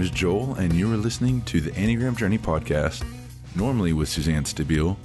name 0.00 0.06
is 0.06 0.18
Joel, 0.18 0.54
and 0.54 0.72
you 0.72 0.90
are 0.90 0.96
listening 0.96 1.42
to 1.42 1.60
the 1.60 1.72
Enneagram 1.72 2.16
Journey 2.16 2.38
podcast, 2.38 3.04
normally 3.54 3.92
with 3.92 4.08
Suzanne 4.08 4.44
Stabile, 4.44 4.96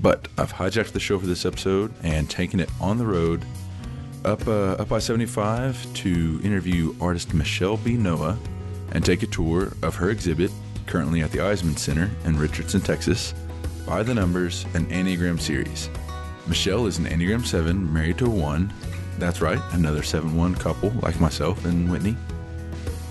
but 0.00 0.26
I've 0.38 0.54
hijacked 0.54 0.92
the 0.92 1.00
show 1.00 1.18
for 1.18 1.26
this 1.26 1.44
episode 1.44 1.92
and 2.02 2.30
taken 2.30 2.58
it 2.58 2.70
on 2.80 2.96
the 2.96 3.04
road 3.04 3.44
up 4.24 4.48
uh, 4.48 4.72
up 4.78 4.90
I 4.90 5.00
75 5.00 5.92
to 5.96 6.40
interview 6.42 6.94
artist 6.98 7.34
Michelle 7.34 7.76
B. 7.76 7.98
Noah 7.98 8.38
and 8.92 9.04
take 9.04 9.22
a 9.22 9.26
tour 9.26 9.74
of 9.82 9.96
her 9.96 10.08
exhibit, 10.08 10.50
currently 10.86 11.20
at 11.20 11.30
the 11.30 11.40
Eisemann 11.40 11.78
Center 11.78 12.10
in 12.24 12.38
Richardson, 12.38 12.80
Texas, 12.80 13.34
by 13.86 14.02
the 14.02 14.14
Numbers, 14.14 14.64
an 14.72 14.86
Enneagram 14.86 15.38
series. 15.38 15.90
Michelle 16.46 16.86
is 16.86 16.96
an 16.96 17.04
Enneagram 17.04 17.44
7, 17.44 17.92
married 17.92 18.16
to 18.16 18.24
a 18.24 18.30
1. 18.30 18.72
That's 19.18 19.42
right, 19.42 19.60
another 19.72 20.02
7 20.02 20.34
1 20.34 20.54
couple 20.54 20.88
like 21.02 21.20
myself 21.20 21.66
and 21.66 21.90
Whitney. 21.92 22.16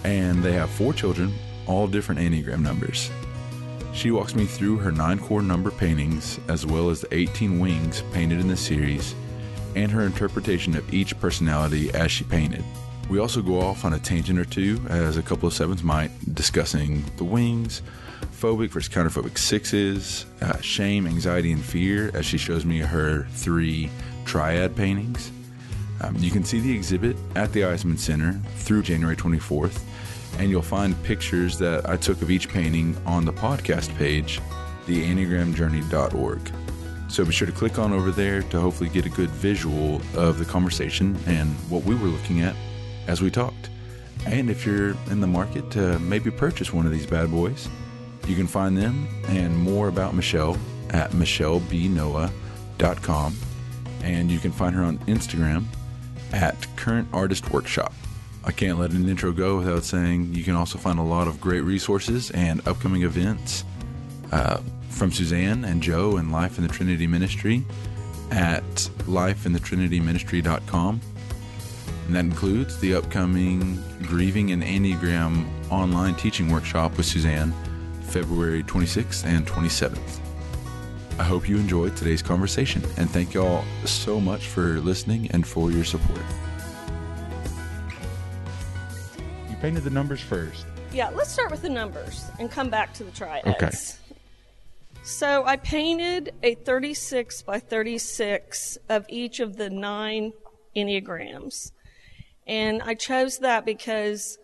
And 0.04 0.44
they 0.44 0.54
have 0.54 0.70
four 0.70 0.94
children, 0.94 1.34
all 1.66 1.88
different 1.88 2.22
Enneagram 2.22 2.62
numbers. 2.62 3.12
She 3.94 4.12
walks 4.12 4.36
me 4.36 4.46
through 4.46 4.78
her 4.78 4.92
nine 4.92 5.18
core 5.18 5.42
number 5.42 5.72
paintings, 5.72 6.40
as 6.48 6.66
well 6.66 6.90
as 6.90 7.02
the 7.02 7.14
18 7.14 7.60
wings 7.60 8.04
painted 8.14 8.40
in 8.40 8.48
the 8.48 8.56
series, 8.56 9.16
and 9.76 9.92
her 9.92 10.04
interpretation 10.04 10.76
of 10.76 10.94
each 10.94 11.20
personality 11.20 11.92
as 11.92 12.12
she 12.12 12.24
painted. 12.24 12.64
We 13.10 13.20
also 13.20 13.42
go 13.42 13.60
off 13.60 13.86
on 13.86 13.94
a 13.94 14.00
tangent 14.00 14.38
or 14.38 14.46
two, 14.46 14.80
as 14.90 15.18
a 15.18 15.22
couple 15.22 15.48
of 15.48 15.54
sevens 15.54 15.82
might, 15.82 16.12
discussing 16.36 17.06
the 17.16 17.24
wings, 17.24 17.82
phobic 18.40 18.70
versus 18.70 18.94
counterphobic 18.94 19.38
sixes, 19.38 20.26
uh, 20.42 20.60
shame, 20.62 21.08
anxiety, 21.08 21.52
and 21.52 21.64
fear, 21.64 22.12
as 22.14 22.26
she 22.26 22.38
shows 22.38 22.66
me 22.66 22.80
her 22.80 23.26
three 23.32 23.90
triad 24.26 24.76
paintings. 24.76 25.32
Um, 26.02 26.16
you 26.18 26.32
can 26.32 26.44
see 26.44 26.60
the 26.60 26.74
exhibit 26.74 27.16
at 27.36 27.54
the 27.54 27.62
Eisemann 27.62 27.98
Center 27.98 28.34
through 28.58 28.84
January 28.84 29.16
24th, 29.16 29.82
and 30.40 30.50
you'll 30.50 30.62
find 30.62 31.02
pictures 31.04 31.58
that 31.60 31.90
I 31.90 31.96
took 31.98 32.22
of 32.22 32.30
each 32.30 32.50
painting 32.50 32.96
on 33.06 33.26
the 33.26 33.34
podcast 33.34 33.96
page, 33.98 34.40
theenneagramjourney.org. 34.86 36.52
So 37.10 37.26
be 37.26 37.32
sure 37.32 37.48
to 37.48 37.54
click 37.54 37.80
on 37.80 37.94
over 37.94 38.12
there 38.12 38.44
to 38.44 38.60
hopefully 38.60 38.90
get 38.90 39.06
a 39.06 39.10
good 39.10 39.30
visual 39.30 40.02
of 40.16 40.40
the 40.40 40.46
conversation 40.46 41.18
and 41.26 41.50
what 41.70 41.84
we 41.84 41.96
were 41.96 42.10
looking 42.10 42.42
at 42.42 42.54
as 43.08 43.22
we 43.22 43.32
talked. 43.32 43.70
And 44.26 44.50
if 44.50 44.66
you're 44.66 44.90
in 45.10 45.22
the 45.22 45.28
market 45.28 45.72
to 45.72 45.98
maybe 46.00 46.30
purchase 46.32 46.74
one 46.74 46.86
of 46.86 46.92
these 46.92 47.06
bad 47.06 47.32
boys, 47.32 47.70
you 48.28 48.36
can 48.36 48.48
find 48.48 48.78
them 48.78 49.08
and 49.28 49.58
more 49.58 49.88
about 49.88 50.14
Michelle 50.14 50.58
at 50.90 51.12
michellebnoah.com. 51.12 53.38
And 54.04 54.30
you 54.30 54.40
can 54.40 54.52
find 54.52 54.76
her 54.76 54.84
on 54.84 54.98
Instagram 55.00 55.66
at 56.34 56.68
Current 56.76 57.08
Artist 57.14 57.52
Workshop. 57.52 57.94
I 58.44 58.52
can't 58.52 58.80
let 58.80 58.92
an 58.92 59.10
intro 59.10 59.32
go 59.32 59.58
without 59.58 59.84
saying 59.84 60.34
you 60.34 60.44
can 60.44 60.56
also 60.56 60.78
find 60.78 61.00
a 61.00 61.04
lot 61.04 61.28
of 61.28 61.42
great 61.42 61.62
resources 61.62 62.32
and 62.32 62.66
upcoming 62.68 63.04
events 63.04 63.66
uh, 64.32 64.62
from 64.90 65.12
Suzanne 65.12 65.66
and 65.66 65.84
Joe 65.84 66.18
and 66.18 66.32
Life 66.32 66.58
in 66.58 66.64
the 66.66 66.70
Trinity 66.70 67.08
Ministry 67.08 67.66
at 68.32 68.64
lifeinthetrinityministry.com. 69.06 71.02
And 72.08 72.16
that 72.16 72.24
includes 72.24 72.80
the 72.80 72.94
upcoming 72.94 73.84
Grieving 74.04 74.52
and 74.52 74.64
Enneagram 74.64 75.46
online 75.70 76.16
teaching 76.16 76.50
workshop 76.50 76.96
with 76.96 77.06
Suzanne, 77.06 77.54
February 78.04 78.64
26th 78.64 79.26
and 79.26 79.46
27th. 79.46 80.27
I 81.20 81.24
hope 81.24 81.50
you 81.50 81.58
enjoyed 81.58 81.98
today's 81.98 82.22
conversation 82.22 82.84
and 82.98 83.10
thank 83.10 83.34
y'all 83.34 83.66
so 83.86 84.20
much 84.20 84.48
for 84.48 84.80
listening 84.80 85.32
and 85.32 85.48
for 85.48 85.72
your 85.72 85.84
support. 85.84 86.22
You 89.50 89.56
painted 89.60 89.84
the 89.84 89.90
numbers 89.90 90.22
first. 90.22 90.68
Yeah, 90.94 91.10
let's 91.10 91.32
start 91.32 91.50
with 91.50 91.64
the 91.64 91.70
numbers 91.70 92.26
and 92.40 92.52
come 92.52 92.70
back 92.70 92.94
to 92.96 93.04
the 93.04 93.10
triads. 93.10 93.48
Okay. 93.48 93.72
So 95.02 95.44
I 95.46 95.56
painted 95.56 96.34
a 96.44 96.54
36 96.54 97.42
by 97.42 97.60
36 97.60 98.78
of 98.90 99.06
each 99.10 99.40
of 99.40 99.58
the 99.58 99.72
nine 99.72 100.34
Enneagrams. 100.76 101.72
And 102.46 102.82
I 102.84 102.94
chose 102.94 103.40
that 103.40 103.66
because 103.66 104.38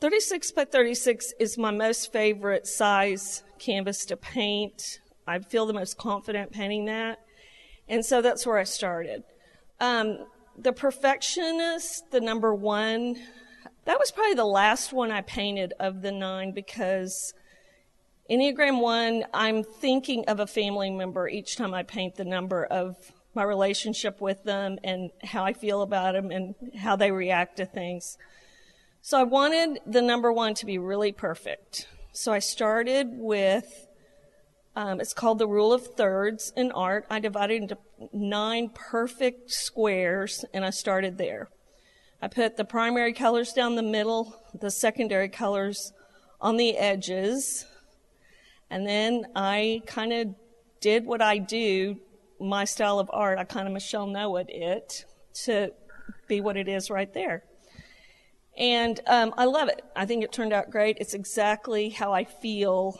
36 0.00 0.52
by 0.52 0.66
36 0.66 1.32
is 1.40 1.56
my 1.56 1.70
most 1.70 2.12
favorite 2.12 2.66
size 2.66 3.42
canvas 3.58 4.04
to 4.06 4.16
paint. 4.16 4.98
I 5.26 5.38
feel 5.38 5.66
the 5.66 5.72
most 5.72 5.98
confident 5.98 6.52
painting 6.52 6.86
that. 6.86 7.20
And 7.88 8.04
so 8.04 8.22
that's 8.22 8.46
where 8.46 8.58
I 8.58 8.64
started. 8.64 9.24
Um, 9.80 10.26
the 10.56 10.72
Perfectionist, 10.72 12.10
the 12.10 12.20
number 12.20 12.54
one, 12.54 13.16
that 13.84 13.98
was 13.98 14.10
probably 14.10 14.34
the 14.34 14.44
last 14.44 14.92
one 14.92 15.10
I 15.10 15.22
painted 15.22 15.72
of 15.80 16.02
the 16.02 16.12
nine 16.12 16.52
because 16.52 17.34
Enneagram 18.30 18.80
one, 18.80 19.24
I'm 19.34 19.64
thinking 19.64 20.24
of 20.26 20.40
a 20.40 20.46
family 20.46 20.90
member 20.90 21.28
each 21.28 21.56
time 21.56 21.74
I 21.74 21.82
paint 21.82 22.16
the 22.16 22.24
number 22.24 22.64
of 22.64 22.96
my 23.34 23.42
relationship 23.42 24.20
with 24.20 24.44
them 24.44 24.78
and 24.84 25.10
how 25.22 25.44
I 25.44 25.52
feel 25.52 25.82
about 25.82 26.14
them 26.14 26.30
and 26.30 26.54
how 26.78 26.96
they 26.96 27.10
react 27.10 27.56
to 27.56 27.66
things. 27.66 28.16
So 29.00 29.18
I 29.18 29.24
wanted 29.24 29.80
the 29.86 30.02
number 30.02 30.32
one 30.32 30.54
to 30.54 30.66
be 30.66 30.78
really 30.78 31.12
perfect. 31.12 31.88
So 32.12 32.32
I 32.32 32.38
started 32.38 33.08
with, 33.10 33.88
um, 34.74 35.00
it's 35.00 35.12
called 35.12 35.38
the 35.38 35.46
rule 35.46 35.72
of 35.72 35.86
thirds 35.94 36.52
in 36.56 36.72
art. 36.72 37.06
I 37.10 37.20
divided 37.20 37.62
into 37.62 37.78
nine 38.12 38.70
perfect 38.74 39.50
squares 39.50 40.44
and 40.54 40.64
I 40.64 40.70
started 40.70 41.18
there. 41.18 41.48
I 42.20 42.28
put 42.28 42.56
the 42.56 42.64
primary 42.64 43.12
colors 43.12 43.52
down 43.52 43.74
the 43.74 43.82
middle, 43.82 44.40
the 44.58 44.70
secondary 44.70 45.28
colors 45.28 45.92
on 46.40 46.56
the 46.56 46.76
edges, 46.76 47.66
and 48.70 48.86
then 48.86 49.26
I 49.36 49.82
kind 49.86 50.12
of 50.12 50.34
did 50.80 51.04
what 51.04 51.20
I 51.20 51.38
do 51.38 52.00
my 52.42 52.64
style 52.64 52.98
of 52.98 53.08
art, 53.12 53.38
I 53.38 53.44
kind 53.44 53.66
of 53.66 53.72
Michelle 53.72 54.06
Noah 54.06 54.44
it 54.48 55.04
to 55.44 55.72
be 56.26 56.40
what 56.40 56.56
it 56.56 56.68
is 56.68 56.90
right 56.90 57.12
there. 57.14 57.44
And 58.56 59.00
um, 59.06 59.32
I 59.38 59.44
love 59.46 59.68
it. 59.68 59.82
I 59.96 60.04
think 60.04 60.24
it 60.24 60.32
turned 60.32 60.52
out 60.52 60.70
great. 60.70 60.98
It's 61.00 61.14
exactly 61.14 61.88
how 61.88 62.12
I 62.12 62.24
feel 62.24 62.98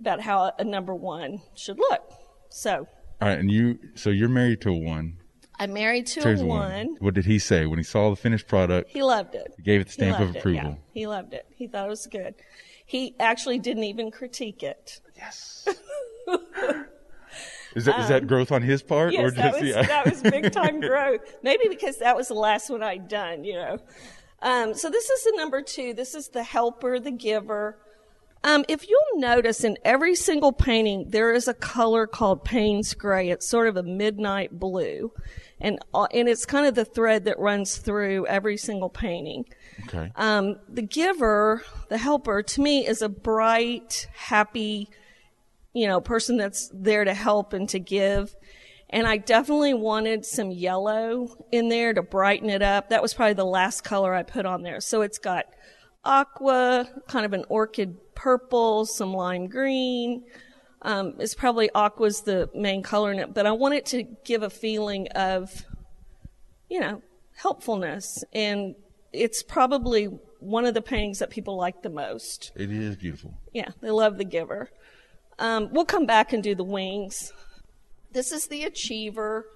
about 0.00 0.20
how 0.20 0.52
a 0.58 0.64
number 0.64 0.94
one 0.94 1.42
should 1.54 1.78
look. 1.78 2.12
So. 2.50 2.86
All 3.20 3.28
right, 3.28 3.38
and 3.38 3.50
you. 3.50 3.78
So 3.94 4.10
you're 4.10 4.28
married 4.28 4.60
to 4.62 4.70
a 4.70 4.78
one. 4.78 5.18
I'm 5.58 5.72
married 5.72 6.06
to 6.08 6.28
a 6.28 6.44
one. 6.44 6.96
What 6.98 7.14
did 7.14 7.26
he 7.26 7.38
say 7.38 7.66
when 7.66 7.78
he 7.78 7.84
saw 7.84 8.10
the 8.10 8.16
finished 8.16 8.48
product? 8.48 8.90
He 8.90 9.02
loved 9.02 9.34
it. 9.34 9.54
He 9.56 9.62
gave 9.62 9.80
it 9.80 9.86
the 9.86 9.92
stamp 9.92 10.18
of 10.18 10.34
approval. 10.34 10.70
It, 10.70 10.78
yeah. 10.92 11.00
He 11.00 11.06
loved 11.06 11.32
it. 11.32 11.46
He 11.54 11.68
thought 11.68 11.86
it 11.86 11.90
was 11.90 12.06
good. 12.06 12.34
He 12.86 13.14
actually 13.20 13.60
didn't 13.60 13.84
even 13.84 14.10
critique 14.10 14.62
it. 14.62 15.00
Yes. 15.16 15.68
Is 17.74 17.86
that, 17.86 17.96
um, 17.96 18.00
is 18.02 18.08
that 18.08 18.26
growth 18.28 18.52
on 18.52 18.62
his 18.62 18.82
part? 18.82 19.12
Yes, 19.12 19.24
or 19.24 19.30
that, 19.32 19.60
was, 19.60 19.72
that 19.72 20.04
was 20.04 20.22
big 20.22 20.52
time 20.52 20.80
growth. 20.80 21.20
Maybe 21.42 21.66
because 21.68 21.98
that 21.98 22.14
was 22.14 22.28
the 22.28 22.34
last 22.34 22.70
one 22.70 22.84
I'd 22.84 23.08
done, 23.08 23.42
you 23.42 23.54
know. 23.54 23.78
Um, 24.42 24.74
so 24.74 24.90
this 24.90 25.10
is 25.10 25.24
the 25.24 25.32
number 25.36 25.60
two. 25.60 25.94
This 25.94 26.14
is 26.14 26.28
the 26.28 26.44
helper, 26.44 27.00
the 27.00 27.10
giver. 27.10 27.78
Um, 28.44 28.62
if 28.68 28.86
you'll 28.86 29.20
notice 29.20 29.64
in 29.64 29.78
every 29.86 30.14
single 30.14 30.52
painting, 30.52 31.06
there 31.08 31.32
is 31.32 31.48
a 31.48 31.54
color 31.54 32.06
called 32.06 32.44
Payne's 32.44 32.92
gray. 32.92 33.30
It's 33.30 33.48
sort 33.48 33.68
of 33.68 33.78
a 33.78 33.82
midnight 33.82 34.58
blue. 34.58 35.12
And, 35.60 35.78
uh, 35.94 36.08
and 36.12 36.28
it's 36.28 36.44
kind 36.44 36.66
of 36.66 36.74
the 36.74 36.84
thread 36.84 37.24
that 37.24 37.38
runs 37.38 37.78
through 37.78 38.26
every 38.26 38.58
single 38.58 38.90
painting. 38.90 39.46
Okay. 39.88 40.12
Um, 40.16 40.56
the 40.68 40.82
giver, 40.82 41.62
the 41.88 41.96
helper, 41.96 42.42
to 42.42 42.60
me 42.60 42.86
is 42.86 43.00
a 43.00 43.08
bright, 43.08 44.08
happy, 44.12 44.90
you 45.72 45.86
know, 45.86 46.02
person 46.02 46.36
that's 46.36 46.70
there 46.74 47.04
to 47.04 47.14
help 47.14 47.54
and 47.54 47.66
to 47.70 47.78
give. 47.80 48.36
And 48.90 49.06
I 49.06 49.16
definitely 49.16 49.72
wanted 49.72 50.26
some 50.26 50.50
yellow 50.50 51.34
in 51.50 51.70
there 51.70 51.94
to 51.94 52.02
brighten 52.02 52.50
it 52.50 52.60
up. 52.60 52.90
That 52.90 53.00
was 53.00 53.14
probably 53.14 53.32
the 53.32 53.46
last 53.46 53.84
color 53.84 54.12
I 54.12 54.22
put 54.22 54.44
on 54.44 54.62
there. 54.62 54.82
So 54.82 55.00
it's 55.00 55.18
got 55.18 55.46
aqua, 56.04 56.86
kind 57.08 57.24
of 57.24 57.32
an 57.32 57.46
orchid 57.48 57.96
purple, 58.14 58.86
some 58.86 59.12
lime 59.12 59.46
green. 59.46 60.24
Um, 60.82 61.14
it's 61.18 61.34
probably 61.34 61.70
aqua's 61.74 62.20
the 62.22 62.50
main 62.54 62.82
color 62.82 63.10
in 63.12 63.18
it, 63.18 63.32
but 63.32 63.46
I 63.46 63.52
want 63.52 63.74
it 63.74 63.86
to 63.86 64.02
give 64.24 64.42
a 64.42 64.50
feeling 64.50 65.08
of, 65.14 65.64
you 66.68 66.78
know, 66.80 67.02
helpfulness. 67.36 68.22
And 68.32 68.74
it's 69.12 69.42
probably 69.42 70.08
one 70.40 70.66
of 70.66 70.74
the 70.74 70.82
paintings 70.82 71.20
that 71.20 71.30
people 71.30 71.56
like 71.56 71.82
the 71.82 71.90
most. 71.90 72.52
It 72.54 72.70
is 72.70 72.96
beautiful. 72.96 73.34
Yeah, 73.52 73.70
they 73.80 73.90
love 73.90 74.18
the 74.18 74.24
giver. 74.24 74.70
Um, 75.38 75.70
we'll 75.72 75.86
come 75.86 76.06
back 76.06 76.32
and 76.32 76.42
do 76.42 76.54
the 76.54 76.64
wings. 76.64 77.32
This 78.12 78.30
is 78.30 78.46
the 78.46 78.64
Achiever. 78.64 79.46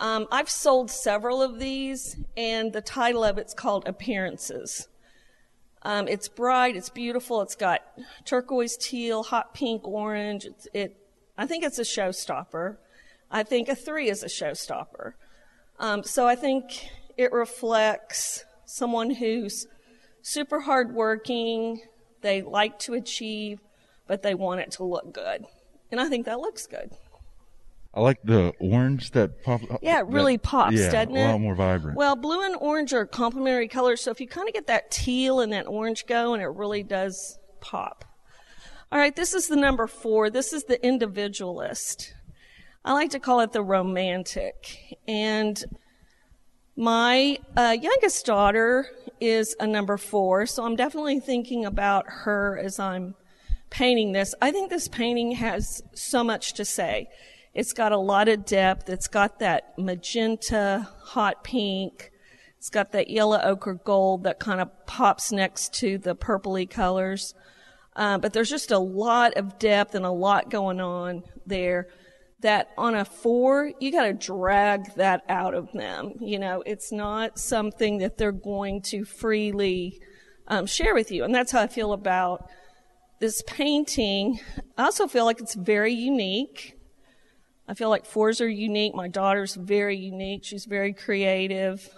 Um, 0.00 0.26
I've 0.30 0.48
sold 0.48 0.90
several 0.90 1.42
of 1.42 1.58
these, 1.58 2.16
and 2.36 2.72
the 2.72 2.80
title 2.80 3.22
of 3.22 3.36
it's 3.36 3.52
called 3.52 3.86
Appearances. 3.86 4.88
Um, 5.88 6.06
it's 6.06 6.28
bright, 6.28 6.76
it's 6.76 6.90
beautiful, 6.90 7.40
it's 7.40 7.54
got 7.54 7.80
turquoise, 8.26 8.76
teal, 8.76 9.22
hot 9.22 9.54
pink, 9.54 9.88
orange. 9.88 10.46
It, 10.74 10.94
I 11.38 11.46
think 11.46 11.64
it's 11.64 11.78
a 11.78 11.82
showstopper. 11.82 12.76
I 13.30 13.42
think 13.42 13.70
a 13.70 13.74
three 13.74 14.10
is 14.10 14.22
a 14.22 14.26
showstopper. 14.26 15.14
Um, 15.78 16.04
so 16.04 16.26
I 16.26 16.36
think 16.36 16.90
it 17.16 17.32
reflects 17.32 18.44
someone 18.66 19.12
who's 19.14 19.66
super 20.20 20.60
hardworking. 20.60 21.80
They 22.20 22.42
like 22.42 22.78
to 22.80 22.92
achieve, 22.92 23.60
but 24.06 24.20
they 24.20 24.34
want 24.34 24.60
it 24.60 24.72
to 24.72 24.84
look 24.84 25.14
good. 25.14 25.46
And 25.90 26.02
I 26.02 26.10
think 26.10 26.26
that 26.26 26.38
looks 26.38 26.66
good. 26.66 26.90
I 27.94 28.00
like 28.00 28.22
the 28.22 28.52
orange 28.60 29.12
that 29.12 29.42
pops. 29.42 29.64
Yeah, 29.82 30.00
it 30.00 30.06
really 30.06 30.36
that, 30.36 30.42
pops, 30.42 30.76
yeah, 30.76 30.90
doesn't 30.90 31.16
it? 31.16 31.24
a 31.24 31.32
lot 31.32 31.40
more 31.40 31.54
vibrant. 31.54 31.96
Well, 31.96 32.16
blue 32.16 32.42
and 32.42 32.54
orange 32.56 32.92
are 32.92 33.06
complementary 33.06 33.68
colors, 33.68 34.02
so 34.02 34.10
if 34.10 34.20
you 34.20 34.28
kind 34.28 34.46
of 34.46 34.54
get 34.54 34.66
that 34.66 34.90
teal 34.90 35.40
and 35.40 35.52
that 35.52 35.66
orange 35.66 36.06
going, 36.06 36.40
it 36.40 36.44
really 36.44 36.82
does 36.82 37.38
pop. 37.60 38.04
All 38.92 38.98
right, 38.98 39.14
this 39.14 39.34
is 39.34 39.48
the 39.48 39.56
number 39.56 39.86
four. 39.86 40.30
This 40.30 40.52
is 40.52 40.64
the 40.64 40.84
individualist. 40.86 42.14
I 42.84 42.92
like 42.92 43.10
to 43.10 43.20
call 43.20 43.40
it 43.40 43.52
the 43.52 43.62
romantic. 43.62 44.96
And 45.06 45.62
my 46.76 47.38
uh, 47.56 47.76
youngest 47.78 48.24
daughter 48.24 48.86
is 49.20 49.56
a 49.58 49.66
number 49.66 49.96
four, 49.96 50.46
so 50.46 50.64
I'm 50.64 50.76
definitely 50.76 51.20
thinking 51.20 51.64
about 51.64 52.04
her 52.08 52.58
as 52.58 52.78
I'm 52.78 53.14
painting 53.70 54.12
this. 54.12 54.34
I 54.40 54.52
think 54.52 54.70
this 54.70 54.88
painting 54.88 55.32
has 55.32 55.82
so 55.94 56.22
much 56.22 56.54
to 56.54 56.64
say. 56.64 57.08
It's 57.58 57.72
got 57.72 57.90
a 57.90 57.98
lot 57.98 58.28
of 58.28 58.44
depth. 58.44 58.88
It's 58.88 59.08
got 59.08 59.40
that 59.40 59.76
magenta, 59.76 60.88
hot 61.02 61.42
pink. 61.42 62.12
It's 62.56 62.70
got 62.70 62.92
that 62.92 63.10
yellow 63.10 63.40
ochre 63.42 63.74
gold 63.74 64.22
that 64.22 64.38
kind 64.38 64.60
of 64.60 64.70
pops 64.86 65.32
next 65.32 65.74
to 65.80 65.98
the 65.98 66.14
purpley 66.14 66.70
colors. 66.70 67.34
Uh, 67.96 68.16
but 68.16 68.32
there's 68.32 68.48
just 68.48 68.70
a 68.70 68.78
lot 68.78 69.34
of 69.34 69.58
depth 69.58 69.96
and 69.96 70.06
a 70.06 70.10
lot 70.12 70.50
going 70.50 70.80
on 70.80 71.24
there 71.46 71.88
that 72.42 72.68
on 72.78 72.94
a 72.94 73.04
four, 73.04 73.72
you 73.80 73.90
got 73.90 74.04
to 74.04 74.12
drag 74.12 74.94
that 74.94 75.24
out 75.28 75.54
of 75.54 75.72
them. 75.72 76.12
You 76.20 76.38
know, 76.38 76.62
it's 76.64 76.92
not 76.92 77.40
something 77.40 77.98
that 77.98 78.18
they're 78.18 78.30
going 78.30 78.82
to 78.82 79.04
freely 79.04 80.00
um, 80.46 80.66
share 80.66 80.94
with 80.94 81.10
you. 81.10 81.24
And 81.24 81.34
that's 81.34 81.50
how 81.50 81.62
I 81.62 81.66
feel 81.66 81.92
about 81.92 82.48
this 83.18 83.42
painting. 83.48 84.38
I 84.76 84.84
also 84.84 85.08
feel 85.08 85.24
like 85.24 85.40
it's 85.40 85.56
very 85.56 85.92
unique. 85.92 86.77
I 87.68 87.74
feel 87.74 87.90
like 87.90 88.06
fours 88.06 88.40
are 88.40 88.48
unique. 88.48 88.94
My 88.94 89.08
daughter's 89.08 89.54
very 89.54 89.96
unique. 89.96 90.42
She's 90.42 90.64
very 90.64 90.94
creative. 90.94 91.88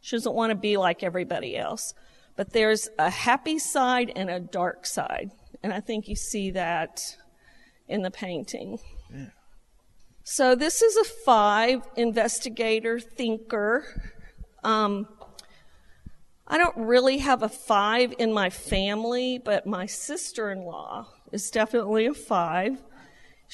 She 0.00 0.16
doesn't 0.16 0.34
want 0.34 0.50
to 0.50 0.56
be 0.56 0.78
like 0.78 1.02
everybody 1.02 1.56
else. 1.56 1.92
But 2.34 2.54
there's 2.54 2.88
a 2.98 3.10
happy 3.10 3.58
side 3.58 4.10
and 4.16 4.30
a 4.30 4.40
dark 4.40 4.86
side. 4.86 5.30
And 5.62 5.72
I 5.72 5.80
think 5.80 6.08
you 6.08 6.16
see 6.16 6.50
that 6.52 7.16
in 7.88 8.00
the 8.00 8.10
painting. 8.10 8.78
Yeah. 9.14 9.26
So 10.24 10.54
this 10.54 10.80
is 10.80 10.96
a 10.96 11.04
five 11.04 11.82
investigator 11.96 12.98
thinker. 12.98 13.84
Um, 14.64 15.06
I 16.46 16.56
don't 16.58 16.76
really 16.76 17.18
have 17.18 17.42
a 17.42 17.48
five 17.48 18.14
in 18.18 18.32
my 18.32 18.48
family, 18.48 19.38
but 19.38 19.66
my 19.66 19.86
sister 19.86 20.50
in 20.50 20.62
law 20.62 21.08
is 21.32 21.50
definitely 21.50 22.06
a 22.06 22.14
five. 22.14 22.82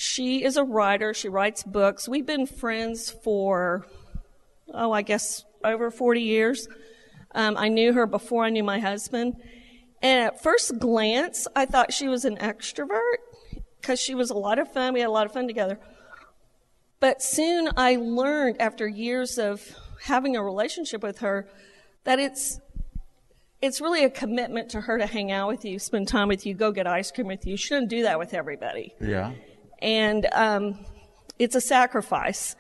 She 0.01 0.45
is 0.45 0.57
a 0.57 0.63
writer. 0.63 1.13
She 1.13 1.29
writes 1.29 1.65
books. 1.65 2.09
We've 2.09 2.25
been 2.25 2.47
friends 2.47 3.11
for, 3.11 3.85
oh, 4.73 4.93
I 4.93 5.03
guess 5.03 5.45
over 5.65 5.91
40 5.91 6.21
years. 6.21 6.69
Um, 7.35 7.57
I 7.57 7.67
knew 7.67 7.93
her 7.93 8.07
before 8.07 8.45
I 8.45 8.51
knew 8.51 8.63
my 8.63 8.79
husband. 8.79 9.43
And 10.01 10.27
at 10.27 10.41
first 10.41 10.79
glance, 10.79 11.49
I 11.57 11.67
thought 11.67 11.93
she 11.93 12.07
was 12.07 12.25
an 12.25 12.37
extrovert 12.37 13.17
because 13.81 13.99
she 13.99 14.15
was 14.15 14.31
a 14.31 14.35
lot 14.35 14.61
of 14.61 14.73
fun. 14.73 14.95
We 14.95 15.01
had 15.01 15.09
a 15.09 15.11
lot 15.11 15.27
of 15.27 15.33
fun 15.33 15.49
together. 15.49 15.81
But 17.01 17.21
soon 17.21 17.69
I 17.77 17.97
learned 17.97 18.61
after 18.61 18.87
years 18.87 19.37
of 19.37 19.69
having 20.05 20.37
a 20.37 20.45
relationship 20.45 21.03
with 21.03 21.19
her 21.19 21.49
that 22.05 22.21
it's 22.21 22.61
it's 23.61 23.81
really 23.81 24.05
a 24.05 24.11
commitment 24.11 24.71
to 24.71 24.81
her 24.83 24.97
to 24.97 25.07
hang 25.07 25.33
out 25.33 25.49
with 25.49 25.65
you, 25.65 25.81
spend 25.81 26.07
time 26.07 26.29
with 26.29 26.47
you, 26.47 26.55
go 26.55 26.71
get 26.71 26.87
ice 26.87 27.11
cream 27.11 27.27
with 27.27 27.45
you. 27.45 27.57
She 27.57 27.71
doesn't 27.71 27.89
do 27.89 28.03
that 28.05 28.21
with 28.21 28.33
everybody. 28.33 28.95
Yeah. 29.01 29.33
And 29.81 30.27
um, 30.33 30.85
it's 31.39 31.55
a 31.55 31.61
sacrifice. 31.61 32.57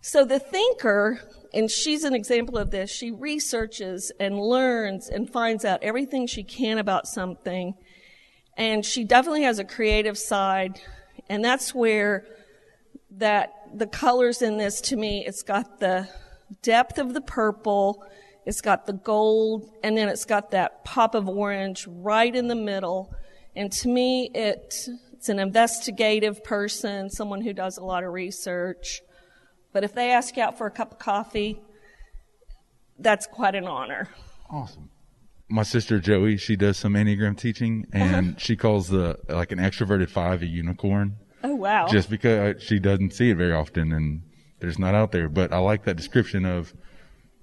So 0.00 0.24
the 0.24 0.38
thinker, 0.38 1.20
and 1.52 1.70
she's 1.70 2.04
an 2.04 2.14
example 2.14 2.58
of 2.58 2.70
this, 2.70 2.90
she 2.90 3.10
researches 3.10 4.12
and 4.20 4.38
learns 4.38 5.08
and 5.08 5.30
finds 5.30 5.64
out 5.64 5.82
everything 5.82 6.26
she 6.26 6.44
can 6.44 6.78
about 6.78 7.06
something. 7.06 7.74
And 8.56 8.84
she 8.84 9.04
definitely 9.04 9.42
has 9.42 9.58
a 9.58 9.64
creative 9.64 10.18
side. 10.18 10.80
And 11.28 11.44
that's 11.44 11.74
where 11.74 12.26
that 13.12 13.52
the 13.74 13.86
colors 13.86 14.42
in 14.42 14.56
this 14.56 14.80
to 14.82 14.96
me, 14.96 15.24
it's 15.26 15.42
got 15.42 15.80
the 15.80 16.08
depth 16.62 16.98
of 16.98 17.14
the 17.14 17.20
purple, 17.20 18.04
it's 18.46 18.60
got 18.60 18.86
the 18.86 18.92
gold, 18.92 19.70
and 19.82 19.96
then 19.96 20.08
it's 20.08 20.24
got 20.24 20.50
that 20.52 20.84
pop 20.84 21.14
of 21.14 21.28
orange 21.28 21.86
right 21.86 22.34
in 22.34 22.48
the 22.48 22.54
middle. 22.54 23.14
And 23.54 23.72
to 23.72 23.88
me, 23.88 24.30
it, 24.34 24.88
it's 25.18 25.28
an 25.28 25.40
investigative 25.40 26.44
person, 26.44 27.10
someone 27.10 27.40
who 27.40 27.52
does 27.52 27.76
a 27.76 27.82
lot 27.84 28.04
of 28.04 28.12
research. 28.12 29.00
But 29.72 29.82
if 29.82 29.92
they 29.92 30.12
ask 30.12 30.36
you 30.36 30.44
out 30.44 30.56
for 30.56 30.68
a 30.68 30.70
cup 30.70 30.92
of 30.92 30.98
coffee, 31.00 31.60
that's 33.00 33.26
quite 33.26 33.56
an 33.56 33.66
honor. 33.66 34.08
Awesome. 34.48 34.90
My 35.48 35.64
sister 35.64 35.98
Joey, 35.98 36.36
she 36.36 36.54
does 36.54 36.76
some 36.76 36.94
Enneagram 36.94 37.36
teaching 37.36 37.86
and 37.92 38.28
Uh-huh. 38.30 38.38
she 38.38 38.54
calls 38.54 38.88
the 38.88 39.18
like 39.28 39.50
an 39.50 39.58
extroverted 39.58 40.08
five 40.08 40.42
a 40.42 40.46
unicorn. 40.46 41.16
Oh, 41.42 41.56
wow. 41.56 41.88
Just 41.88 42.10
because 42.10 42.62
she 42.62 42.78
doesn't 42.78 43.12
see 43.12 43.30
it 43.30 43.36
very 43.36 43.52
often 43.52 43.92
and 43.92 44.22
there's 44.60 44.78
not 44.78 44.94
out 44.94 45.10
there. 45.10 45.28
But 45.28 45.52
I 45.52 45.58
like 45.58 45.84
that 45.84 45.96
description 45.96 46.44
of 46.44 46.74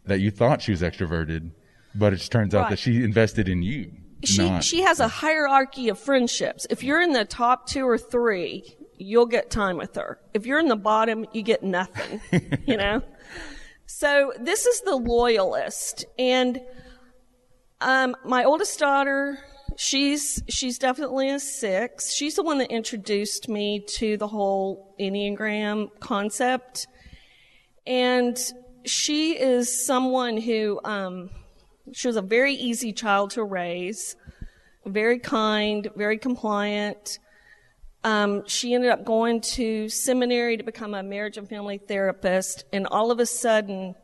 that 0.05 0.21
you 0.21 0.31
thought 0.31 0.61
she 0.61 0.71
was 0.71 0.81
extroverted, 0.81 1.51
but 1.93 2.13
it 2.13 2.17
just 2.17 2.31
turns 2.31 2.55
out 2.55 2.69
that 2.69 2.79
she 2.79 3.03
invested 3.03 3.49
in 3.49 3.63
you. 3.63 3.91
She 4.25 4.49
not, 4.49 4.63
she 4.63 4.81
has 4.81 4.99
a 4.99 5.07
hierarchy 5.07 5.89
of 5.89 5.99
friendships. 5.99 6.65
If 6.69 6.83
you're 6.83 7.01
in 7.01 7.13
the 7.13 7.25
top 7.25 7.67
two 7.67 7.87
or 7.87 7.97
three, 7.97 8.75
you'll 8.97 9.25
get 9.25 9.49
time 9.49 9.77
with 9.77 9.95
her. 9.95 10.19
If 10.33 10.45
you're 10.45 10.59
in 10.59 10.67
the 10.67 10.75
bottom, 10.75 11.25
you 11.33 11.41
get 11.41 11.63
nothing. 11.63 12.21
you 12.67 12.77
know. 12.77 13.01
So 13.85 14.33
this 14.39 14.65
is 14.65 14.81
the 14.81 14.95
loyalist, 14.95 16.05
and 16.17 16.59
um, 17.81 18.15
my 18.25 18.43
oldest 18.43 18.79
daughter, 18.79 19.39
she's 19.77 20.41
she's 20.49 20.79
definitely 20.79 21.29
a 21.29 21.39
six. 21.39 22.13
She's 22.13 22.35
the 22.35 22.43
one 22.43 22.57
that 22.57 22.71
introduced 22.71 23.47
me 23.47 23.85
to 23.97 24.17
the 24.17 24.27
whole 24.27 24.95
enneagram 24.99 25.89
concept, 25.99 26.87
and 27.85 28.37
she 28.85 29.37
is 29.39 29.85
someone 29.85 30.37
who. 30.37 30.79
Um, 30.83 31.29
she 31.93 32.07
was 32.07 32.17
a 32.17 32.21
very 32.21 32.53
easy 32.53 32.93
child 32.93 33.31
to 33.31 33.43
raise, 33.43 34.15
very 34.85 35.19
kind, 35.19 35.87
very 35.95 36.17
compliant. 36.17 37.19
Um, 38.03 38.47
she 38.47 38.73
ended 38.73 38.91
up 38.91 39.03
going 39.03 39.41
to 39.41 39.89
seminary 39.89 40.57
to 40.57 40.63
become 40.63 40.93
a 40.93 41.03
marriage 41.03 41.37
and 41.37 41.49
family 41.49 41.79
therapist, 41.79 42.65
and 42.71 42.85
all 42.87 43.11
of 43.11 43.19
a 43.19 43.25
sudden, 43.25 43.95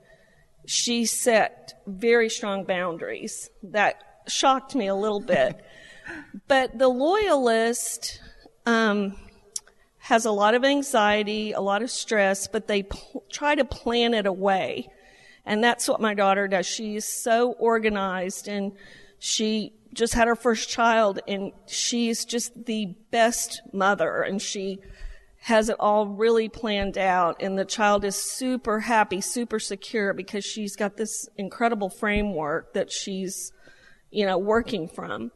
she 0.66 1.06
set 1.06 1.74
very 1.88 2.30
strong 2.30 2.64
boundaries 2.64 3.50
that 3.64 4.02
shocked 4.28 4.76
me 4.76 4.88
a 4.88 4.96
little 4.96 5.20
bit. 5.20 5.64
but 6.48 6.78
the 6.78 6.88
loyalist 6.88 8.20
um, 8.66 9.16
has 10.00 10.26
a 10.26 10.32
lot 10.32 10.54
of 10.54 10.64
anxiety, 10.64 11.52
a 11.52 11.62
lot 11.62 11.82
of 11.82 11.92
stress, 11.92 12.48
but 12.48 12.68
they 12.68 12.84
pl- 12.84 13.24
try 13.32 13.56
to 13.56 13.66
plan 13.66 14.14
it 14.14 14.26
away. 14.26 14.88
And 15.46 15.64
that's 15.64 15.88
what 15.88 16.00
my 16.00 16.14
daughter 16.14 16.48
does. 16.48 16.66
She's 16.66 17.06
so 17.06 17.54
organized 17.54 18.48
and 18.48 18.74
she 19.20 19.74
just 19.94 20.14
had 20.14 20.28
her 20.28 20.36
first 20.36 20.70
child 20.70 21.20
and 21.28 21.52
she's 21.68 22.26
just 22.26 22.66
the 22.66 22.96
best 23.12 23.62
mother 23.74 24.22
and 24.22 24.42
she 24.42 24.80
has 25.42 25.70
it 25.70 25.76
all 25.80 26.08
really 26.08 26.48
planned 26.48 26.98
out 26.98 27.42
and 27.42 27.58
the 27.58 27.66
child 27.66 28.06
is 28.06 28.16
super 28.16 28.80
happy, 28.80 29.20
super 29.20 29.60
secure 29.60 30.14
because 30.14 30.46
she's 30.46 30.76
got 30.76 30.98
this 30.98 31.28
incredible 31.38 31.90
framework 31.90 32.74
that 32.74 32.92
she's, 32.92 33.52
you 34.12 34.26
know, 34.26 34.38
working 34.38 34.88
from. 34.88 35.32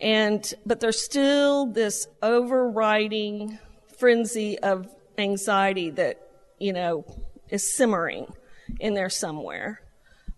And, 0.00 0.52
but 0.66 0.80
there's 0.80 1.02
still 1.02 1.66
this 1.66 2.08
overriding 2.22 3.58
frenzy 3.98 4.58
of 4.58 4.88
anxiety 5.16 5.90
that, 5.90 6.20
you 6.58 6.72
know, 6.72 7.04
is 7.48 7.76
simmering 7.76 8.26
in 8.80 8.94
there 8.94 9.10
somewhere. 9.10 9.80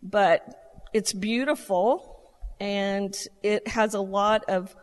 But 0.03 0.89
it's 0.93 1.13
beautiful 1.13 2.21
and 2.61 3.17
it 3.43 3.69
has 3.69 3.95
a 3.95 4.01
lot 4.01 4.45
of 4.49 4.75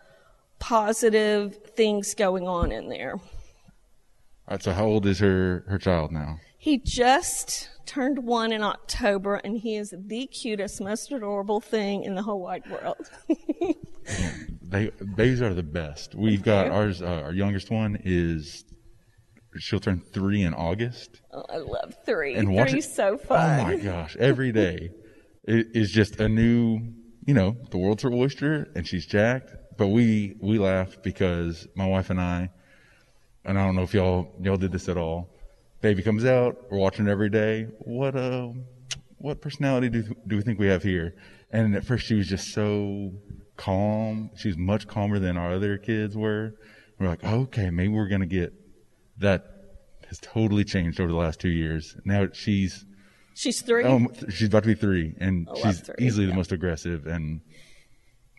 positive 0.60 1.56
things 1.76 2.14
going 2.14 2.48
on 2.48 2.72
in 2.72 2.90
there. 2.90 3.14
All 3.14 3.22
right, 4.52 4.64
so 4.64 4.72
how 4.72 4.86
old 4.86 5.06
is 5.06 5.20
her 5.20 5.66
her 5.68 5.78
child 5.78 6.12
now? 6.12 6.40
He 6.58 6.78
just 6.78 7.70
turned 7.86 8.20
one 8.20 8.52
in 8.52 8.64
October 8.64 9.36
and 9.36 9.58
he 9.58 9.76
is 9.76 9.94
the 9.98 10.28
cutest, 10.28 10.82
most 10.82 11.12
adorable 11.12 11.60
thing 11.60 12.04
in 12.04 12.16
the 12.16 12.24
whole 12.24 12.42
wide 12.42 12.64
world. 12.70 13.10
They 14.68 14.90
babies 15.16 15.42
are 15.42 15.54
the 15.54 15.64
best. 15.64 16.16
We've 16.16 16.42
got 16.42 16.70
ours. 16.70 17.02
Uh, 17.02 17.22
our 17.24 17.34
youngest 17.34 17.70
one 17.70 18.00
is 18.04 18.66
she'll 19.58 19.80
turn 19.80 20.00
three 20.00 20.44
in 20.44 20.54
August. 20.54 21.22
oh, 21.34 21.44
I 21.50 21.58
love 21.58 21.96
three. 22.06 22.36
And 22.36 22.48
Three's 22.70 22.86
it- 22.86 22.94
so 22.94 23.20
Oh 23.30 23.64
my 23.64 23.78
gosh! 23.78 24.16
Every 24.20 24.52
day 24.52 24.92
it 25.44 25.68
is 25.74 25.92
just 25.92 26.20
a 26.20 26.30
new 26.30 26.82
you 27.26 27.34
know, 27.34 27.58
the 27.72 27.78
world's 27.78 28.04
her 28.04 28.14
oyster 28.14 28.70
and 28.76 28.88
she's 28.88 29.06
jacked. 29.06 29.52
But 29.78 29.88
we, 29.88 30.36
we 30.40 30.58
laugh 30.58 30.98
because 31.04 31.68
my 31.76 31.86
wife 31.86 32.10
and 32.10 32.22
I, 32.22 32.50
and 33.44 33.60
I 33.60 33.66
don't 33.66 33.76
know 33.76 33.82
if 33.82 33.94
y'all, 33.94 34.32
y'all 34.42 34.58
did 34.58 34.72
this 34.72 34.88
at 34.88 34.98
all. 34.98 35.30
Baby 35.82 36.02
comes 36.02 36.24
out, 36.24 36.72
we're 36.72 36.78
watching 36.78 37.08
it 37.08 37.12
every 37.12 37.30
day. 37.30 37.64
What, 37.80 38.16
uh, 38.16 38.50
what 39.18 39.42
personality 39.42 39.90
do, 39.90 40.04
do 40.28 40.38
we 40.38 40.42
think 40.44 40.60
we 40.60 40.68
have 40.68 40.84
here? 40.84 41.16
And 41.52 41.76
at 41.76 41.84
first 41.84 42.06
she 42.06 42.16
was 42.16 42.28
just 42.28 42.54
so 42.54 43.12
calm. 43.58 44.30
She's 44.36 44.56
much 44.56 44.88
calmer 44.88 45.20
than 45.20 45.36
our 45.38 45.54
other 45.54 45.78
kids 45.78 46.16
were. 46.16 46.54
We're 47.00 47.08
like, 47.08 47.24
okay, 47.24 47.70
maybe 47.70 47.90
we're 47.90 48.08
going 48.08 48.22
to 48.22 48.28
get 48.28 48.54
that 49.18 49.46
has 50.08 50.20
totally 50.20 50.64
changed 50.64 51.00
over 51.00 51.12
the 51.12 51.18
last 51.18 51.40
two 51.40 51.50
years. 51.50 51.96
Now 52.06 52.28
she's, 52.34 52.86
She's 53.34 53.62
three. 53.62 53.84
Oh, 53.84 54.08
she's 54.30 54.48
about 54.48 54.64
to 54.64 54.68
be 54.70 54.76
three, 54.76 55.14
and 55.20 55.48
Oh, 55.52 55.56
she's 55.62 55.82
three, 55.82 55.96
easily 56.00 56.26
the 56.26 56.34
most 56.34 56.52
aggressive 56.54 57.06
and 57.06 57.42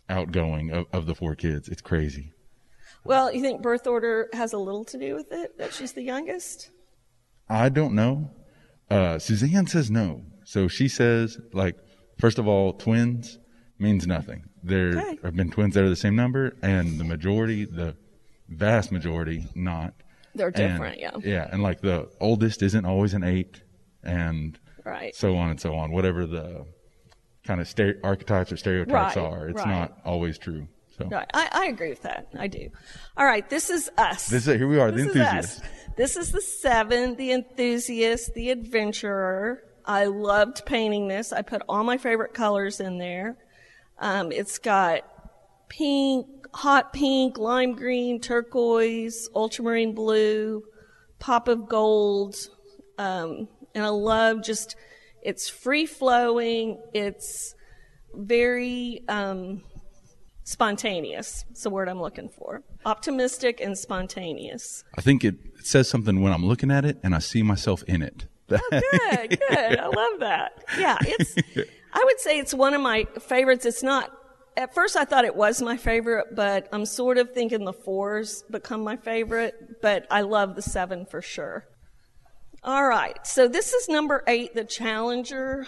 outgoing 0.08 0.70
of, 0.70 0.86
of 0.92 1.06
the 1.06 1.14
four 1.14 1.34
kids. 1.34 1.68
It's 1.68 1.82
crazy. 1.82 2.32
Well, 3.04 3.32
you 3.32 3.40
think 3.40 3.62
birth 3.62 3.86
order 3.86 4.28
has 4.32 4.52
a 4.52 4.58
little 4.58 4.84
to 4.86 4.98
do 4.98 5.14
with 5.14 5.30
it 5.32 5.58
that 5.58 5.72
she's 5.74 5.92
the 5.92 6.02
youngest? 6.02 6.70
I 7.48 7.68
don't 7.68 7.94
know. 7.94 8.30
Uh, 8.90 9.18
Suzanne 9.18 9.66
says 9.66 9.90
no. 9.90 10.22
So 10.44 10.66
she 10.68 10.88
says, 10.88 11.38
like, 11.52 11.76
first 12.18 12.38
of 12.38 12.48
all, 12.48 12.72
twins 12.72 13.38
means 13.78 14.06
nothing. 14.06 14.44
There 14.62 14.98
Okay. 14.98 15.18
have 15.22 15.36
been 15.36 15.50
twins 15.50 15.74
that 15.74 15.84
are 15.84 15.88
the 15.90 15.94
same 15.96 16.16
number, 16.16 16.56
and 16.62 16.98
the 16.98 17.04
majority, 17.04 17.64
the 17.64 17.96
vast 18.48 18.90
majority, 18.90 19.46
not. 19.54 19.94
They're 20.36 20.48
And- 20.48 20.54
different, 20.56 21.00
yeah. 21.00 21.10
Yeah, 21.22 21.48
and 21.50 21.62
like 21.62 21.80
the 21.80 22.08
oldest 22.20 22.62
isn't 22.62 22.84
always 22.84 23.14
an 23.14 23.24
eight, 23.24 23.62
and 24.02 24.58
Right. 24.84 25.14
so 25.14 25.36
on 25.36 25.50
and 25.50 25.60
so 25.60 25.74
on. 25.74 25.90
Whatever 25.92 26.26
the 26.26 26.66
kind 27.44 27.60
of 27.60 27.66
stere- 27.66 27.98
archetypes 28.04 28.52
or 28.52 28.56
stereotypes 28.56 29.16
Right, 29.16 29.24
are, 29.24 29.48
it's 29.48 29.58
right. 29.58 29.68
not 29.68 29.98
always 30.04 30.38
true. 30.38 30.68
So 30.98 31.06
Right. 31.08 31.28
I, 31.34 31.48
I 31.52 31.64
agree 31.66 31.90
with 31.90 32.02
that. 32.02 32.28
I 32.38 32.46
do. 32.46 32.70
All 33.16 33.26
right. 33.26 33.48
This 33.50 33.68
is 33.70 33.90
us. 33.98 34.28
this 34.28 34.46
is 34.48 34.56
here 34.56 34.66
we 34.68 34.78
are, 34.80 34.90
the 34.90 34.96
This 34.98 35.06
is 35.10 35.16
enthusiasts. 35.16 35.60
us. 35.60 35.68
This 35.96 36.16
is 36.16 36.32
the 36.32 36.40
seven, 36.40 37.16
the 37.16 37.32
enthusiast, 37.32 38.32
the 38.34 38.50
adventurer. 38.50 39.62
I 39.84 40.06
loved 40.06 40.64
painting 40.66 41.08
this. 41.08 41.32
I 41.32 41.42
put 41.42 41.62
all 41.68 41.84
my 41.84 41.98
favorite 41.98 42.34
colors 42.34 42.80
in 42.80 42.98
there. 42.98 43.36
Um, 43.98 44.32
it's 44.32 44.58
got 44.58 45.02
pink, 45.68 46.26
hot 46.54 46.92
pink, 46.92 47.38
lime 47.38 47.72
green, 47.74 48.20
turquoise, 48.20 49.28
ultramarine 49.34 49.94
blue, 49.94 50.62
pop 51.18 51.48
of 51.48 51.68
gold. 51.68 52.36
Um, 52.98 53.48
and 53.74 53.84
I 53.84 53.88
love 53.88 54.42
just, 54.42 54.76
it's 55.22 55.48
free 55.48 55.86
flowing. 55.86 56.80
It's 56.94 57.54
very, 58.14 59.02
um, 59.08 59.62
spontaneous. 60.44 61.44
It's 61.50 61.64
the 61.64 61.70
word 61.70 61.88
I'm 61.88 62.00
looking 62.00 62.28
for. 62.28 62.62
Optimistic 62.84 63.60
and 63.60 63.76
spontaneous. 63.76 64.84
I 64.96 65.00
think 65.00 65.24
it, 65.24 65.34
it 65.58 65.66
says 65.66 65.88
something 65.88 66.22
when 66.22 66.32
I'm 66.32 66.46
looking 66.46 66.70
at 66.70 66.84
it 66.84 66.98
and 67.02 67.14
I 67.14 67.18
see 67.18 67.42
myself 67.42 67.82
in 67.84 68.00
it. 68.00 68.26
Good, 68.48 68.60
good. 68.70 69.78
I 69.78 69.86
love 69.86 70.20
that. 70.20 70.64
Yeah, 70.78 70.96
it's. 71.00 71.34
I 71.92 72.02
would 72.04 72.20
say 72.20 72.38
it's 72.38 72.54
one 72.54 72.74
of 72.74 72.80
my 72.80 73.06
favorites. 73.18 73.66
It's 73.66 73.82
not. 73.82 74.15
At 74.56 74.74
first, 74.74 74.96
I 74.96 75.04
thought 75.04 75.24
it 75.24 75.36
was 75.36 75.60
my 75.60 75.76
favorite, 75.76 76.34
but 76.34 76.68
I'm 76.72 76.86
sort 76.86 77.18
of 77.18 77.32
thinking 77.32 77.64
the 77.64 77.72
fours 77.72 78.42
become 78.50 78.82
my 78.82 78.96
favorite. 78.96 79.82
But 79.82 80.06
I 80.10 80.22
love 80.22 80.54
the 80.54 80.62
seven 80.62 81.04
for 81.04 81.20
sure. 81.20 81.66
All 82.62 82.86
right, 82.86 83.24
so 83.26 83.48
this 83.48 83.72
is 83.72 83.88
number 83.88 84.24
eight, 84.26 84.54
the 84.54 84.64
Challenger, 84.64 85.66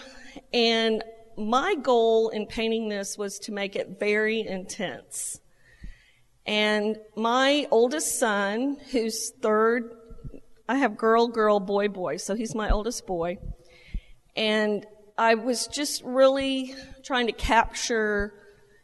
and 0.51 1.03
my 1.37 1.75
goal 1.75 2.27
in 2.29 2.45
painting 2.45 2.89
this 2.89 3.17
was 3.17 3.39
to 3.39 3.53
make 3.53 3.77
it 3.77 3.97
very 3.99 4.45
intense. 4.45 5.39
And 6.45 6.97
my 7.15 7.67
oldest 7.71 8.19
son, 8.19 8.77
who's 8.91 9.31
third 9.41 9.91
I 10.69 10.75
have 10.75 10.97
girl, 10.97 11.27
girl, 11.27 11.59
boy, 11.59 11.87
boy. 11.87 12.17
So 12.17 12.35
he's 12.35 12.53
my 12.53 12.69
oldest 12.69 13.07
boy. 13.07 13.39
And 14.35 14.85
I 15.17 15.33
was 15.33 15.65
just 15.65 16.03
really 16.03 16.75
trying 17.03 17.25
to 17.25 17.33
capture 17.33 18.33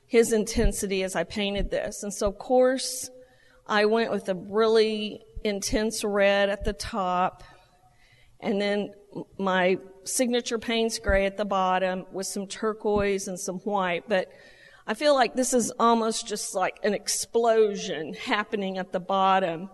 his 0.07 0.33
intensity 0.33 1.03
as 1.03 1.15
I 1.15 1.23
painted 1.23 1.71
this. 1.71 2.03
And 2.03 2.13
so, 2.13 2.27
of 2.27 2.37
course, 2.37 3.09
I 3.67 3.85
went 3.85 4.11
with 4.11 4.29
a 4.29 4.35
really 4.35 5.21
intense 5.43 6.03
red 6.03 6.49
at 6.49 6.63
the 6.63 6.73
top. 6.73 7.43
And 8.39 8.61
then 8.61 8.93
my 9.37 9.77
signature 10.03 10.59
Payne's 10.59 10.99
gray 10.99 11.25
at 11.25 11.37
the 11.37 11.45
bottom 11.45 12.05
with 12.11 12.27
some 12.27 12.47
turquoise 12.47 13.27
and 13.27 13.39
some 13.39 13.59
white. 13.59 14.07
But 14.07 14.29
I 14.87 14.93
feel 14.93 15.15
like 15.15 15.35
this 15.35 15.53
is 15.53 15.71
almost 15.79 16.27
just 16.27 16.53
like 16.53 16.79
an 16.83 16.93
explosion 16.93 18.13
happening 18.13 18.77
at 18.77 18.91
the 18.91 18.99
bottom. 18.99 19.69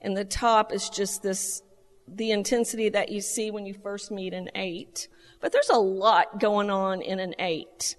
And 0.00 0.16
the 0.16 0.24
top 0.24 0.72
is 0.72 0.88
just 0.88 1.22
this, 1.22 1.62
the 2.06 2.30
intensity 2.30 2.88
that 2.90 3.10
you 3.10 3.20
see 3.20 3.50
when 3.50 3.66
you 3.66 3.74
first 3.74 4.12
meet 4.12 4.34
an 4.34 4.50
eight. 4.54 5.08
But 5.40 5.50
there's 5.50 5.70
a 5.70 5.78
lot 5.78 6.38
going 6.38 6.70
on 6.70 7.02
in 7.02 7.18
an 7.18 7.34
eight. 7.40 7.96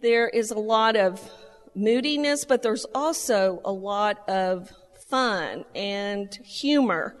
There 0.00 0.28
is 0.28 0.50
a 0.50 0.58
lot 0.58 0.94
of 0.94 1.30
moodiness, 1.74 2.44
but 2.44 2.62
there's 2.62 2.84
also 2.94 3.62
a 3.64 3.72
lot 3.72 4.28
of 4.28 4.70
fun 5.08 5.64
and 5.74 6.34
humor. 6.44 7.16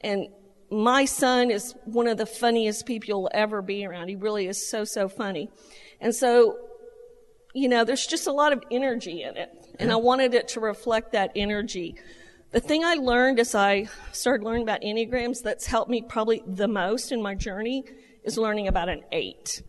And 0.00 0.28
my 0.70 1.04
son 1.04 1.50
is 1.50 1.74
one 1.84 2.08
of 2.08 2.16
the 2.16 2.24
funniest 2.24 2.86
people 2.86 3.08
you'll 3.08 3.30
ever 3.34 3.60
be 3.60 3.84
around. 3.84 4.08
He 4.08 4.16
really 4.16 4.46
is 4.46 4.70
so, 4.70 4.84
so 4.84 5.06
funny. 5.06 5.50
And 6.00 6.14
so, 6.14 6.56
you 7.52 7.68
know, 7.68 7.84
there's 7.84 8.06
just 8.06 8.26
a 8.26 8.32
lot 8.32 8.54
of 8.54 8.62
energy 8.70 9.22
in 9.22 9.36
it. 9.36 9.50
And 9.78 9.92
I 9.92 9.96
wanted 9.96 10.32
it 10.32 10.48
to 10.48 10.60
reflect 10.60 11.12
that 11.12 11.30
energy. 11.36 11.96
The 12.52 12.60
thing 12.60 12.84
I 12.84 12.94
learned 12.94 13.38
as 13.38 13.54
I 13.54 13.88
started 14.12 14.44
learning 14.44 14.62
about 14.62 14.80
Enneagrams 14.80 15.42
that's 15.42 15.66
helped 15.66 15.90
me 15.90 16.00
probably 16.00 16.42
the 16.46 16.68
most 16.68 17.12
in 17.12 17.20
my 17.20 17.34
journey 17.34 17.84
is 18.22 18.38
learning 18.38 18.66
about 18.66 18.88
an 18.88 19.02
eight. 19.12 19.60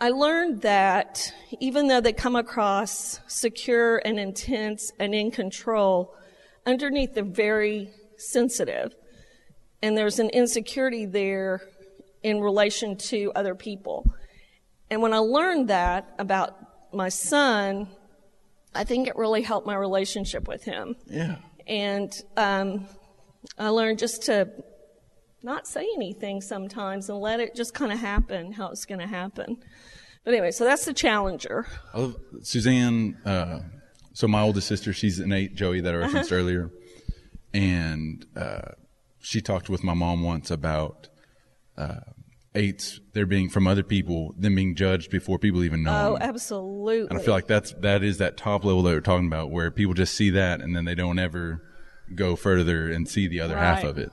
I 0.00 0.08
learned 0.08 0.62
that 0.62 1.32
even 1.60 1.88
though 1.88 2.00
they 2.00 2.14
come 2.14 2.34
across 2.34 3.20
secure 3.26 3.98
and 3.98 4.18
intense 4.18 4.90
and 4.98 5.14
in 5.14 5.30
control, 5.30 6.14
underneath 6.64 7.14
they're 7.14 7.24
very 7.24 7.90
sensitive. 8.16 8.94
And 9.82 9.96
there's 9.96 10.18
an 10.18 10.30
insecurity 10.30 11.04
there 11.04 11.60
in 12.22 12.40
relation 12.40 12.96
to 12.96 13.30
other 13.34 13.54
people. 13.54 14.10
And 14.90 15.02
when 15.02 15.12
I 15.12 15.18
learned 15.18 15.68
that 15.68 16.14
about 16.18 16.56
my 16.94 17.10
son, 17.10 17.88
I 18.74 18.84
think 18.84 19.06
it 19.06 19.16
really 19.16 19.42
helped 19.42 19.66
my 19.66 19.76
relationship 19.76 20.48
with 20.48 20.64
him. 20.64 20.96
Yeah. 21.06 21.36
And 21.66 22.12
um, 22.36 22.86
I 23.58 23.68
learned 23.68 23.98
just 23.98 24.22
to 24.24 24.50
not 25.42 25.66
say 25.66 25.86
anything 25.94 26.40
sometimes 26.40 27.08
and 27.08 27.18
let 27.18 27.40
it 27.40 27.54
just 27.54 27.74
kind 27.74 27.92
of 27.92 27.98
happen 27.98 28.52
how 28.52 28.68
it's 28.68 28.84
going 28.84 29.00
to 29.00 29.06
happen. 29.06 29.58
But 30.24 30.34
anyway, 30.34 30.50
so 30.50 30.64
that's 30.64 30.84
the 30.84 30.92
challenger. 30.92 31.66
Love 31.94 32.16
Suzanne. 32.42 33.16
Uh, 33.24 33.60
so 34.12 34.28
my 34.28 34.42
oldest 34.42 34.68
sister, 34.68 34.92
she's 34.92 35.18
an 35.18 35.32
eight, 35.32 35.54
Joey, 35.54 35.80
that 35.80 35.94
I 35.94 35.96
referenced 35.96 36.32
earlier, 36.32 36.70
and 37.54 38.26
uh, 38.36 38.72
she 39.20 39.40
talked 39.40 39.70
with 39.70 39.82
my 39.82 39.94
mom 39.94 40.22
once 40.22 40.50
about 40.50 41.08
uh, 41.78 42.00
eights. 42.54 43.00
They're 43.14 43.24
being 43.24 43.48
from 43.48 43.66
other 43.66 43.82
people, 43.82 44.34
them 44.36 44.56
being 44.56 44.74
judged 44.74 45.10
before 45.10 45.38
people 45.38 45.64
even 45.64 45.82
know. 45.82 46.10
Oh, 46.10 46.18
them. 46.18 46.28
absolutely. 46.28 47.08
And 47.08 47.18
I 47.18 47.22
feel 47.22 47.32
like 47.32 47.46
that's 47.46 47.72
that 47.80 48.02
is 48.02 48.18
that 48.18 48.36
top 48.36 48.64
level 48.64 48.82
that 48.82 48.90
we're 48.90 49.00
talking 49.00 49.26
about, 49.26 49.50
where 49.50 49.70
people 49.70 49.94
just 49.94 50.14
see 50.14 50.30
that 50.30 50.60
and 50.60 50.76
then 50.76 50.84
they 50.84 50.94
don't 50.94 51.18
ever 51.18 51.62
go 52.14 52.36
further 52.36 52.90
and 52.90 53.08
see 53.08 53.26
the 53.26 53.40
other 53.40 53.56
half 53.56 53.84
of 53.84 53.96
it. 53.96 54.10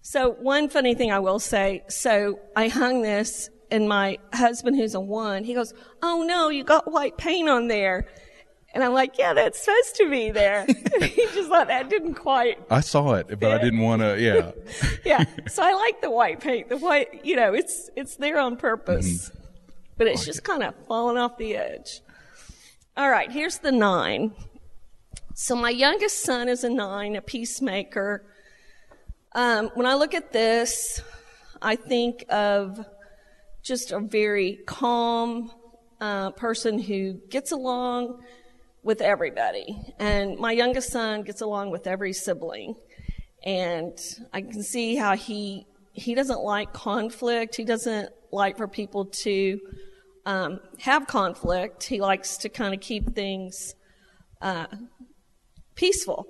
So 0.00 0.30
one 0.32 0.68
funny 0.68 0.94
thing 0.94 1.12
I 1.12 1.18
will 1.18 1.38
say, 1.38 1.82
so 1.88 2.38
I 2.56 2.68
hung 2.68 3.02
this 3.02 3.50
and 3.70 3.88
my 3.88 4.18
husband 4.32 4.76
who's 4.76 4.94
a 4.94 5.00
one, 5.00 5.44
he 5.44 5.54
goes, 5.54 5.74
Oh 6.02 6.22
no, 6.22 6.48
you 6.48 6.64
got 6.64 6.90
white 6.90 7.16
paint 7.16 7.48
on 7.48 7.68
there. 7.68 8.06
And 8.72 8.84
I'm 8.84 8.92
like, 8.92 9.18
yeah, 9.18 9.32
that's 9.34 9.64
supposed 9.64 9.96
to 9.96 10.08
be 10.08 10.30
there. 10.30 10.64
he 11.00 11.26
just 11.34 11.48
thought 11.48 11.66
that 11.66 11.90
didn't 11.90 12.14
quite, 12.14 12.58
I 12.70 12.80
saw 12.80 13.14
it, 13.14 13.40
but 13.40 13.50
I 13.50 13.58
didn't 13.58 13.80
want 13.80 14.00
to. 14.00 14.20
Yeah, 14.20 14.52
yeah. 15.04 15.24
So 15.48 15.64
I 15.64 15.72
like 15.72 16.00
the 16.00 16.10
white 16.10 16.40
paint. 16.40 16.68
The 16.68 16.76
white, 16.76 17.24
you 17.24 17.34
know, 17.34 17.52
it's, 17.52 17.90
it's 17.96 18.14
there 18.16 18.38
on 18.38 18.56
purpose, 18.56 19.32
but 19.96 20.06
it's 20.06 20.24
just 20.24 20.44
kind 20.44 20.62
of 20.62 20.74
falling 20.86 21.16
off 21.16 21.36
the 21.36 21.56
edge. 21.56 22.00
All 22.96 23.10
right. 23.10 23.30
Here's 23.30 23.58
the 23.58 23.72
nine. 23.72 24.32
So 25.34 25.56
my 25.56 25.70
youngest 25.70 26.22
son 26.22 26.48
is 26.48 26.64
a 26.64 26.70
nine, 26.70 27.16
a 27.16 27.22
peacemaker. 27.22 28.24
Um, 29.32 29.70
when 29.74 29.86
I 29.86 29.94
look 29.94 30.14
at 30.14 30.32
this, 30.32 31.02
I 31.62 31.76
think 31.76 32.24
of 32.28 32.84
just 33.62 33.92
a 33.92 34.00
very 34.00 34.60
calm 34.66 35.50
uh, 36.00 36.30
person 36.30 36.78
who 36.78 37.14
gets 37.28 37.52
along 37.52 38.22
with 38.82 39.00
everybody. 39.00 39.94
And 39.98 40.38
my 40.38 40.52
youngest 40.52 40.90
son 40.90 41.22
gets 41.22 41.40
along 41.40 41.70
with 41.70 41.86
every 41.86 42.12
sibling. 42.12 42.74
And 43.44 43.98
I 44.32 44.40
can 44.42 44.62
see 44.62 44.96
how 44.96 45.16
he 45.16 45.66
he 45.92 46.14
doesn't 46.14 46.40
like 46.40 46.72
conflict. 46.72 47.56
He 47.56 47.64
doesn't 47.64 48.10
like 48.30 48.56
for 48.56 48.68
people 48.68 49.06
to 49.06 49.60
um, 50.24 50.60
have 50.78 51.06
conflict. 51.06 51.84
He 51.84 52.00
likes 52.00 52.38
to 52.38 52.48
kind 52.48 52.72
of 52.72 52.80
keep 52.80 53.14
things 53.14 53.74
uh, 54.40 54.66
peaceful. 55.74 56.26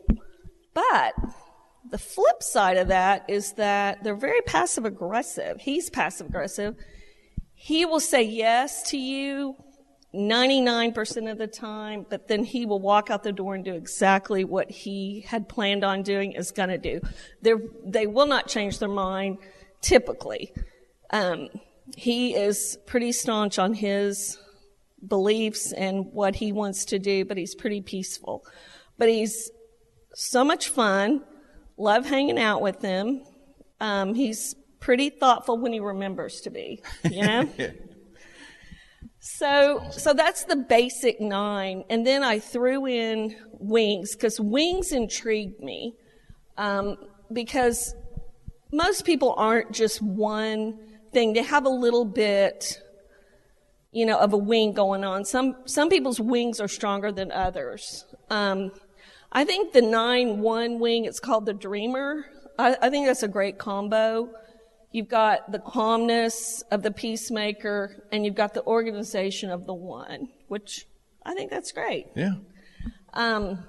But 0.73 1.15
the 1.91 1.99
flip 1.99 2.43
side 2.43 2.79
of 2.79 2.89
that 2.89 3.29
is 3.29 3.53
that 3.53 4.03
they're 4.03 4.15
very 4.15 4.41
passive 4.43 4.85
aggressive. 4.85 5.61
He's 5.61 5.91
passive 5.91 6.29
aggressive. 6.29 6.77
He 7.63 7.85
will 7.85 8.01
say 8.01 8.23
yes 8.23 8.89
to 8.89 8.97
you 8.97 9.55
99% 10.15 11.31
of 11.31 11.37
the 11.37 11.47
time, 11.47 12.07
but 12.09 12.27
then 12.27 12.43
he 12.43 12.65
will 12.65 12.81
walk 12.81 13.11
out 13.11 13.23
the 13.23 13.33
door 13.33 13.55
and 13.55 13.63
do 13.63 13.75
exactly 13.75 14.45
what 14.45 14.71
he 14.71 15.27
had 15.29 15.47
planned 15.47 15.85
on 15.85 16.03
doing 16.03 16.33
is 16.33 16.53
going 16.53 16.71
to 16.71 16.79
do. 16.79 17.03
They're, 17.43 17.61
they 17.85 18.07
will 18.07 18.25
not 18.25 18.49
change 18.49 18.79
their 18.79 18.89
mind 18.89 19.41
typically. 19.83 20.55
Um, 21.11 21.49
he 21.99 22.35
is 22.35 22.79
pretty 22.87 23.13
staunch 23.13 23.59
on 23.59 23.75
his 23.75 24.39
beliefs 25.07 25.71
and 25.73 26.07
what 26.07 26.37
he 26.37 26.53
wants 26.53 26.87
to 26.87 26.99
do, 26.99 27.27
but 27.27 27.37
he's 27.37 27.55
pretty 27.55 27.83
peaceful. 27.83 28.43
But 28.97 29.11
he's 29.11 29.51
so 30.15 30.45
much 30.45 30.71
fun. 30.71 31.25
Love 31.77 32.07
hanging 32.07 32.39
out 32.39 32.63
with 32.63 32.81
him. 32.81 33.23
Um, 33.81 34.15
he's 34.15 34.55
pretty 34.81 35.11
thoughtful 35.11 35.59
when 35.59 35.73
he 35.73 35.81
remembers 35.81 36.41
to 36.43 36.51
be, 36.51 36.83
you 37.05 37.23
know? 37.27 37.49
so, 39.21 39.83
so 39.91 40.13
that's 40.13 40.45
the 40.45 40.57
basic 40.57 41.21
nine. 41.21 41.85
And 41.91 42.07
then 42.07 42.25
I 42.25 42.39
threw 42.39 42.87
in 42.87 43.37
wings 43.53 44.15
because 44.15 44.41
wings 44.41 44.93
intrigued 44.93 45.61
me. 45.61 45.95
Um, 46.57 46.97
because 47.33 47.95
most 48.73 49.05
people 49.05 49.35
aren't 49.37 49.73
just 49.73 50.03
one 50.03 50.79
thing. 51.13 51.33
They 51.33 51.43
have 51.43 51.65
a 51.65 51.71
little 51.71 52.05
bit, 52.05 52.81
you 53.93 54.07
know, 54.07 54.19
of 54.19 54.33
a 54.33 54.37
wing 54.37 54.73
going 54.73 55.05
on. 55.05 55.25
Some, 55.25 55.57
some 55.65 55.89
people's 55.89 56.21
wings 56.21 56.61
are 56.61 56.69
stronger 56.69 57.13
than 57.13 57.33
others. 57.33 58.05
Um, 58.29 58.73
I 59.33 59.45
think 59.45 59.73
the 59.73 59.81
9-1 59.81 60.79
wing, 60.79 61.05
it's 61.05 61.21
called 61.21 61.47
the 61.47 61.55
Dreamer. 61.55 62.27
I, 62.59 62.77
I 62.83 62.91
think 62.91 63.07
that's 63.07 63.23
a 63.23 63.29
great 63.29 63.59
combo. 63.59 64.29
You've 64.93 65.09
got 65.09 65.53
the 65.53 65.61
calmness 65.61 66.63
of 66.71 66.83
the 66.83 66.91
peacemaker, 66.91 68.05
and 68.11 68.25
you've 68.25 68.35
got 68.35 68.55
the 68.55 68.65
organization 68.65 69.51
of 69.51 69.67
the 69.67 69.75
one, 69.75 70.29
which 70.49 70.87
I 71.25 71.35
think 71.35 71.51
that's 71.51 71.71
great. 71.71 72.07
Yeah. 72.17 72.35
Um, 73.13 73.65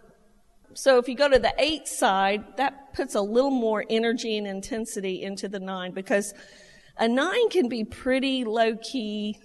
so 0.74 0.98
if 0.98 1.08
you 1.08 1.16
go 1.16 1.30
to 1.30 1.38
the 1.38 1.54
eight 1.58 1.88
side, 1.88 2.58
that 2.58 2.94
puts 2.94 3.16
a 3.16 3.22
little 3.22 3.52
more 3.52 3.86
energy 3.90 4.38
and 4.38 4.48
intensity 4.48 5.22
into 5.22 5.48
the 5.48 5.60
nine 5.60 5.92
because 5.92 6.34
a 6.98 7.08
nine 7.08 7.50
can 7.50 7.68
be 7.68 7.84
pretty 7.84 8.44
low 8.44 8.76
key, 8.78 9.38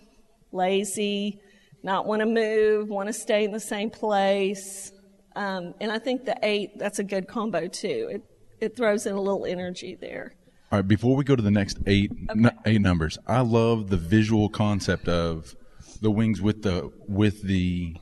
lazy, 0.52 1.40
not 1.82 2.06
want 2.06 2.20
to 2.20 2.26
move, 2.26 2.88
want 2.88 3.08
to 3.08 3.12
stay 3.12 3.44
in 3.44 3.52
the 3.52 3.60
same 3.60 3.90
place. 3.90 4.92
Um, 5.34 5.74
and 5.80 5.92
I 5.92 5.98
think 5.98 6.24
the 6.24 6.36
eight, 6.42 6.78
that's 6.78 6.98
a 6.98 7.04
good 7.04 7.28
combo 7.28 7.66
too. 7.68 8.08
It, 8.10 8.22
it 8.60 8.76
throws 8.76 9.06
in 9.06 9.14
a 9.14 9.20
little 9.20 9.44
energy 9.44 9.96
there. 10.00 10.34
All 10.72 10.78
right, 10.78 10.86
before 10.88 11.14
we 11.16 11.22
go 11.24 11.36
to 11.36 11.42
the 11.42 11.50
next 11.50 11.78
eight 11.86 12.10
n- 12.30 12.50
eight 12.64 12.80
numbers, 12.80 13.18
I 13.26 13.40
love 13.40 13.88
the 13.88 13.96
visual 13.96 14.48
concept 14.48 15.08
of 15.08 15.54
the 16.02 16.10
wings 16.10 16.42
with 16.42 16.62
the 16.62 16.90
with 17.06 17.42
the 17.42 17.96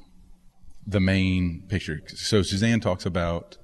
the 0.87 1.01
main 1.01 1.65
picture. 1.69 2.01
So 2.09 2.43
Suzanne 2.43 2.81
talks 2.81 3.05
about 3.07 3.59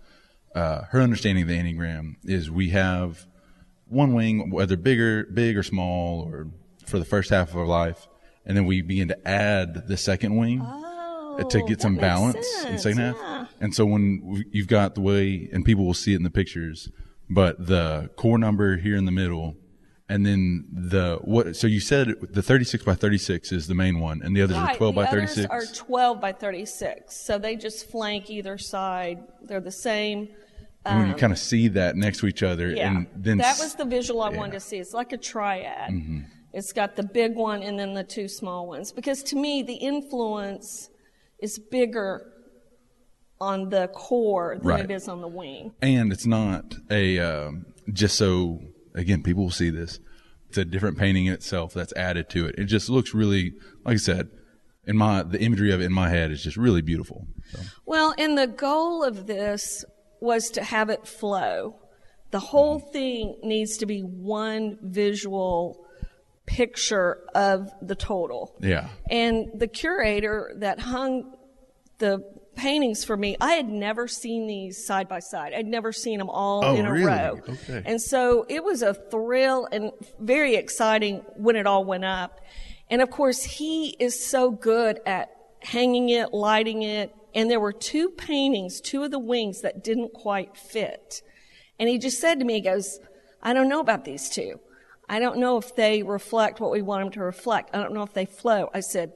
uh, 0.54 0.82
her 0.90 1.00
understanding 1.00 1.42
of 1.42 1.48
the 1.48 1.58
enneagram 1.58 2.16
is 2.24 2.50
we 2.50 2.70
have 2.70 3.26
one 3.88 4.12
wing, 4.14 4.50
whether 4.50 4.76
bigger, 4.76 5.24
big 5.24 5.56
or 5.56 5.62
small, 5.62 6.22
or 6.22 6.48
for 6.86 6.98
the 6.98 7.04
first 7.04 7.30
half 7.30 7.50
of 7.50 7.56
our 7.56 7.66
life, 7.66 8.06
and 8.44 8.56
then 8.56 8.66
we 8.66 8.82
begin 8.82 9.08
to 9.08 9.28
add 9.28 9.86
the 9.88 9.96
second 9.96 10.36
wing 10.36 10.60
Oh, 10.62 11.48
to 11.48 11.62
get 11.62 11.80
some 11.80 11.96
balance 11.96 12.46
in 12.66 12.72
the 12.72 12.78
second 12.78 12.98
half. 12.98 13.16
And 13.60 13.74
so 13.74 13.86
when 13.86 14.44
you've 14.52 14.66
got 14.68 14.94
the 14.94 15.00
way, 15.00 15.48
and 15.52 15.64
people 15.64 15.86
will 15.86 15.94
see 15.94 16.12
it 16.12 16.16
in 16.16 16.22
the 16.22 16.30
pictures, 16.30 16.90
but 17.30 17.66
the 17.66 18.10
core 18.16 18.38
number 18.38 18.76
here 18.76 18.96
in 18.96 19.04
the 19.04 19.12
middle, 19.12 19.56
and 20.08 20.26
then 20.26 20.66
the 20.72 21.18
what? 21.22 21.54
So 21.56 21.66
you 21.66 21.80
said 21.80 22.14
the 22.20 22.42
36 22.42 22.84
by 22.84 22.94
36 22.94 23.52
is 23.52 23.66
the 23.68 23.74
main 23.74 24.00
one, 24.00 24.20
and 24.22 24.34
the 24.36 24.42
others 24.42 24.56
are 24.56 24.64
Right, 24.66 24.76
12 24.76 24.94
the 24.94 25.00
by 25.00 25.06
others 25.06 25.34
36. 25.36 25.48
are 25.50 25.74
12 25.74 26.20
by 26.20 26.32
36. 26.32 27.16
So 27.16 27.38
they 27.38 27.56
just 27.56 27.88
flank 27.90 28.28
either 28.28 28.58
side. 28.58 29.22
They're 29.42 29.60
the 29.60 29.70
same. 29.70 30.28
and 30.84 30.98
when 30.98 31.08
you 31.08 31.14
kind 31.14 31.32
of 31.32 31.38
see 31.38 31.68
that 31.68 31.94
next 31.94 32.18
to 32.20 32.26
each 32.26 32.42
other, 32.42 32.68
um, 32.68 32.76
Yeah. 32.76 32.88
and 32.96 33.06
then 33.14 33.38
that 33.38 33.58
was 33.58 33.74
the 33.76 33.84
visual 33.84 34.22
I 34.22 34.30
yeah. 34.30 34.38
wanted 34.38 34.52
to 34.52 34.60
see. 34.60 34.78
It's 34.78 34.94
like 34.94 35.12
a 35.12 35.18
triad. 35.18 35.90
Mm-hmm. 35.92 36.20
It's 36.52 36.72
got 36.72 36.96
the 36.96 37.04
big 37.04 37.36
one 37.36 37.62
and 37.62 37.78
then 37.78 37.94
the 37.94 38.02
two 38.02 38.26
small 38.26 38.66
ones. 38.66 38.90
Because 38.90 39.22
to 39.24 39.36
me, 39.36 39.62
the 39.62 39.74
influence 39.74 40.90
is 41.38 41.58
bigger 41.60 42.32
on 43.40 43.70
the 43.70 43.88
core 43.88 44.56
than 44.58 44.66
Right. 44.66 44.84
it 44.84 44.90
is 44.90 45.08
on 45.08 45.20
the 45.20 45.28
wing. 45.28 45.72
and 45.80 46.12
it's 46.12 46.26
not 46.26 46.74
a 46.90 47.18
um, 47.18 47.66
just 47.92 48.16
so 48.16 48.60
again 48.94 49.22
people 49.22 49.44
will 49.44 49.50
see 49.50 49.70
this 49.70 49.98
it's 50.48 50.58
a 50.58 50.64
different 50.64 50.98
painting 50.98 51.26
in 51.26 51.32
itself 51.32 51.72
that's 51.72 51.92
added 51.94 52.28
to 52.30 52.46
it 52.46 52.56
it 52.58 52.64
just 52.64 52.90
looks 52.90 53.14
really 53.14 53.52
like 53.84 53.94
i 53.94 53.96
said 53.96 54.28
in 54.86 54.96
my 54.96 55.22
the 55.22 55.40
imagery 55.40 55.72
of 55.72 55.80
it 55.80 55.84
in 55.84 55.92
my 55.92 56.08
head 56.08 56.30
is 56.30 56.42
just 56.42 56.56
really 56.56 56.82
beautiful 56.82 57.26
so, 57.52 57.58
Well, 57.86 58.14
and 58.18 58.36
the 58.38 58.46
goal 58.46 59.02
of 59.02 59.26
this 59.26 59.84
was 60.20 60.50
to 60.50 60.62
have 60.62 60.88
it 60.90 61.04
flow. 61.06 61.74
The 62.30 62.38
whole 62.38 62.78
thing 62.78 63.36
needs 63.42 63.76
to 63.78 63.86
be 63.86 64.02
one 64.02 64.78
visual 64.82 65.84
picture 66.46 67.18
of 67.34 67.70
the 67.82 67.94
total. 67.96 68.54
yeah 68.60 68.88
And 69.10 69.48
the 69.54 69.66
curator 69.66 70.52
that 70.58 70.78
hung 70.80 71.32
the 71.98 72.22
paintings 72.60 73.04
for 73.04 73.16
me, 73.16 73.36
I 73.40 73.52
had 73.54 73.68
never 73.68 74.06
seen 74.06 74.46
these 74.46 74.84
side 74.84 75.08
by 75.08 75.20
side. 75.20 75.52
I'd 75.54 75.66
never 75.66 75.92
seen 75.92 76.18
them 76.18 76.28
all 76.28 76.64
Oh, 76.64 76.74
in 76.74 76.84
a 76.86 76.92
really? 76.92 77.06
row. 77.06 77.40
Okay. 77.48 77.82
And 77.86 78.00
so 78.00 78.44
it 78.48 78.62
was 78.62 78.82
a 78.82 78.92
thrill 78.92 79.66
and 79.72 79.92
very 80.18 80.56
exciting 80.56 81.18
when 81.36 81.56
it 81.56 81.66
all 81.66 81.84
went 81.84 82.04
up. 82.04 82.40
And 82.90 83.00
of 83.00 83.10
course, 83.10 83.42
he 83.42 83.96
is 83.98 84.24
so 84.26 84.50
good 84.50 85.00
at 85.06 85.30
hanging 85.60 86.10
it, 86.10 86.34
lighting 86.34 86.82
it. 86.82 87.14
And 87.34 87.50
there 87.50 87.60
were 87.60 87.72
two 87.72 88.10
paintings, 88.10 88.80
two 88.80 89.04
of 89.04 89.10
the 89.10 89.18
wings 89.18 89.62
that 89.62 89.82
didn't 89.84 90.12
quite 90.12 90.56
fit. 90.56 91.22
And 91.78 91.88
he 91.88 91.96
just 91.98 92.20
said 92.20 92.40
to 92.40 92.44
me, 92.44 92.54
he 92.54 92.60
goes, 92.60 92.98
I 93.42 93.54
don't 93.54 93.68
know 93.68 93.80
about 93.80 94.04
these 94.04 94.28
two. 94.28 94.60
I 95.08 95.18
don't 95.18 95.38
know 95.38 95.56
if 95.56 95.74
they 95.74 96.02
reflect 96.02 96.60
what 96.60 96.70
we 96.70 96.82
want 96.82 97.04
them 97.04 97.12
to 97.12 97.20
reflect. 97.20 97.70
I 97.74 97.78
don't 97.78 97.94
know 97.94 98.02
if 98.02 98.12
they 98.12 98.26
flow. 98.26 98.68
I 98.74 98.80
said, 98.80 99.12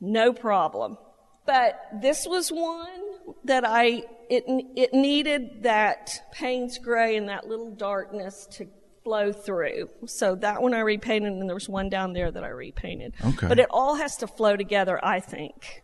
no 0.00 0.32
problem. 0.32 0.98
But 1.44 1.80
this 2.00 2.26
was 2.26 2.50
one 2.50 3.34
that 3.44 3.64
I, 3.66 4.04
it, 4.30 4.44
it 4.76 4.94
needed 4.94 5.64
that 5.64 6.22
Payne's 6.32 6.78
gray 6.78 7.16
and 7.16 7.28
that 7.28 7.46
little 7.46 7.70
darkness 7.70 8.46
to 8.52 8.68
flow 9.02 9.32
through. 9.32 9.88
So 10.06 10.36
that 10.36 10.62
one 10.62 10.74
I 10.74 10.80
repainted 10.80 11.32
and 11.32 11.48
there 11.48 11.54
was 11.54 11.68
one 11.68 11.88
down 11.88 12.12
there 12.12 12.30
that 12.30 12.44
I 12.44 12.48
repainted. 12.48 13.14
Okay. 13.24 13.48
But 13.48 13.58
it 13.58 13.66
all 13.70 13.96
has 13.96 14.16
to 14.18 14.26
flow 14.26 14.56
together, 14.56 15.04
I 15.04 15.20
think. 15.20 15.82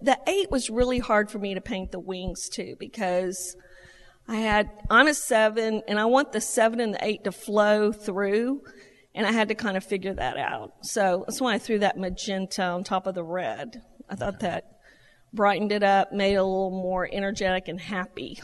The 0.00 0.18
eight 0.26 0.50
was 0.50 0.70
really 0.70 0.98
hard 0.98 1.30
for 1.30 1.38
me 1.38 1.54
to 1.54 1.60
paint 1.60 1.92
the 1.92 2.00
wings 2.00 2.48
too 2.48 2.76
because 2.78 3.56
I 4.26 4.36
had, 4.36 4.70
I'm 4.90 5.06
a 5.06 5.14
seven 5.14 5.82
and 5.86 6.00
I 6.00 6.06
want 6.06 6.32
the 6.32 6.40
seven 6.40 6.80
and 6.80 6.94
the 6.94 7.04
eight 7.04 7.24
to 7.24 7.32
flow 7.32 7.92
through 7.92 8.62
and 9.14 9.26
I 9.26 9.32
had 9.32 9.48
to 9.48 9.54
kind 9.54 9.76
of 9.76 9.84
figure 9.84 10.14
that 10.14 10.36
out. 10.36 10.72
So 10.82 11.24
that's 11.26 11.40
why 11.40 11.54
I 11.54 11.58
threw 11.58 11.78
that 11.80 11.98
magenta 11.98 12.62
on 12.62 12.84
top 12.84 13.06
of 13.06 13.14
the 13.14 13.24
red. 13.24 13.82
I 14.08 14.14
thought 14.14 14.40
that 14.40 14.78
brightened 15.32 15.72
it 15.72 15.82
up, 15.82 16.12
made 16.12 16.34
it 16.34 16.36
a 16.36 16.44
little 16.44 16.70
more 16.70 17.08
energetic 17.10 17.68
and 17.68 17.80
happy. 17.80 18.38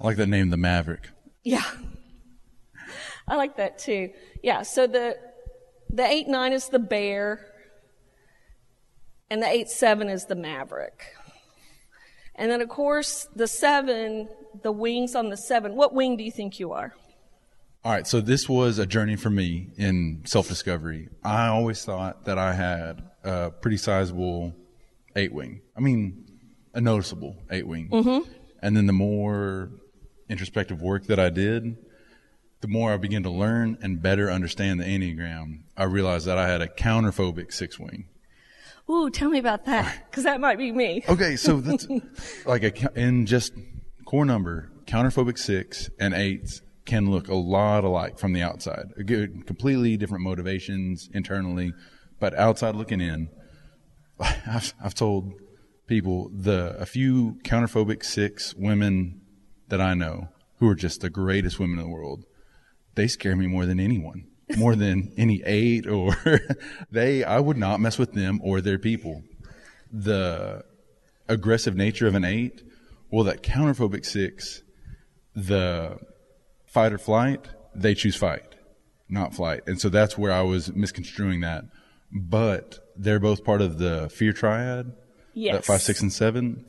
i 0.00 0.04
like 0.04 0.16
that 0.16 0.28
name 0.28 0.50
the 0.50 0.56
maverick 0.56 1.08
Yeah. 1.44 1.64
I 3.28 3.36
like 3.36 3.56
that 3.58 3.78
too. 3.78 4.10
Yeah, 4.42 4.62
so 4.62 4.86
the 4.88 5.16
the 5.88 6.04
eight 6.04 6.26
nine 6.28 6.52
is 6.52 6.68
the 6.68 6.78
bear 6.80 7.46
and 9.30 9.40
the 9.42 9.46
eight 9.48 9.68
seven 9.68 10.08
is 10.08 10.24
the 10.26 10.34
maverick. 10.34 11.14
And 12.34 12.50
then 12.50 12.60
of 12.60 12.68
course 12.68 13.28
the 13.36 13.46
seven, 13.46 14.28
the 14.62 14.72
wings 14.72 15.14
on 15.14 15.28
the 15.28 15.36
seven. 15.36 15.76
What 15.76 15.94
wing 15.94 16.16
do 16.16 16.24
you 16.24 16.32
think 16.32 16.58
you 16.58 16.72
are? 16.72 16.94
All 17.84 17.92
right 17.92 18.06
so 18.06 18.20
this 18.20 18.48
was 18.48 18.78
a 18.78 18.86
journey 18.86 19.16
for 19.16 19.30
me 19.30 19.68
in 19.76 20.22
self-discovery 20.24 21.08
i 21.24 21.46
always 21.46 21.84
thought 21.84 22.24
that 22.24 22.38
i 22.38 22.52
had 22.52 23.02
a 23.24 23.50
pretty 23.50 23.76
sizable 23.76 24.54
eight 25.16 25.32
wing 25.32 25.60
i 25.76 25.80
mean 25.80 26.26
a 26.74 26.80
noticeable 26.80 27.36
eight 27.50 27.66
wing 27.66 27.88
mm-hmm. 27.90 28.30
and 28.62 28.76
then 28.76 28.86
the 28.86 28.92
more 28.92 29.70
introspective 30.28 30.80
work 30.82 31.06
that 31.06 31.18
i 31.18 31.28
did 31.28 31.76
the 32.60 32.68
more 32.68 32.92
I 32.92 32.96
began 32.96 33.22
to 33.22 33.30
learn 33.30 33.78
and 33.80 34.02
better 34.02 34.30
understand 34.30 34.80
the 34.80 34.84
Enneagram, 34.84 35.62
I 35.76 35.84
realized 35.84 36.26
that 36.26 36.38
I 36.38 36.48
had 36.48 36.60
a 36.60 36.68
counterphobic 36.68 37.52
six 37.52 37.78
wing. 37.78 38.06
Ooh, 38.88 39.08
tell 39.08 39.30
me 39.30 39.38
about 39.38 39.66
that, 39.66 40.10
because 40.10 40.24
that 40.24 40.40
might 40.40 40.58
be 40.58 40.72
me. 40.72 41.04
Okay, 41.08 41.36
so 41.36 41.60
that's 41.60 41.86
like 42.46 42.62
a, 42.64 43.00
in 43.00 43.24
just 43.24 43.52
core 44.04 44.24
number, 44.24 44.70
counterphobic 44.84 45.38
six 45.38 45.88
and 45.98 46.12
eights 46.12 46.60
can 46.90 47.08
look 47.08 47.28
a 47.28 47.34
lot 47.34 47.84
alike 47.84 48.18
from 48.18 48.32
the 48.32 48.42
outside. 48.42 48.92
Completely 49.06 49.96
different 49.96 50.24
motivations 50.24 51.08
internally, 51.14 51.72
but 52.18 52.34
outside 52.34 52.74
looking 52.74 53.00
in, 53.00 53.28
I've, 54.20 54.74
I've 54.82 54.94
told 54.94 55.32
people 55.86 56.30
the 56.34 56.74
a 56.78 56.86
few 56.86 57.38
counterphobic 57.44 58.04
six 58.04 58.54
women 58.56 59.20
that 59.68 59.80
I 59.80 59.94
know 59.94 60.30
who 60.58 60.68
are 60.68 60.74
just 60.74 61.00
the 61.00 61.10
greatest 61.10 61.60
women 61.60 61.78
in 61.78 61.84
the 61.84 61.90
world. 61.90 62.24
They 62.96 63.06
scare 63.06 63.36
me 63.36 63.46
more 63.46 63.66
than 63.66 63.78
anyone, 63.78 64.26
more 64.56 64.74
than 64.74 65.12
any 65.16 65.44
eight 65.46 65.86
or 65.86 66.16
they. 66.90 67.22
I 67.22 67.38
would 67.38 67.56
not 67.56 67.78
mess 67.78 67.98
with 67.98 68.14
them 68.14 68.40
or 68.42 68.60
their 68.60 68.80
people. 68.80 69.22
The 69.92 70.64
aggressive 71.28 71.76
nature 71.76 72.08
of 72.08 72.16
an 72.16 72.24
eight, 72.24 72.62
well, 73.12 73.24
that 73.24 73.44
counterphobic 73.44 74.04
six, 74.04 74.64
the 75.36 76.09
fight 76.70 76.92
or 76.92 76.98
flight, 76.98 77.48
they 77.74 77.94
choose 77.94 78.16
fight, 78.16 78.54
not 79.08 79.34
flight. 79.34 79.62
And 79.66 79.80
so 79.80 79.88
that's 79.88 80.16
where 80.16 80.32
I 80.32 80.42
was 80.42 80.72
misconstruing 80.72 81.40
that. 81.40 81.64
But 82.12 82.78
they're 82.96 83.20
both 83.20 83.44
part 83.44 83.60
of 83.60 83.78
the 83.78 84.08
fear 84.08 84.32
triad, 84.32 84.92
Yes. 85.34 85.54
that 85.54 85.64
five, 85.64 85.82
six, 85.82 86.00
and 86.00 86.12
seven. 86.12 86.64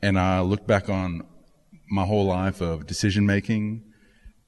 And 0.00 0.18
I 0.18 0.40
looked 0.40 0.66
back 0.66 0.88
on 0.88 1.22
my 1.90 2.04
whole 2.04 2.24
life 2.26 2.60
of 2.60 2.86
decision 2.86 3.26
making 3.26 3.82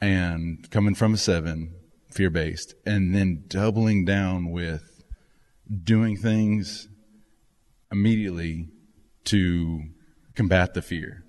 and 0.00 0.68
coming 0.70 0.94
from 0.94 1.14
a 1.14 1.16
seven, 1.16 1.74
fear 2.10 2.30
based, 2.30 2.74
and 2.86 3.14
then 3.14 3.44
doubling 3.48 4.04
down 4.04 4.50
with 4.50 5.02
doing 5.84 6.16
things 6.16 6.88
immediately 7.92 8.68
to 9.24 9.82
combat 10.34 10.74
the 10.74 10.82
fear. 10.82 11.24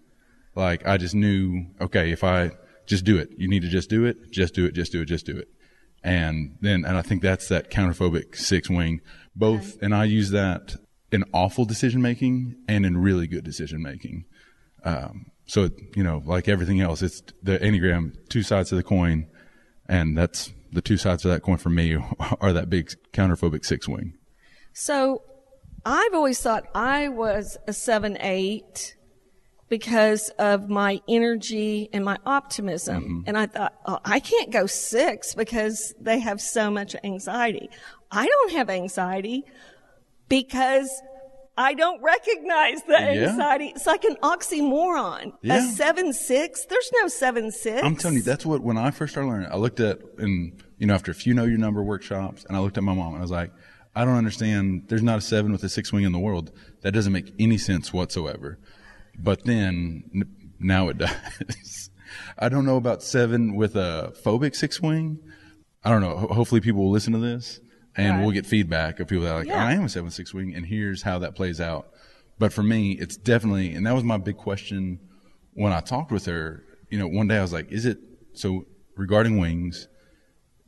Like 0.55 0.85
I 0.87 0.97
just 0.97 1.15
knew, 1.15 1.67
okay, 1.79 2.11
if 2.11 2.23
I 2.23 2.51
just 2.87 3.05
do 3.05 3.17
it, 3.17 3.29
you 3.37 3.47
need 3.47 3.61
to 3.61 3.69
just 3.69 3.89
do 3.89 4.05
it, 4.05 4.31
just 4.31 4.53
do 4.53 4.65
it, 4.65 4.73
just 4.73 4.91
do 4.91 5.01
it, 5.01 5.05
just 5.05 5.25
do 5.25 5.37
it. 5.37 5.47
And 6.03 6.57
then, 6.61 6.85
and 6.85 6.97
I 6.97 7.01
think 7.01 7.21
that's 7.21 7.47
that 7.47 7.71
counterphobic 7.71 8.35
six 8.35 8.69
wing, 8.69 9.01
both, 9.35 9.77
and 9.81 9.93
I 9.93 10.05
use 10.05 10.29
that 10.31 10.75
in 11.11 11.23
awful 11.33 11.65
decision 11.65 12.01
making 12.01 12.55
and 12.67 12.85
in 12.85 12.97
really 12.97 13.27
good 13.27 13.43
decision 13.43 13.81
making. 13.81 14.25
Um, 14.83 15.31
so, 15.47 15.69
you 15.95 16.03
know, 16.03 16.21
like 16.25 16.47
everything 16.47 16.81
else, 16.81 17.01
it's 17.01 17.21
the 17.41 17.57
Enneagram, 17.59 18.13
two 18.29 18.43
sides 18.43 18.71
of 18.71 18.77
the 18.77 18.83
coin. 18.83 19.27
And 19.87 20.17
that's 20.17 20.53
the 20.71 20.81
two 20.81 20.97
sides 20.97 21.25
of 21.25 21.31
that 21.31 21.41
coin 21.41 21.57
for 21.57 21.69
me 21.69 21.97
are 22.41 22.53
that 22.53 22.69
big 22.69 22.91
counterphobic 23.13 23.65
six 23.65 23.87
wing. 23.87 24.13
So 24.73 25.21
I've 25.85 26.13
always 26.13 26.41
thought 26.41 26.65
I 26.73 27.07
was 27.09 27.57
a 27.67 27.73
seven 27.73 28.17
eight 28.19 28.95
because 29.69 30.29
of 30.37 30.69
my 30.69 31.01
energy 31.07 31.89
and 31.91 32.05
my 32.05 32.17
optimism. 32.25 33.03
Mm-hmm. 33.03 33.19
And 33.25 33.37
I 33.37 33.47
thought, 33.47 33.73
oh, 33.85 33.99
I 34.05 34.19
can't 34.19 34.51
go 34.51 34.67
six 34.67 35.33
because 35.35 35.93
they 35.99 36.19
have 36.19 36.39
so 36.39 36.69
much 36.69 36.95
anxiety. 37.03 37.69
I 38.11 38.25
don't 38.27 38.51
have 38.53 38.69
anxiety 38.69 39.43
because 40.29 40.89
I 41.57 41.73
don't 41.73 42.01
recognize 42.03 42.83
the 42.83 42.93
Yeah. 42.93 43.29
anxiety. 43.29 43.71
It's 43.75 43.87
like 43.87 44.03
an 44.03 44.17
oxymoron. 44.21 45.33
Yeah. 45.41 45.57
A 45.57 45.71
seven 45.71 46.11
six? 46.13 46.65
There's 46.65 46.91
no 47.01 47.07
seven 47.07 47.51
six. 47.51 47.81
I'm 47.83 47.95
telling 47.95 48.17
you, 48.17 48.23
that's 48.23 48.45
what 48.45 48.61
when 48.61 48.77
I 48.77 48.91
first 48.91 49.13
started 49.13 49.29
learning, 49.29 49.49
I 49.51 49.55
looked 49.55 49.79
at 49.79 49.99
and 50.17 50.61
you 50.77 50.85
know 50.87 50.93
after 50.93 51.11
a 51.11 51.15
few 51.15 51.33
know 51.33 51.45
your 51.45 51.57
number 51.57 51.81
workshops, 51.81 52.45
and 52.45 52.57
I 52.57 52.59
looked 52.59 52.77
at 52.77 52.83
my 52.83 52.93
mom 52.93 53.09
and 53.13 53.17
I 53.17 53.21
was 53.21 53.31
like, 53.31 53.51
I 53.95 54.03
don't 54.03 54.17
understand. 54.17 54.83
There's 54.89 55.03
not 55.03 55.17
a 55.17 55.21
seven 55.21 55.51
with 55.53 55.63
a 55.63 55.69
six 55.69 55.93
wing 55.93 56.03
in 56.03 56.11
the 56.11 56.19
world. 56.19 56.51
That 56.81 56.91
doesn't 56.91 57.13
make 57.13 57.33
any 57.39 57.57
sense 57.57 57.93
whatsoever. 57.93 58.57
But 59.17 59.43
then 59.45 60.03
n- 60.13 60.51
now 60.59 60.89
it 60.89 60.97
does. 60.99 61.89
I 62.37 62.49
don't 62.49 62.65
know 62.65 62.77
about 62.77 63.03
seven 63.03 63.55
with 63.55 63.75
a 63.75 64.13
phobic 64.23 64.55
six 64.55 64.81
wing. 64.81 65.19
I 65.83 65.89
don't 65.89 66.01
know. 66.01 66.17
Ho- 66.17 66.33
hopefully, 66.33 66.61
people 66.61 66.83
will 66.83 66.91
listen 66.91 67.13
to 67.13 67.19
this 67.19 67.59
and 67.95 68.15
Right. 68.17 68.21
we'll 68.21 68.31
get 68.31 68.45
feedback 68.45 68.99
of 68.99 69.07
people 69.07 69.23
that 69.25 69.31
are 69.33 69.39
like, 69.39 69.47
Yeah. 69.47 69.63
I 69.65 69.73
am 69.73 69.85
a 69.85 69.89
seven 69.89 70.11
six 70.11 70.33
wing, 70.33 70.53
and 70.53 70.65
here's 70.65 71.01
how 71.03 71.19
that 71.19 71.35
plays 71.35 71.61
out. 71.61 71.87
But 72.37 72.51
for 72.51 72.63
me, 72.63 72.91
it's 72.93 73.15
definitely, 73.15 73.73
and 73.73 73.85
that 73.87 73.93
was 73.95 74.03
my 74.03 74.17
big 74.17 74.37
question 74.37 74.99
when 75.53 75.71
I 75.71 75.79
talked 75.79 76.11
with 76.11 76.25
her. 76.25 76.63
You 76.89 76.99
know, 76.99 77.07
one 77.07 77.27
day 77.27 77.37
I 77.37 77.41
was 77.41 77.53
like, 77.53 77.71
"Is 77.71 77.85
it 77.85 77.97
so 78.33 78.65
regarding 78.97 79.37
wings? 79.37 79.87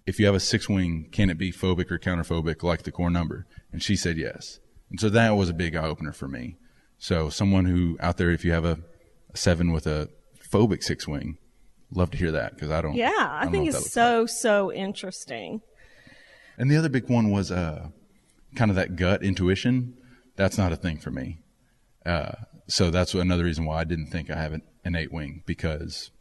If 0.05 0.19
you 0.19 0.25
have 0.25 0.35
a 0.35 0.39
six 0.39 0.69
wing, 0.69 1.09
can 1.11 1.29
it 1.29 1.37
be 1.37 1.51
phobic 1.51 1.91
or 1.91 1.99
counterphobic 1.99 2.63
like 2.63 2.83
the 2.83 2.91
core 2.91 3.09
number?" 3.09 3.45
And 3.73 3.83
she 3.83 3.95
said 3.97 4.17
yes. 4.17 4.59
And 4.89 4.99
so 4.99 5.09
that 5.09 5.31
was 5.31 5.49
a 5.49 5.53
big 5.53 5.75
eye 5.75 5.83
opener 5.85 6.13
for 6.13 6.29
me. 6.29 6.55
So 6.97 7.29
someone 7.29 7.65
who 7.65 7.97
out 7.99 8.17
there, 8.17 8.31
if 8.31 8.43
you 8.43 8.51
have 8.51 8.65
a, 8.65 8.79
a 9.33 9.37
seven 9.37 9.71
with 9.71 9.85
a 9.87 10.09
phobic 10.51 10.83
six 10.83 11.07
wing, 11.07 11.37
love 11.91 12.11
to 12.11 12.17
hear 12.17 12.31
that 12.31 12.55
because 12.55 12.71
I 12.71 12.81
don't. 12.81 12.95
yeah, 12.95 13.11
I, 13.17 13.43
don't 13.43 13.51
think 13.51 13.53
know 13.53 13.59
what 13.59 13.71
that 13.71 13.77
it's 13.77 13.95
looks 13.95 13.95
like. 13.95 14.03
so, 14.03 14.25
so 14.25 14.73
interesting. 14.73 15.61
And 16.57 16.71
the 16.71 16.77
other 16.77 16.89
big 16.89 17.09
one 17.09 17.29
was 17.29 17.51
uh, 17.51 17.89
kind 18.55 18.71
of 18.71 18.75
that 18.75 18.95
gut 18.95 19.23
intuition. 19.23 19.95
That's 20.35 20.57
not 20.57 20.71
a 20.71 20.75
thing 20.75 20.97
for 20.97 21.11
me. 21.11 21.39
Uh, 22.05 22.31
so 22.67 22.89
that's 22.89 23.13
another 23.13 23.43
reason 23.43 23.65
why 23.65 23.79
I 23.79 23.83
didn't 23.83 24.07
think 24.07 24.29
I 24.29 24.35
have 24.37 24.53
an, 24.53 24.61
an 24.83 24.95
eight 24.95 25.11
wing 25.11 25.43
because, 25.45 26.11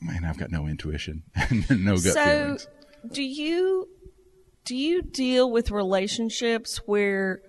man, 0.00 0.24
I've 0.24 0.38
got 0.38 0.50
no 0.50 0.66
intuition 0.66 1.24
and 1.34 1.68
no 1.84 1.94
gut 1.94 2.14
so 2.14 2.24
feelings. 2.24 2.68
do 3.12 3.22
you 3.22 3.88
do 4.64 4.76
you 4.76 5.02
deal 5.02 5.50
with 5.50 5.70
relationships 5.70 6.78
where 6.86 7.40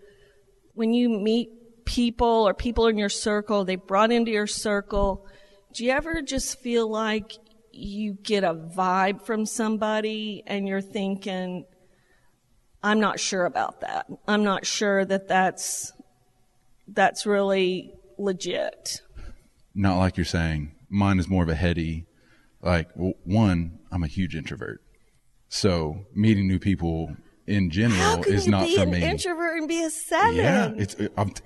when 0.73 0.93
you 0.93 1.09
meet 1.09 1.49
people 1.89 2.47
or 2.47 2.53
people 2.53 2.85
in 2.85 2.99
your 2.99 3.09
circle 3.09 3.65
they 3.65 3.75
brought 3.75 4.11
into 4.11 4.29
your 4.29 4.45
circle 4.45 5.25
do 5.73 5.83
you 5.83 5.89
ever 5.89 6.21
just 6.21 6.59
feel 6.59 6.87
like 6.87 7.33
you 7.71 8.13
get 8.13 8.43
a 8.43 8.53
vibe 8.53 9.23
from 9.23 9.43
somebody 9.43 10.43
and 10.45 10.67
you're 10.67 10.81
thinking 10.81 11.65
i'm 12.83 12.99
not 12.99 13.19
sure 13.19 13.45
about 13.45 13.81
that 13.81 14.05
i'm 14.27 14.43
not 14.43 14.67
sure 14.67 15.03
that 15.03 15.27
that's 15.27 15.91
that's 16.89 17.25
really 17.25 17.91
legit 18.19 19.01
Not 19.73 19.97
like 19.97 20.17
you're 20.17 20.25
saying. 20.25 20.75
Mine 20.89 21.19
is 21.19 21.29
more 21.29 21.43
of 21.43 21.49
a 21.49 21.55
heady, 21.55 22.05
like, 22.61 22.89
one, 23.23 23.79
I'm 23.91 24.03
a 24.03 24.07
huge 24.07 24.35
introvert. 24.35 24.81
So 25.47 26.05
meeting 26.13 26.47
new 26.47 26.59
people 26.59 27.15
in 27.49 27.65
how 27.65 27.69
general 27.69 28.23
can 28.23 28.33
is 28.33 28.45
you 28.45 28.51
not 28.51 28.65
be 28.65 28.75
for 28.77 28.83
an 28.83 28.91
me. 28.91 29.03
introvert 29.03 29.57
and 29.57 29.67
be 29.67 29.83
a 29.83 29.89
seven? 29.89 30.35
yeah, 30.35 30.71
it's 30.77 30.95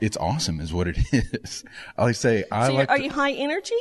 it's 0.02 0.18
awesome, 0.18 0.60
is 0.60 0.74
what 0.74 0.88
it 0.88 0.98
is. 1.12 1.63
I 1.98 2.04
like 2.04 2.16
to 2.16 2.20
say 2.20 2.44
I 2.52 2.68
so 2.68 2.74
like 2.74 2.89
are 2.89 2.98
to- 2.98 3.04
you 3.04 3.10
high 3.12 3.32
energy? 3.34 3.76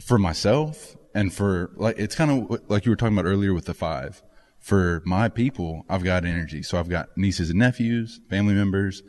For 0.00 0.18
myself 0.18 0.96
and 1.14 1.32
for 1.34 1.70
like 1.76 1.98
it's 1.98 2.14
kind 2.14 2.30
of 2.50 2.60
like 2.70 2.86
you 2.86 2.90
were 2.90 2.96
talking 2.96 3.18
about 3.18 3.28
earlier 3.28 3.52
with 3.54 3.64
the 3.66 3.74
five. 3.74 4.22
For 4.58 5.02
my 5.06 5.28
people 5.28 5.84
i've 5.88 6.04
got 6.04 6.24
energy. 6.24 6.62
So 6.62 6.78
i've 6.78 6.88
got 6.88 7.16
nieces 7.16 7.50
and 7.50 7.58
nephews 7.58 8.20
family 8.30 8.54
members 8.54 9.02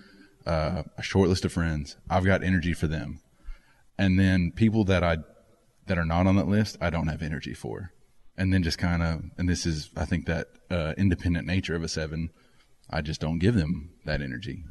uh, 0.47 0.81
a 0.97 1.03
short 1.03 1.29
list 1.29 1.45
of 1.45 1.53
friends. 1.53 1.97
I've 2.09 2.25
got 2.25 2.43
energy 2.43 2.73
for 2.73 2.87
them. 2.87 3.21
And 3.97 4.19
then 4.19 4.51
people 4.55 4.83
that 4.85 5.03
i 5.03 5.17
that 5.87 5.97
are 5.97 6.05
not 6.05 6.25
on 6.27 6.35
that 6.37 6.47
list 6.47 6.77
i 6.81 6.89
don't 6.89 7.07
have 7.07 7.21
energy 7.21 7.53
for. 7.53 7.91
And 8.37 8.51
then 8.53 8.63
just 8.63 8.77
kind 8.77 9.03
of 9.03 9.21
and 9.37 9.47
this 9.47 9.65
is 9.65 9.89
i 9.95 10.05
think 10.05 10.25
that 10.25 10.47
uh, 10.71 10.93
independent 10.97 11.45
nature 11.45 11.75
of 11.75 11.83
a 11.83 11.87
seven 11.87 12.29
i 12.89 13.01
just 13.01 13.21
don't 13.21 13.39
give 13.39 13.55
them 13.55 13.89
that 14.05 14.21
energy 14.21 14.63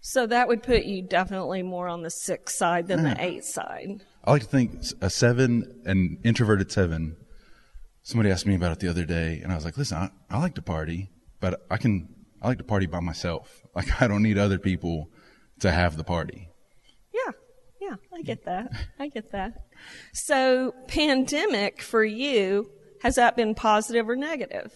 So 0.00 0.26
that 0.26 0.48
would 0.48 0.62
put 0.64 0.84
you 0.84 1.02
definitely 1.02 1.62
more 1.62 1.86
on 1.88 2.02
the 2.02 2.10
six 2.10 2.56
side 2.58 2.88
than 2.88 3.04
the 3.04 3.16
eight 3.22 3.44
side. 3.44 4.02
I 4.24 4.32
like 4.32 4.42
to 4.42 4.48
think 4.48 4.70
a 5.00 5.08
seven, 5.08 5.80
an 5.84 6.18
introverted 6.24 6.72
seven. 6.72 7.16
Somebody 8.02 8.30
asked 8.32 8.44
me 8.46 8.56
about 8.56 8.72
it 8.72 8.80
the 8.80 8.88
other 8.88 9.04
day, 9.04 9.40
and 9.42 9.52
I 9.52 9.54
was 9.54 9.64
like, 9.64 9.78
"Listen, 9.78 9.98
I, 9.98 10.10
I 10.28 10.40
like 10.40 10.56
to 10.56 10.62
party, 10.62 11.10
but 11.38 11.52
I 11.70 11.76
can. 11.76 12.08
I 12.42 12.48
like 12.48 12.58
to 12.58 12.64
party 12.64 12.86
by 12.86 13.00
myself. 13.00 13.62
Like 13.76 14.02
I 14.02 14.08
don't 14.08 14.24
need 14.24 14.38
other 14.38 14.58
people 14.58 15.08
to 15.60 15.70
have 15.70 15.96
the 15.96 16.02
party." 16.04 16.48
Yeah, 17.14 17.32
yeah, 17.80 17.96
I 18.12 18.22
get 18.22 18.44
that. 18.50 18.72
I 18.98 19.06
get 19.08 19.30
that. 19.30 19.52
So, 20.12 20.74
pandemic 20.88 21.80
for 21.80 22.02
you, 22.04 22.70
has 23.02 23.14
that 23.14 23.36
been 23.36 23.54
positive 23.54 24.08
or 24.08 24.16
negative? 24.16 24.72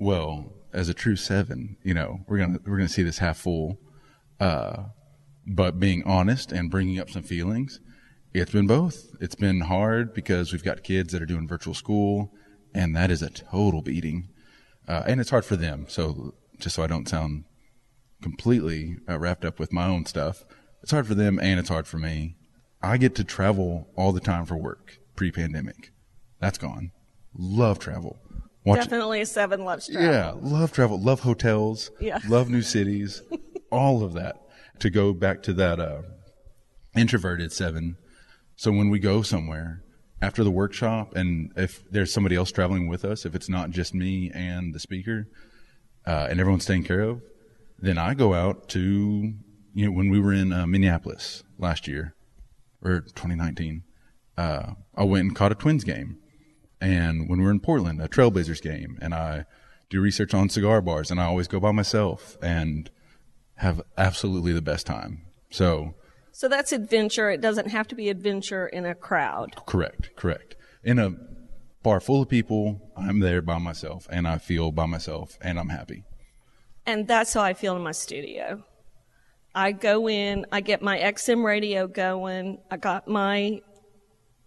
Well, 0.00 0.54
as 0.72 0.88
a 0.88 0.94
true 0.94 1.14
seven, 1.14 1.76
you 1.82 1.92
know, 1.92 2.20
we're 2.26 2.38
gonna 2.38 2.58
we're 2.64 2.78
gonna 2.78 2.88
see 2.88 3.02
this 3.02 3.18
half 3.18 3.36
full. 3.36 3.78
Uh, 4.40 4.84
but 5.46 5.78
being 5.78 6.02
honest 6.04 6.52
and 6.52 6.70
bringing 6.70 6.98
up 6.98 7.10
some 7.10 7.22
feelings, 7.22 7.80
it's 8.32 8.50
been 8.50 8.66
both. 8.66 9.14
It's 9.20 9.34
been 9.34 9.60
hard 9.60 10.14
because 10.14 10.52
we've 10.52 10.64
got 10.64 10.84
kids 10.84 11.12
that 11.12 11.20
are 11.20 11.26
doing 11.26 11.46
virtual 11.46 11.74
school, 11.74 12.32
and 12.74 12.96
that 12.96 13.10
is 13.10 13.20
a 13.20 13.28
total 13.28 13.82
beating. 13.82 14.30
Uh, 14.88 15.02
and 15.06 15.20
it's 15.20 15.28
hard 15.28 15.44
for 15.44 15.56
them. 15.56 15.84
So 15.86 16.34
just 16.58 16.76
so 16.76 16.82
I 16.82 16.86
don't 16.86 17.06
sound 17.06 17.44
completely 18.22 18.96
uh, 19.06 19.18
wrapped 19.18 19.44
up 19.44 19.58
with 19.58 19.70
my 19.70 19.86
own 19.86 20.06
stuff, 20.06 20.44
it's 20.82 20.92
hard 20.92 21.06
for 21.06 21.14
them 21.14 21.38
and 21.38 21.60
it's 21.60 21.68
hard 21.68 21.86
for 21.86 21.98
me. 21.98 22.36
I 22.82 22.96
get 22.96 23.14
to 23.16 23.24
travel 23.24 23.88
all 23.96 24.12
the 24.12 24.20
time 24.20 24.46
for 24.46 24.56
work 24.56 24.98
pre-pandemic. 25.14 25.90
That's 26.40 26.56
gone. 26.56 26.92
Love 27.36 27.78
travel. 27.78 28.18
Watch, 28.64 28.78
Definitely 28.80 29.22
a 29.22 29.26
seven 29.26 29.64
loves 29.64 29.88
travel. 29.88 30.06
yeah, 30.12 30.32
love 30.38 30.72
travel, 30.72 31.00
love 31.00 31.20
hotels, 31.20 31.90
Yeah. 32.00 32.18
love 32.28 32.50
new 32.50 32.62
cities, 32.62 33.22
all 33.70 34.02
of 34.04 34.12
that. 34.14 34.36
To 34.80 34.90
go 34.90 35.12
back 35.12 35.42
to 35.44 35.52
that 35.54 35.78
uh, 35.80 36.02
introverted 36.96 37.52
seven. 37.52 37.96
So 38.56 38.70
when 38.72 38.90
we 38.90 38.98
go 38.98 39.22
somewhere, 39.22 39.82
after 40.22 40.44
the 40.44 40.50
workshop, 40.50 41.14
and 41.16 41.50
if 41.56 41.82
there's 41.90 42.12
somebody 42.12 42.36
else 42.36 42.52
traveling 42.52 42.88
with 42.88 43.04
us, 43.04 43.24
if 43.24 43.34
it's 43.34 43.48
not 43.48 43.70
just 43.70 43.94
me 43.94 44.30
and 44.34 44.74
the 44.74 44.78
speaker, 44.78 45.26
uh, 46.06 46.26
and 46.30 46.40
everyone's 46.40 46.66
taken 46.66 46.84
care 46.84 47.00
of, 47.00 47.22
then 47.78 47.96
I 47.96 48.12
go 48.14 48.34
out 48.34 48.68
to 48.70 48.80
you 49.72 49.84
know 49.86 49.92
when 49.92 50.10
we 50.10 50.20
were 50.20 50.32
in 50.34 50.52
uh, 50.52 50.66
Minneapolis 50.66 51.42
last 51.58 51.88
year 51.88 52.14
or 52.82 53.00
2019, 53.00 53.82
uh, 54.36 54.72
I 54.96 55.04
went 55.04 55.24
and 55.28 55.36
caught 55.36 55.52
a 55.52 55.54
Twins 55.54 55.84
game, 55.84 56.18
and 56.80 57.28
when 57.28 57.42
we're 57.42 57.50
in 57.50 57.60
Portland, 57.60 58.00
a 58.00 58.08
Trailblazers 58.08 58.62
game, 58.62 58.98
and 59.00 59.14
I 59.14 59.44
do 59.88 60.00
research 60.00 60.34
on 60.34 60.48
cigar 60.48 60.80
bars, 60.80 61.10
and 61.10 61.20
I 61.20 61.24
always 61.24 61.48
go 61.48 61.60
by 61.60 61.72
myself 61.72 62.38
and 62.42 62.90
have 63.56 63.82
absolutely 63.98 64.52
the 64.52 64.62
best 64.62 64.86
time. 64.86 65.22
So 65.50 65.94
So 66.32 66.48
that's 66.48 66.72
adventure. 66.72 67.30
It 67.30 67.40
doesn't 67.40 67.68
have 67.70 67.88
to 67.88 67.94
be 67.94 68.08
adventure 68.08 68.66
in 68.66 68.86
a 68.86 68.94
crowd. 68.94 69.56
Correct, 69.66 70.16
correct. 70.16 70.56
In 70.82 70.98
a 70.98 71.14
bar 71.82 72.00
full 72.00 72.22
of 72.22 72.28
people, 72.28 72.92
I'm 72.96 73.20
there 73.20 73.42
by 73.42 73.58
myself 73.58 74.06
and 74.10 74.26
I 74.26 74.38
feel 74.38 74.70
by 74.70 74.86
myself 74.86 75.38
and 75.42 75.58
I'm 75.58 75.68
happy. 75.68 76.04
And 76.86 77.06
that's 77.06 77.34
how 77.34 77.42
I 77.42 77.52
feel 77.52 77.76
in 77.76 77.82
my 77.82 77.92
studio. 77.92 78.64
I 79.54 79.72
go 79.72 80.08
in, 80.08 80.46
I 80.52 80.60
get 80.60 80.80
my 80.80 80.98
XM 80.98 81.44
radio 81.44 81.86
going, 81.86 82.58
I 82.70 82.76
got 82.76 83.08
my 83.08 83.60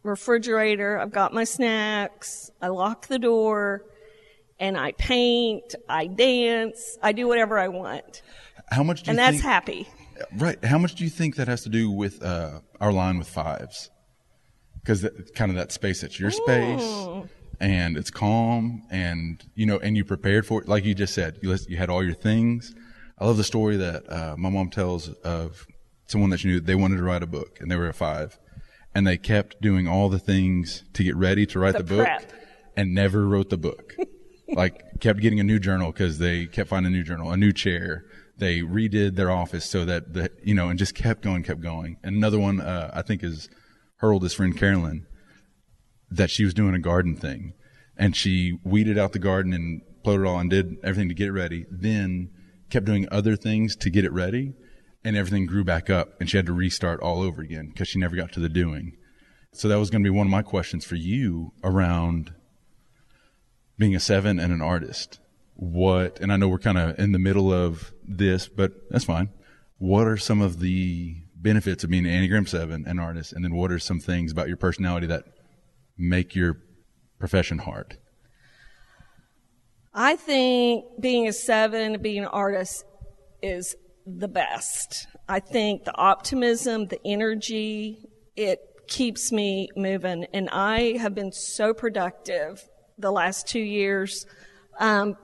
refrigerator, 0.04 1.00
I've 1.00 1.12
got 1.12 1.34
my 1.34 1.44
snacks, 1.44 2.52
I 2.62 2.68
lock 2.68 3.08
the 3.08 3.20
door, 3.20 3.84
and 4.60 4.78
I 4.78 4.92
paint, 4.94 5.76
I 5.89 6.08
dance, 6.08 6.98
I 7.02 7.12
do 7.12 7.28
whatever 7.28 7.58
I 7.58 7.68
want. 7.70 8.22
How 8.70 8.84
much 8.84 9.04
do 9.04 9.08
you 9.08 9.12
And 9.12 9.20
that's 9.20 9.38
think, 9.38 9.44
happy. 9.44 9.88
Right. 10.38 10.63
How 10.63 10.78
much 10.78 10.96
do 10.96 11.04
you 11.04 11.10
think 11.10 11.36
that 11.38 11.48
has 11.48 11.63
to 11.63 11.70
do 11.70 11.89
with 11.89 12.22
uh, 12.24 12.60
our 12.80 12.92
line 12.92 13.18
with 13.18 13.28
fives? 13.28 13.89
Because 14.82 15.08
kind 15.36 15.50
of 15.50 15.56
that 15.58 15.72
space, 15.72 16.02
that's 16.02 16.20
your 16.20 16.32
space, 16.32 16.82
Mm. 16.82 17.30
and 17.62 17.98
it's 17.98 18.12
calm, 18.12 18.84
and 18.92 19.42
you 19.56 19.66
know, 19.66 19.80
and 19.80 19.96
you 19.96 20.04
prepared 20.04 20.46
for 20.46 20.62
it, 20.62 20.68
like 20.68 20.84
you 20.84 20.94
just 20.94 21.13
said. 21.13 21.39
You 21.42 21.50
list, 21.50 21.70
you 21.70 21.78
had 21.78 21.89
all 21.89 22.04
your 22.04 22.13
things. 22.16 22.76
I 23.18 23.26
love 23.26 23.38
the 23.38 23.44
story 23.46 23.78
that 23.78 24.12
uh, 24.12 24.36
my 24.38 24.50
mom 24.50 24.70
tells 24.70 25.08
of 25.24 25.66
someone 26.08 26.30
that 26.32 26.39
she 26.42 26.50
knew. 26.50 26.60
They 26.60 26.76
wanted 26.76 26.98
to 26.98 27.04
write 27.04 27.24
a 27.24 27.28
book, 27.28 27.60
and 27.62 27.72
they 27.72 27.78
were 27.78 27.88
a 27.88 27.94
five, 27.94 28.38
and 28.96 29.06
they 29.08 29.18
kept 29.18 29.62
doing 29.62 29.88
all 29.88 30.10
the 30.10 30.20
things 30.20 30.84
to 30.94 31.04
get 31.04 31.16
ready 31.16 31.46
to 31.48 31.60
write 31.60 31.74
The 31.74 31.84
the, 31.84 31.96
book, 31.96 32.06
prep. 32.06 32.34
and 32.76 32.94
never 32.94 33.28
wrote 33.28 33.50
the 33.50 33.58
book. 33.58 33.96
like 34.50 35.00
kept 35.00 35.20
getting 35.20 35.40
a 35.40 35.44
new 35.44 35.60
journal 35.60 35.92
because 35.92 36.20
they 36.20 36.46
kept 36.46 36.70
finding 36.70 36.94
a 36.94 36.96
new 36.96 37.04
journal, 37.04 37.32
a 37.32 37.38
new 37.38 37.52
chair. 37.52 38.06
They 38.38 38.60
redid 38.62 39.16
their 39.16 39.32
office 39.32 39.66
so 39.66 39.86
that 39.86 40.14
the 40.14 40.32
you 40.44 40.54
know, 40.54 40.70
and 40.70 40.78
just 40.80 40.96
kept 40.96 41.22
going, 41.22 41.44
kept 41.44 41.62
going. 41.62 41.98
And 42.04 42.16
another 42.16 42.40
one 42.40 42.60
uh, 42.62 42.92
I 42.94 43.02
think 43.02 43.24
is 43.24 43.50
her 43.98 44.12
oldest 44.12 44.36
friend 44.36 44.58
Carolyn, 44.58 45.06
that 46.10 46.30
she 46.30 46.44
was 46.44 46.54
doing 46.54 46.74
a 46.74 46.80
garden 46.80 47.16
thing, 47.16 47.54
and 47.98 48.16
she 48.16 48.58
weeded 48.64 48.98
out 48.98 49.14
the 49.14 49.20
garden 49.20 49.54
and 49.54 49.82
plowed 50.04 50.22
it 50.22 50.26
all 50.28 50.40
and 50.40 50.50
did 50.50 50.76
everything 50.84 51.10
to 51.10 51.16
get 51.16 51.28
it 51.28 51.32
ready. 51.32 51.66
Then 51.72 52.30
kept 52.70 52.86
doing 52.86 53.08
other 53.12 53.36
things 53.36 53.76
to 53.78 53.90
get 53.90 54.04
it 54.04 54.12
ready, 54.12 54.54
and 55.04 55.18
everything 55.18 55.46
grew 55.46 55.63
back 55.63 55.89
up, 55.89 56.20
and 56.20 56.30
she 56.30 56.38
had 56.38 56.46
to 56.46 56.54
restart 56.54 57.00
all 57.02 57.22
over 57.22 57.42
again 57.42 57.68
because 57.68 57.88
she 57.88 58.00
never 58.00 58.16
got 58.16 58.32
to 58.34 58.39
the 58.39 58.50
doing. 58.50 58.98
So 59.52 59.68
that 59.68 59.78
was 59.78 59.89
going 59.89 60.04
to 60.04 60.10
be 60.10 60.16
one 60.16 60.28
of 60.28 60.32
my 60.32 60.42
questions 60.42 60.86
for 60.86 60.96
you 60.96 61.54
around 61.63 62.34
being 63.78 63.96
a 63.96 64.00
seven 64.00 64.39
and 64.39 64.52
an 64.52 64.62
artist. 64.62 65.20
What, 65.56 66.20
and 66.20 66.32
I 66.32 66.38
know 66.38 66.48
we're 66.48 66.58
kind 66.58 66.78
of 66.78 66.98
in 66.98 67.12
the 67.12 67.20
middle 67.20 67.54
of 67.54 67.94
this, 68.04 68.48
but 68.48 68.72
that's 68.89 69.06
fine. 69.06 69.30
What 69.78 70.08
are 70.08 70.18
some 70.18 70.42
of 70.42 70.60
the 70.60 71.16
benefits 71.36 71.84
of 71.84 71.89
being 71.89 72.08
an 72.08 72.12
Enneagram 72.12 72.48
seven 72.48 72.86
and 72.88 73.00
artist? 73.00 73.34
And 73.34 73.44
then 73.44 73.54
what 73.54 73.72
are 73.72 73.80
some 73.80 74.00
things 74.00 74.32
about 74.32 74.48
your 74.48 74.58
personality 74.58 75.08
that 75.08 75.26
make 75.98 76.36
your 76.36 76.58
profession 77.20 77.60
hard? 77.60 77.98
I 79.94 80.16
think 80.16 80.86
being 81.00 81.28
a 81.28 81.34
seven, 81.34 82.02
being 82.02 82.24
an 82.24 82.30
artist 82.30 82.84
is 83.44 83.76
the 84.06 84.28
best. 84.28 85.08
I 85.28 85.39
think 85.39 85.86
the 85.86 85.96
optimism, 85.96 86.88
the 86.88 87.00
energy, 87.06 88.10
it 88.36 88.60
keeps 88.88 89.32
me 89.32 89.70
moving. 89.76 90.26
And 90.34 90.50
I 90.52 90.98
have 90.98 91.16
been 91.16 91.32
so 91.32 91.74
productive 91.74 92.63
the 92.98 93.12
last 93.12 93.48
two 93.48 93.60
years 93.60 94.26
um, 94.80 95.16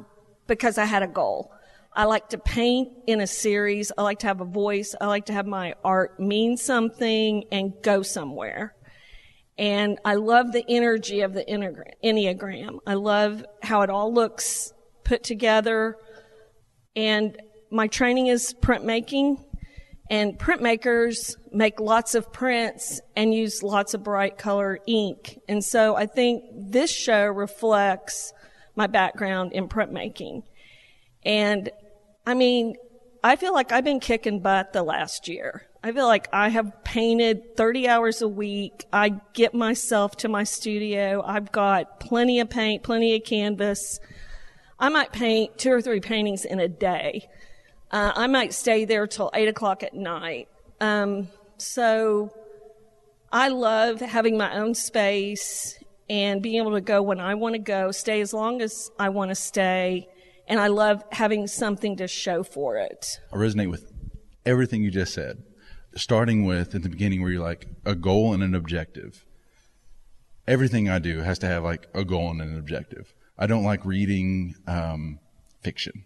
because 0.47 0.77
I 0.77 0.85
had 0.85 1.03
a 1.03 1.07
goal. 1.07 1.51
I 1.93 2.05
like 2.05 2.29
to 2.29 2.37
paint 2.37 2.89
in 3.07 3.19
a 3.19 3.27
series. 3.27 3.91
I 3.97 4.03
like 4.03 4.19
to 4.19 4.27
have 4.27 4.41
a 4.41 4.45
voice. 4.45 4.95
I 4.99 5.07
like 5.07 5.25
to 5.25 5.33
have 5.33 5.45
my 5.45 5.73
art 5.83 6.19
mean 6.19 6.55
something 6.55 7.43
and 7.51 7.73
go 7.81 8.03
somewhere. 8.03 8.75
And 9.57 9.99
I 10.05 10.15
love 10.15 10.53
the 10.53 10.63
energy 10.69 11.21
of 11.21 11.33
the 11.33 11.43
Enneagram. 11.43 12.79
I 12.87 12.93
love 12.93 13.43
how 13.61 13.81
it 13.81 13.89
all 13.89 14.13
looks 14.13 14.71
put 15.03 15.23
together. 15.23 15.97
And 16.95 17.37
my 17.71 17.87
training 17.87 18.27
is 18.27 18.53
printmaking. 18.61 19.43
And 20.11 20.39
printmakers 20.39 21.35
make 21.51 21.79
lots 21.79 22.15
of 22.15 22.33
prints 22.33 22.99
and 23.15 23.31
use 23.31 23.61
lots 23.61 23.93
of 23.93 24.03
bright 24.03 24.39
color 24.39 24.79
ink. 24.87 25.39
And 25.47 25.63
so 25.63 25.95
I 25.95 26.07
think 26.07 26.45
this 26.51 26.91
show 26.91 27.25
reflects 27.25 28.33
my 28.75 28.87
background 28.87 29.53
in 29.53 29.69
printmaking. 29.69 30.43
And 31.23 31.69
I 32.25 32.33
mean, 32.33 32.75
I 33.23 33.35
feel 33.35 33.53
like 33.53 33.71
I've 33.71 33.83
been 33.83 33.99
kicking 33.99 34.39
butt 34.39 34.73
the 34.73 34.81
last 34.81 35.27
year. 35.27 35.67
I 35.83 35.91
feel 35.91 36.07
like 36.07 36.27
I 36.33 36.49
have 36.49 36.83
painted 36.83 37.55
30 37.55 37.87
hours 37.87 38.21
a 38.21 38.27
week. 38.27 38.85
I 38.91 39.19
get 39.33 39.53
myself 39.53 40.17
to 40.17 40.27
my 40.27 40.43
studio. 40.43 41.23
I've 41.25 41.51
got 41.51 41.99
plenty 41.99 42.39
of 42.39 42.49
paint, 42.49 42.83
plenty 42.83 43.15
of 43.15 43.23
canvas. 43.23 43.99
I 44.79 44.89
might 44.89 45.11
paint 45.11 45.57
two 45.57 45.71
or 45.71 45.81
three 45.81 45.99
paintings 45.99 46.45
in 46.45 46.59
a 46.59 46.67
day. 46.67 47.29
Uh, 47.91 48.11
I 48.15 48.27
might 48.27 48.53
stay 48.53 48.85
there 48.85 49.07
till 49.07 49.31
eight 49.33 49.47
o'clock 49.47 49.81
at 49.81 49.93
night. 49.93 50.47
Um, 50.79 51.27
so 51.57 52.31
I 53.31 53.49
love 53.49 53.99
having 53.99 54.37
my 54.37 54.57
own 54.57 54.75
space 54.75 55.77
and 56.09 56.41
being 56.41 56.57
able 56.57 56.73
to 56.73 56.81
go 56.81 57.01
when 57.01 57.19
I 57.19 57.35
want 57.35 57.53
to 57.53 57.59
go, 57.59 57.91
stay 57.91 58.21
as 58.21 58.33
long 58.33 58.61
as 58.61 58.91
I 58.99 59.09
want 59.09 59.29
to 59.29 59.35
stay, 59.35 60.07
and 60.47 60.59
I 60.59 60.67
love 60.67 61.03
having 61.11 61.47
something 61.47 61.97
to 61.97 62.07
show 62.07 62.43
for 62.43 62.77
it. 62.77 63.19
I 63.33 63.37
resonate 63.37 63.69
with 63.69 63.91
everything 64.45 64.83
you 64.83 64.91
just 64.91 65.13
said. 65.13 65.43
Starting 65.95 66.45
with 66.45 66.75
at 66.75 66.83
the 66.83 66.89
beginning 66.89 67.21
where 67.21 67.31
you're 67.31 67.43
like 67.43 67.67
a 67.85 67.95
goal 67.95 68.33
and 68.33 68.43
an 68.43 68.53
objective. 68.53 69.25
Everything 70.47 70.89
I 70.89 70.99
do 70.99 71.19
has 71.19 71.39
to 71.39 71.47
have 71.47 71.63
like 71.63 71.87
a 71.93 72.05
goal 72.05 72.29
and 72.29 72.41
an 72.41 72.57
objective. 72.57 73.13
I 73.37 73.47
don't 73.47 73.63
like 73.63 73.85
reading 73.85 74.55
um, 74.67 75.19
fiction 75.61 76.05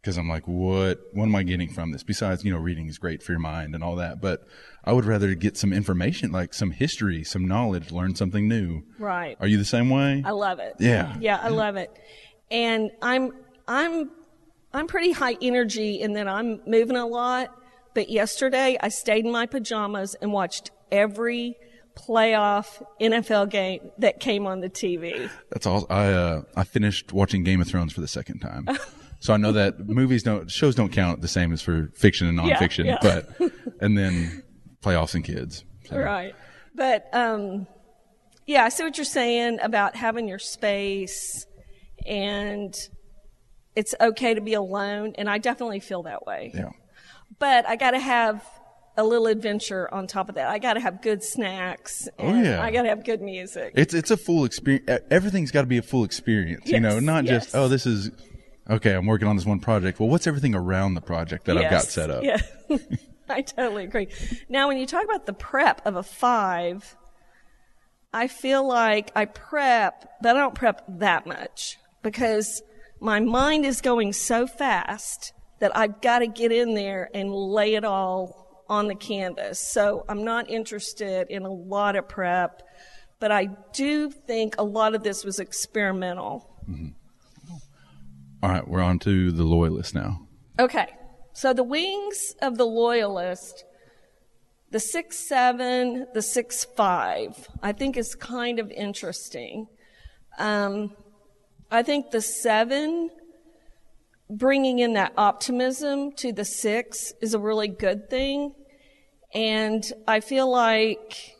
because 0.00 0.16
I'm 0.16 0.28
like, 0.28 0.46
what? 0.46 1.00
What 1.12 1.24
am 1.24 1.34
I 1.34 1.42
getting 1.42 1.68
from 1.68 1.92
this? 1.92 2.02
Besides, 2.02 2.44
you 2.44 2.52
know, 2.52 2.58
reading 2.58 2.88
is 2.88 2.98
great 2.98 3.22
for 3.22 3.32
your 3.32 3.40
mind 3.40 3.74
and 3.74 3.82
all 3.82 3.96
that, 3.96 4.20
but 4.20 4.46
I 4.84 4.92
would 4.92 5.04
rather 5.04 5.34
get 5.34 5.56
some 5.56 5.72
information, 5.72 6.32
like 6.32 6.54
some 6.54 6.70
history, 6.70 7.24
some 7.24 7.46
knowledge, 7.46 7.90
learn 7.90 8.14
something 8.14 8.48
new. 8.48 8.82
Right. 8.98 9.36
Are 9.40 9.46
you 9.46 9.58
the 9.58 9.64
same 9.64 9.90
way? 9.90 10.22
I 10.24 10.30
love 10.30 10.58
it. 10.60 10.74
Yeah. 10.78 11.16
Yeah, 11.20 11.38
I 11.42 11.48
love 11.48 11.76
it. 11.76 11.90
And 12.50 12.90
I'm 13.02 13.32
I'm 13.66 14.10
I'm 14.72 14.86
pretty 14.86 15.12
high 15.12 15.36
energy 15.42 16.00
in 16.00 16.14
that 16.14 16.28
I'm 16.28 16.60
moving 16.66 16.96
a 16.96 17.06
lot. 17.06 17.54
But 17.94 18.08
yesterday 18.10 18.78
I 18.80 18.88
stayed 18.90 19.24
in 19.24 19.32
my 19.32 19.46
pajamas 19.46 20.14
and 20.20 20.32
watched 20.32 20.70
every 20.90 21.56
playoff 21.98 22.82
NFL 23.00 23.50
game 23.50 23.90
that 23.98 24.20
came 24.20 24.46
on 24.46 24.60
the 24.60 24.70
TV. 24.70 25.28
That's 25.50 25.66
all. 25.66 25.86
I 25.90 26.12
uh, 26.12 26.42
I 26.56 26.64
finished 26.64 27.12
watching 27.12 27.42
Game 27.44 27.60
of 27.60 27.66
Thrones 27.66 27.92
for 27.92 28.00
the 28.00 28.08
second 28.08 28.38
time, 28.40 28.68
so 29.20 29.34
I 29.34 29.36
know 29.36 29.52
that 29.52 29.88
movies 29.88 30.22
don't 30.22 30.50
shows 30.50 30.74
don't 30.74 30.92
count 30.92 31.20
the 31.20 31.28
same 31.28 31.52
as 31.52 31.60
for 31.62 31.90
fiction 31.94 32.28
and 32.28 32.38
nonfiction. 32.38 32.86
yeah. 32.86 32.98
But 33.02 33.28
and 33.80 33.96
then 33.96 34.42
playoffs 34.82 35.14
and 35.14 35.24
kids. 35.24 35.64
So, 35.88 35.98
Right. 35.98 36.34
But 36.74 37.08
um, 37.12 37.66
yeah, 38.46 38.64
I 38.64 38.68
see 38.68 38.84
what 38.84 38.96
you're 38.96 39.04
saying 39.04 39.58
about 39.60 39.96
having 39.96 40.28
your 40.28 40.38
space 40.38 41.46
and 42.06 42.74
it's 43.74 43.94
okay 44.00 44.34
to 44.34 44.40
be 44.40 44.54
alone. 44.54 45.14
And 45.18 45.28
I 45.28 45.38
definitely 45.38 45.80
feel 45.80 46.04
that 46.04 46.26
way. 46.26 46.52
Yeah. 46.54 46.70
But 47.38 47.68
I 47.68 47.76
got 47.76 47.92
to 47.92 47.98
have 47.98 48.44
a 48.96 49.04
little 49.04 49.26
adventure 49.28 49.92
on 49.92 50.06
top 50.06 50.28
of 50.28 50.34
that. 50.34 50.48
I 50.48 50.58
got 50.58 50.74
to 50.74 50.80
have 50.80 51.02
good 51.02 51.22
snacks. 51.22 52.08
Oh, 52.18 52.34
yeah. 52.34 52.62
I 52.62 52.70
got 52.70 52.82
to 52.82 52.88
have 52.88 53.04
good 53.04 53.22
music. 53.22 53.72
It's 53.76 53.94
it's 53.94 54.10
a 54.10 54.16
full 54.16 54.44
experience. 54.44 54.88
Everything's 55.10 55.50
got 55.52 55.60
to 55.62 55.66
be 55.68 55.78
a 55.78 55.82
full 55.82 56.04
experience. 56.04 56.66
you 56.66 56.80
know, 56.80 56.94
Yes, 56.94 57.02
not 57.02 57.24
just 57.24 57.54
oh 57.54 57.68
this 57.68 57.86
is 57.86 58.10
okay. 58.68 58.94
I'm 58.94 59.06
working 59.06 59.28
on 59.28 59.36
this 59.36 59.46
one 59.46 59.60
project. 59.60 60.00
Well, 60.00 60.08
what's 60.08 60.26
everything 60.26 60.54
around 60.54 60.94
the 60.94 61.00
project 61.00 61.46
that 61.46 61.56
I've 61.58 61.70
got 61.70 61.84
set 61.84 62.10
up? 62.10 62.24
Yeah. 62.24 62.38
I 63.28 63.42
totally 63.42 63.84
agree. 63.84 64.08
Now, 64.48 64.68
when 64.68 64.78
you 64.78 64.86
talk 64.86 65.04
about 65.04 65.26
the 65.26 65.32
prep 65.34 65.84
of 65.84 65.96
a 65.96 66.02
five, 66.02 66.96
I 68.12 68.26
feel 68.26 68.66
like 68.66 69.12
I 69.14 69.26
prep, 69.26 70.10
but 70.22 70.36
I 70.36 70.40
don't 70.40 70.54
prep 70.54 70.82
that 70.88 71.26
much 71.26 71.78
because 72.02 72.62
my 73.00 73.20
mind 73.20 73.66
is 73.66 73.80
going 73.80 74.14
so 74.14 74.46
fast 74.46 75.32
that 75.60 75.76
I've 75.76 76.00
got 76.00 76.20
to 76.20 76.26
get 76.26 76.52
in 76.52 76.74
there 76.74 77.10
and 77.12 77.32
lay 77.34 77.74
it 77.74 77.84
all 77.84 78.64
on 78.68 78.88
the 78.88 78.94
canvas. 78.94 79.60
So 79.60 80.04
I'm 80.08 80.24
not 80.24 80.48
interested 80.48 81.26
in 81.28 81.42
a 81.42 81.52
lot 81.52 81.96
of 81.96 82.08
prep 82.08 82.62
but 83.20 83.32
I 83.32 83.46
do 83.72 84.10
think 84.10 84.54
a 84.58 84.64
lot 84.64 84.94
of 84.94 85.02
this 85.02 85.24
was 85.24 85.38
experimental. 85.38 86.48
Mm-hmm. 86.70 86.88
All 88.40 88.50
right, 88.50 88.66
we're 88.68 88.80
on 88.80 89.00
to 89.00 89.32
the 89.32 89.42
loyalist 89.42 89.96
now. 89.96 90.20
Okay, 90.60 90.86
so 91.32 91.52
the 91.52 91.64
wings 91.64 92.36
of 92.40 92.56
the 92.56 92.66
loyalist, 92.66 93.64
the 94.70 94.78
six 94.78 95.18
seven, 95.18 96.06
the 96.14 96.22
six 96.22 96.64
five, 96.76 97.48
I 97.62 97.72
think 97.72 97.96
is 97.96 98.14
kind 98.14 98.60
of 98.60 98.70
interesting. 98.70 99.66
Um, 100.38 100.94
I 101.68 101.82
think 101.82 102.12
the 102.12 102.22
seven, 102.22 103.10
bringing 104.30 104.78
in 104.78 104.92
that 104.92 105.14
optimism 105.16 106.12
to 106.12 106.32
the 106.32 106.44
six, 106.44 107.12
is 107.20 107.34
a 107.34 107.40
really 107.40 107.68
good 107.68 108.08
thing, 108.08 108.54
and 109.34 109.82
I 110.06 110.20
feel 110.20 110.48
like 110.48 111.34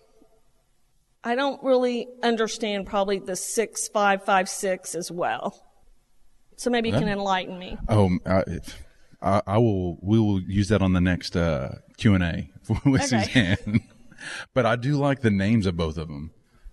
I 1.23 1.37
don't 1.37 1.63
really 1.63 2.09
understand 2.25 2.89
probably 2.89 3.21
the 3.21 3.37
six 3.37 3.87
five 3.87 4.25
five 4.25 4.49
six 4.49 4.97
as 4.97 5.13
well. 5.13 5.65
So 6.59 6.71
maybe 6.71 6.91
you 6.91 6.99
can 6.99 7.09
enlighten 7.09 7.59
me. 7.59 7.79
Oh, 7.89 8.11
I, 8.27 8.43
I, 9.23 9.43
I 9.47 9.59
will. 9.59 9.97
We 10.03 10.19
will 10.19 10.41
use 10.43 10.69
that 10.69 10.83
on 10.83 10.93
the 10.93 11.01
next 11.01 11.37
uh, 11.37 11.77
Q 11.97 12.15
and 12.15 12.23
A 12.25 12.51
with 12.85 13.03
Okay. 13.13 13.25
Suzanne. 13.57 13.81
but 14.55 14.67
I 14.67 14.77
do 14.77 14.97
like 14.97 15.21
the 15.23 15.31
names 15.31 15.65
of 15.67 15.77
both 15.77 15.97
of 15.97 16.09
them. 16.09 16.33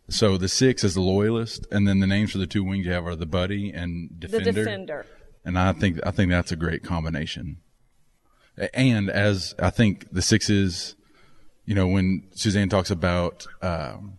So 0.10 0.38
the 0.38 0.48
six 0.50 0.84
is 0.84 0.93
the 0.95 1.02
loyalist, 1.02 1.65
and 1.71 1.88
then 1.88 2.00
the 2.00 2.08
names 2.08 2.32
for 2.32 2.38
the 2.39 2.45
two 2.48 2.63
wings 2.63 2.86
you 2.86 2.91
have 2.91 3.08
are 3.08 3.15
the 3.15 3.26
buddy 3.26 3.71
and 3.71 4.10
The 4.19 4.28
defender. 4.28 4.52
defender. 4.52 5.06
And 5.45 5.58
I 5.58 5.71
think 5.74 6.00
I 6.06 6.12
think 6.12 6.32
that's 6.32 6.52
a 6.52 6.56
great 6.56 6.84
combination. 6.84 7.58
A- 8.58 8.76
And 8.76 9.10
as 9.10 9.54
I 9.60 9.69
think 9.69 10.08
the 10.12 10.21
sixes, 10.24 10.95
you 11.65 11.76
know, 11.76 11.88
when 11.88 12.24
Suzanne 12.34 12.69
talks 12.69 12.89
about, 12.91 13.45
um, 13.62 14.17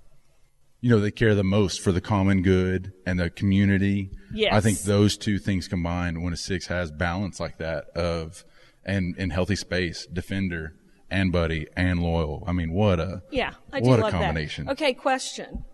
you 0.87 0.93
know, 0.93 1.01
they 1.01 1.11
care 1.11 1.35
the 1.35 1.43
most 1.43 1.81
for 1.81 1.91
the 1.91 2.01
common 2.01 2.43
good 2.43 2.93
and 3.05 3.19
the 3.19 3.29
community. 3.29 4.09
Yes. 4.33 4.55
I 4.55 4.61
think 4.61 4.83
those 4.83 5.17
two 5.17 5.41
things 5.41 5.67
combined, 5.67 6.23
when 6.23 6.33
a 6.33 6.37
six 6.37 6.69
has 6.69 6.93
balance 6.93 7.41
like 7.41 7.59
that 7.59 7.87
of, 7.97 8.45
and 8.85 9.19
in 9.19 9.31
healthy 9.31 9.57
space, 9.57 10.07
defender 10.07 10.77
and 11.11 11.33
buddy 11.33 11.67
and 11.77 12.01
loyal. 12.01 12.45
I 12.47 12.53
mean, 12.53 12.73
what 12.73 13.01
a 13.01 13.23
Yeah, 13.33 13.55
I 13.73 13.81
do 13.81 13.89
what 13.89 13.99
a 13.99 14.13
combination. 14.13 14.67
that. 14.67 14.75
Okay, 14.75 14.95
question. 14.95 15.65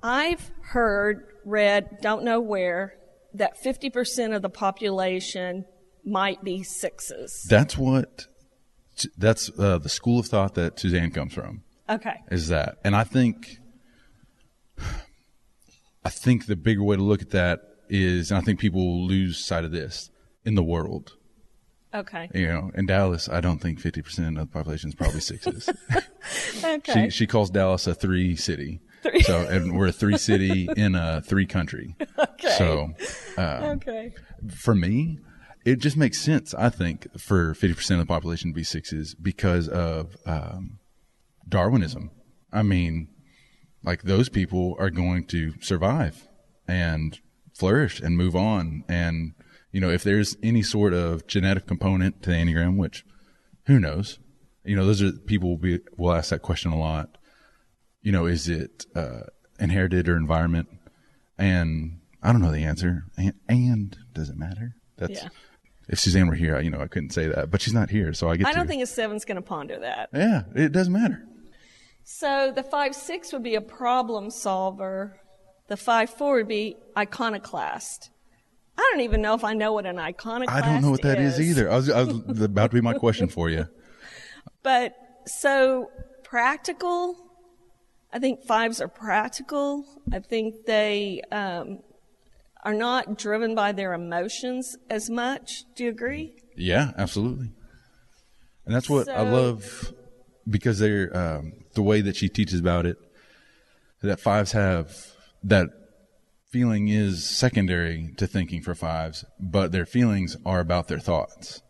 I've 0.00 0.52
heard, 0.62 1.26
read, 1.44 1.98
don't 2.00 2.22
know 2.22 2.38
where, 2.38 2.94
that 3.34 3.60
50% 3.60 4.32
of 4.32 4.42
the 4.42 4.48
population 4.48 5.64
might 6.04 6.44
be 6.44 6.62
sixes. 6.62 7.44
That's 7.50 7.76
what. 7.76 8.28
That's 9.18 9.50
uh, 9.58 9.78
the 9.78 9.88
school 9.88 10.20
of 10.20 10.26
thought 10.26 10.54
that 10.54 10.78
Suzanne 10.78 11.10
comes 11.10 11.34
from. 11.34 11.64
Okay. 11.88 12.14
is 12.30 12.46
that. 12.46 12.76
And 12.84 12.94
I 12.94 13.02
think, 13.02 13.56
I 16.04 16.08
think 16.08 16.46
the 16.46 16.56
bigger 16.56 16.82
way 16.82 16.96
to 16.96 17.02
look 17.02 17.22
at 17.22 17.30
that 17.30 17.60
is, 17.88 18.30
and 18.30 18.38
I 18.38 18.40
think 18.40 18.58
people 18.58 18.80
will 18.80 19.06
lose 19.06 19.44
sight 19.44 19.64
of 19.64 19.72
this 19.72 20.10
in 20.44 20.54
the 20.54 20.62
world. 20.62 21.16
Okay. 21.92 22.30
You 22.34 22.46
know, 22.46 22.70
in 22.74 22.86
Dallas, 22.86 23.28
I 23.28 23.40
don't 23.40 23.58
think 23.58 23.80
50% 23.80 24.28
of 24.28 24.34
the 24.34 24.46
population 24.46 24.90
is 24.90 24.94
probably 24.94 25.20
sixes. 25.20 25.68
Okay. 26.62 27.04
she, 27.04 27.10
she 27.10 27.26
calls 27.26 27.48
Dallas 27.50 27.86
a 27.86 27.94
three 27.94 28.36
city. 28.36 28.80
Three. 29.02 29.22
So, 29.22 29.40
and 29.40 29.76
we're 29.76 29.86
a 29.86 29.92
three 29.92 30.18
city 30.18 30.68
in 30.76 30.94
a 30.94 31.22
three 31.22 31.46
country. 31.46 31.96
Okay. 32.18 32.54
So, 32.58 32.90
okay. 33.38 34.12
for 34.54 34.74
me, 34.74 35.18
it 35.64 35.76
just 35.76 35.96
makes 35.96 36.20
sense, 36.20 36.54
I 36.54 36.68
think, 36.68 37.08
for 37.18 37.54
50% 37.54 37.92
of 37.92 37.98
the 37.98 38.06
population 38.06 38.50
to 38.50 38.54
be 38.54 38.62
sixes 38.62 39.14
because 39.14 39.68
of 39.68 40.16
um, 40.26 40.78
Darwinism. 41.48 42.10
I 42.52 42.62
mean, 42.62 43.08
like 43.82 44.02
those 44.02 44.28
people 44.28 44.76
are 44.78 44.90
going 44.90 45.24
to 45.26 45.54
survive 45.60 46.28
and 46.68 47.18
flourish 47.54 48.00
and 48.00 48.16
move 48.16 48.36
on. 48.36 48.84
And, 48.88 49.32
you 49.72 49.80
know, 49.80 49.90
if 49.90 50.02
there's 50.04 50.36
any 50.42 50.62
sort 50.62 50.92
of 50.94 51.26
genetic 51.26 51.66
component 51.66 52.22
to 52.22 52.30
the 52.30 52.36
Enneagram, 52.36 52.76
which 52.76 53.04
who 53.66 53.78
knows, 53.80 54.18
you 54.64 54.76
know, 54.76 54.84
those 54.84 55.02
are 55.02 55.12
people 55.12 55.50
will 55.50 55.58
be, 55.58 55.80
will 55.96 56.12
ask 56.12 56.30
that 56.30 56.42
question 56.42 56.70
a 56.72 56.78
lot. 56.78 57.16
You 58.02 58.12
know, 58.12 58.26
is 58.26 58.48
it 58.48 58.86
uh, 58.94 59.20
inherited 59.58 60.08
or 60.08 60.16
environment? 60.16 60.68
And 61.38 62.00
I 62.22 62.32
don't 62.32 62.42
know 62.42 62.52
the 62.52 62.64
answer. 62.64 63.04
And, 63.16 63.34
and 63.48 63.96
does 64.12 64.28
it 64.28 64.36
matter? 64.36 64.74
That's 64.96 65.22
Yeah. 65.22 65.28
if 65.88 65.98
Suzanne 65.98 66.28
were 66.28 66.34
here, 66.34 66.56
I- 66.56 66.60
you 66.60 66.70
know, 66.70 66.80
I 66.80 66.86
couldn't 66.86 67.10
say 67.10 67.26
that, 67.28 67.50
but 67.50 67.62
she's 67.62 67.72
not 67.74 67.90
here, 67.90 68.12
so 68.12 68.28
I 68.28 68.36
get 68.36 68.46
I 68.46 68.52
don't 68.52 68.66
think 68.66 68.82
a 68.82 68.86
seven's 68.86 69.24
going 69.24 69.36
to 69.36 69.42
ponder 69.42 69.78
that. 69.80 70.10
Yeah, 70.12 70.42
it 70.54 70.72
doesn't 70.72 70.92
matter. 70.92 71.24
So 72.12 72.50
the 72.54 72.64
five 72.64 72.96
six 72.96 73.32
would 73.32 73.44
be 73.44 73.54
a 73.54 73.60
problem 73.60 74.30
solver. 74.30 75.20
The 75.68 75.76
five 75.76 76.10
four 76.10 76.34
would 76.34 76.48
be 76.48 76.76
iconoclast. 76.98 78.10
I 78.76 78.90
don't 78.90 79.02
even 79.02 79.22
know 79.22 79.34
if 79.34 79.44
I 79.44 79.54
know 79.54 79.72
what 79.72 79.86
an 79.86 79.98
iconoclast 79.98 80.58
is. 80.58 80.64
I 80.64 80.72
don't 80.72 80.82
know 80.82 80.90
what 80.90 81.02
that 81.02 81.20
is 81.20 81.40
either. 81.40 81.70
I 81.70 81.76
was, 81.76 81.88
I 81.88 82.02
was 82.02 82.42
about 82.42 82.72
to 82.72 82.74
be 82.74 82.80
my 82.80 82.94
question 82.94 83.28
for 83.28 83.48
you. 83.48 83.68
But 84.64 84.94
so 85.24 85.88
practical, 86.24 87.16
I 88.12 88.18
think 88.18 88.44
fives 88.44 88.80
are 88.80 88.88
practical. 88.88 89.84
I 90.12 90.18
think 90.18 90.66
they 90.66 91.22
um, 91.30 91.78
are 92.64 92.74
not 92.74 93.16
driven 93.16 93.54
by 93.54 93.70
their 93.70 93.92
emotions 93.92 94.76
as 94.90 95.08
much. 95.08 95.62
Do 95.76 95.84
you 95.84 95.90
agree? 95.90 96.34
Yeah, 96.56 96.90
absolutely. 96.98 97.52
And 98.66 98.74
that's 98.74 98.90
what 98.90 99.08
I 99.08 99.22
love 99.22 99.94
because 100.48 100.78
they're 100.78 101.16
um, 101.16 101.52
the 101.74 101.82
way 101.82 102.00
that 102.00 102.16
she 102.16 102.28
teaches 102.28 102.60
about 102.60 102.86
it. 102.86 102.96
That 104.02 104.18
fives 104.18 104.52
have 104.52 104.96
that 105.42 105.68
feeling 106.50 106.88
is 106.88 107.24
secondary 107.24 108.12
to 108.16 108.26
thinking 108.26 108.62
for 108.62 108.74
fives, 108.74 109.24
but 109.38 109.72
their 109.72 109.86
feelings 109.86 110.36
are 110.44 110.60
about 110.60 110.88
their 110.88 110.98
thoughts. 110.98 111.62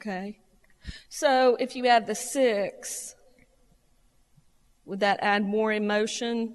Okay. 0.00 0.38
So 1.08 1.56
if 1.60 1.76
you 1.76 1.86
add 1.86 2.06
the 2.06 2.14
six, 2.14 3.14
would 4.84 5.00
that 5.00 5.18
add 5.22 5.44
more 5.44 5.72
emotion 5.72 6.54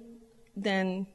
than 0.56 1.06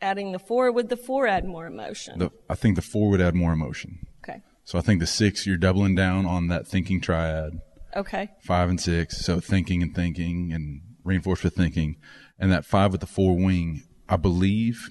adding 0.00 0.32
the 0.32 0.38
four? 0.38 0.72
Would 0.72 0.88
the 0.88 0.96
four 0.96 1.26
add 1.26 1.44
more 1.44 1.66
emotion? 1.66 2.18
The, 2.18 2.30
I 2.48 2.54
think 2.54 2.76
the 2.76 2.82
four 2.82 3.10
would 3.10 3.20
add 3.20 3.34
more 3.34 3.52
emotion. 3.52 4.06
okay. 4.24 4.40
So 4.64 4.78
I 4.78 4.82
think 4.82 5.00
the 5.00 5.06
six, 5.06 5.46
you're 5.46 5.56
doubling 5.56 5.94
down 5.94 6.26
on 6.26 6.48
that 6.48 6.66
thinking 6.66 7.00
triad. 7.00 7.60
Okay. 7.96 8.28
five 8.40 8.68
and 8.68 8.80
six. 8.80 9.24
So 9.24 9.40
thinking 9.40 9.82
and 9.82 9.94
thinking 9.94 10.52
and 10.52 10.80
reinforced 11.04 11.44
with 11.44 11.54
thinking. 11.54 11.96
And 12.38 12.50
that 12.52 12.64
five 12.64 12.92
with 12.92 13.00
the 13.00 13.06
four 13.06 13.36
wing, 13.36 13.82
I 14.08 14.16
believe 14.16 14.88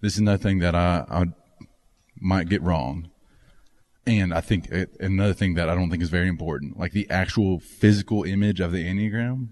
this 0.00 0.14
is 0.14 0.18
another 0.18 0.42
thing 0.42 0.58
that 0.58 0.74
I, 0.74 1.04
I 1.08 1.26
might 2.20 2.48
get 2.48 2.62
wrong. 2.62 3.10
And 4.04 4.34
I 4.34 4.40
think 4.40 4.68
it, 4.70 4.96
another 4.98 5.34
thing 5.34 5.54
that 5.54 5.68
I 5.68 5.74
don't 5.74 5.90
think 5.90 6.02
is 6.02 6.10
very 6.10 6.26
important, 6.28 6.76
like 6.76 6.92
the 6.92 7.08
actual 7.08 7.60
physical 7.60 8.24
image 8.24 8.58
of 8.58 8.72
the 8.72 8.84
Enneagram. 8.84 9.50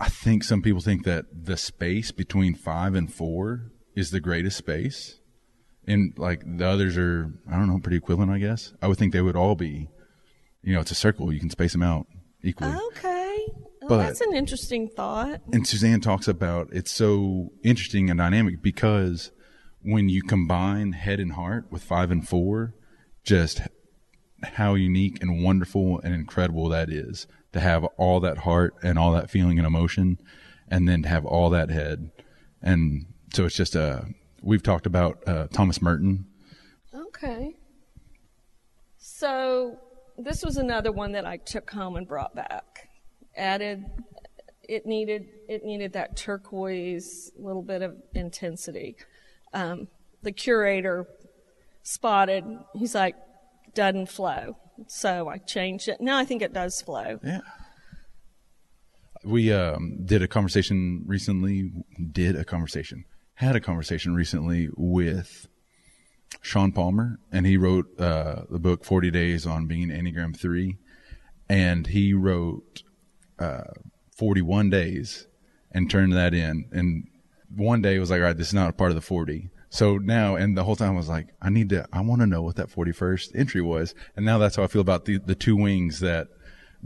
I 0.00 0.08
think 0.08 0.44
some 0.44 0.62
people 0.62 0.80
think 0.80 1.04
that 1.04 1.26
the 1.30 1.56
space 1.56 2.10
between 2.10 2.54
five 2.54 2.94
and 2.94 3.12
four 3.12 3.70
is 3.94 4.10
the 4.10 4.20
greatest 4.20 4.56
space. 4.56 5.20
And 5.86 6.14
like 6.16 6.42
the 6.44 6.66
others 6.66 6.96
are, 6.96 7.34
I 7.50 7.56
don't 7.56 7.68
know, 7.68 7.78
pretty 7.78 7.98
equivalent, 7.98 8.32
I 8.32 8.38
guess. 8.38 8.72
I 8.80 8.88
would 8.88 8.96
think 8.96 9.12
they 9.12 9.20
would 9.20 9.36
all 9.36 9.54
be 9.54 9.90
you 10.64 10.74
know, 10.74 10.80
it's 10.80 10.90
a 10.90 10.94
circle. 10.96 11.32
You 11.32 11.40
can 11.40 11.50
space 11.50 11.72
them 11.72 11.82
out 11.82 12.06
equally. 12.42 12.74
Okay. 12.88 13.46
Well, 13.82 13.88
But- 13.88 13.98
that's 13.98 14.20
an 14.22 14.34
interesting 14.34 14.88
thought. 14.88 15.42
And 15.52 15.66
Suzanne 15.66 16.00
talks 16.00 16.26
about 16.26 16.68
it's 16.72 16.90
so 16.90 17.52
interesting 17.62 18.08
and 18.10 18.18
dynamic 18.18 18.62
because 18.62 19.30
when 19.82 20.08
you 20.08 20.22
combine 20.22 20.92
head 20.92 21.20
and 21.20 21.32
heart 21.32 21.66
with 21.70 21.82
five 21.82 22.10
and 22.10 22.26
four, 22.26 22.74
just 23.24 23.60
how 24.42 24.74
unique 24.74 25.22
and 25.22 25.42
wonderful 25.44 26.00
and 26.00 26.14
incredible 26.14 26.68
that 26.70 26.90
is 26.90 27.26
to 27.52 27.60
have 27.60 27.84
all 27.98 28.20
that 28.20 28.38
heart 28.38 28.74
and 28.82 28.98
all 28.98 29.12
that 29.12 29.30
feeling 29.30 29.58
and 29.58 29.66
emotion 29.66 30.18
and 30.68 30.88
then 30.88 31.02
to 31.02 31.08
have 31.08 31.24
all 31.26 31.50
that 31.50 31.70
head. 31.70 32.10
And 32.62 33.06
so 33.34 33.44
it's 33.44 33.54
just 33.54 33.74
a, 33.76 34.06
we've 34.42 34.62
talked 34.62 34.86
about 34.86 35.18
uh, 35.26 35.46
Thomas 35.52 35.80
Merton. 35.82 36.26
Okay. 36.94 37.56
So 38.96 39.78
this 40.18 40.44
was 40.44 40.56
another 40.56 40.92
one 40.92 41.12
that 41.12 41.26
I 41.26 41.36
took 41.38 41.70
home 41.70 41.96
and 41.96 42.06
brought 42.06 42.34
back. 42.34 42.88
Added, 43.36 43.84
it 44.68 44.86
needed 44.86 45.26
it 45.48 45.64
needed 45.64 45.92
that 45.94 46.16
turquoise 46.16 47.32
little 47.36 47.62
bit 47.62 47.82
of 47.82 47.96
intensity. 48.14 48.96
Um, 49.52 49.88
the 50.22 50.32
curator 50.32 51.06
spotted. 51.82 52.44
He's 52.74 52.94
like, 52.94 53.16
doesn't 53.74 54.08
flow. 54.08 54.56
So 54.86 55.28
I 55.28 55.38
changed 55.38 55.88
it. 55.88 56.00
Now 56.00 56.18
I 56.18 56.24
think 56.24 56.42
it 56.42 56.52
does 56.52 56.80
flow. 56.80 57.18
Yeah. 57.22 57.40
We 59.24 59.52
um, 59.52 60.04
did 60.04 60.22
a 60.22 60.28
conversation 60.28 61.04
recently, 61.06 61.72
did 62.12 62.36
a 62.36 62.44
conversation, 62.44 63.04
had 63.34 63.56
a 63.56 63.60
conversation 63.60 64.14
recently 64.14 64.68
with 64.76 65.48
Sean 66.40 66.72
Palmer, 66.72 67.18
and 67.32 67.46
he 67.46 67.56
wrote 67.56 67.98
uh, 68.00 68.42
the 68.50 68.58
book 68.58 68.84
40 68.84 69.10
Days 69.10 69.46
on 69.46 69.66
Being 69.66 69.88
Enneagram 69.88 70.36
3. 70.36 70.76
And 71.48 71.86
he 71.86 72.14
wrote 72.14 72.82
uh, 73.38 73.64
41 74.16 74.70
days, 74.70 75.26
and 75.72 75.90
turned 75.90 76.12
that 76.14 76.32
in. 76.34 76.66
And 76.72 77.08
one 77.54 77.82
day 77.82 77.98
was 77.98 78.10
like, 78.10 78.20
all 78.20 78.26
right, 78.26 78.36
this 78.36 78.48
is 78.48 78.54
not 78.54 78.70
a 78.70 78.72
part 78.72 78.90
of 78.90 78.94
the 78.94 79.00
40. 79.00 79.50
So 79.68 79.98
now, 79.98 80.36
and 80.36 80.56
the 80.56 80.62
whole 80.62 80.76
time 80.76 80.92
I 80.92 80.96
was 80.96 81.08
like, 81.08 81.34
I 81.42 81.50
need 81.50 81.68
to, 81.70 81.86
I 81.92 82.00
want 82.00 82.20
to 82.20 82.26
know 82.28 82.42
what 82.42 82.56
that 82.56 82.70
41st 82.70 83.32
entry 83.34 83.60
was. 83.60 83.94
And 84.16 84.24
now 84.24 84.38
that's 84.38 84.54
how 84.56 84.62
I 84.62 84.68
feel 84.68 84.80
about 84.80 85.04
the, 85.04 85.18
the 85.18 85.34
two 85.34 85.56
wings 85.56 85.98
that 86.00 86.28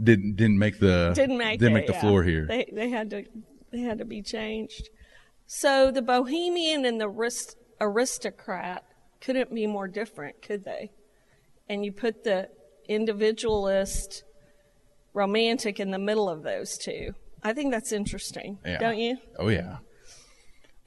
didn't, 0.01 0.35
didn't 0.37 0.57
make 0.57 0.79
the, 0.79 1.11
Didn't 1.13 1.37
make 1.37 1.59
didn't 1.59 1.73
it, 1.73 1.79
make 1.81 1.87
the 1.87 1.93
yeah. 1.93 2.01
floor 2.01 2.23
here. 2.23 2.47
They 2.47 2.67
they 2.73 2.89
had 2.89 3.11
to 3.11 3.25
they 3.71 3.81
had 3.81 3.99
to 3.99 4.05
be 4.05 4.23
changed. 4.23 4.89
So 5.45 5.91
the 5.91 6.01
bohemian 6.01 6.83
and 6.83 6.99
the 6.99 7.07
arist- 7.07 7.57
aristocrat 7.79 8.83
couldn't 9.21 9.53
be 9.53 9.67
more 9.67 9.87
different, 9.87 10.41
could 10.41 10.63
they? 10.63 10.91
And 11.67 11.83
you 11.85 11.91
put 11.91 12.23
the 12.23 12.49
individualist 12.87 14.23
romantic 15.13 15.79
in 15.79 15.91
the 15.91 15.99
middle 15.99 16.29
of 16.29 16.43
those 16.43 16.77
two. 16.77 17.13
I 17.43 17.53
think 17.53 17.71
that's 17.71 17.91
interesting, 17.91 18.59
Yeah. 18.65 18.77
don't 18.79 18.97
you? 18.97 19.17
Oh 19.37 19.47
yeah. 19.49 19.77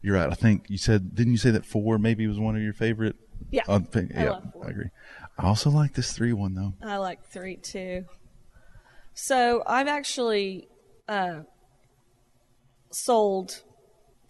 You're 0.03 0.17
right. 0.17 0.29
I 0.31 0.35
think 0.35 0.67
you 0.69 0.79
said, 0.79 1.15
didn't 1.15 1.33
you 1.33 1.39
say 1.39 1.51
that 1.51 1.65
four 1.65 1.99
maybe 1.99 2.27
was 2.27 2.39
one 2.39 2.57
of 2.57 2.63
your 2.63 2.73
favorite? 2.73 3.17
Yeah. 3.51 3.63
Uh, 3.69 3.79
thing- 3.81 4.11
I. 4.17 4.27
I 4.27 4.41
agree. 4.69 4.91
I 5.39 5.47
also 5.47 5.71
like 5.71 5.95
this 5.95 6.13
three 6.13 6.33
one 6.33 6.55
though. 6.55 6.75
I 6.83 6.97
like 6.97 7.25
three 7.25 7.57
too. 7.57 8.05
So 9.15 9.63
I've 9.67 9.89
actually 9.89 10.69
uh, 11.09 11.41
sold 12.91 13.63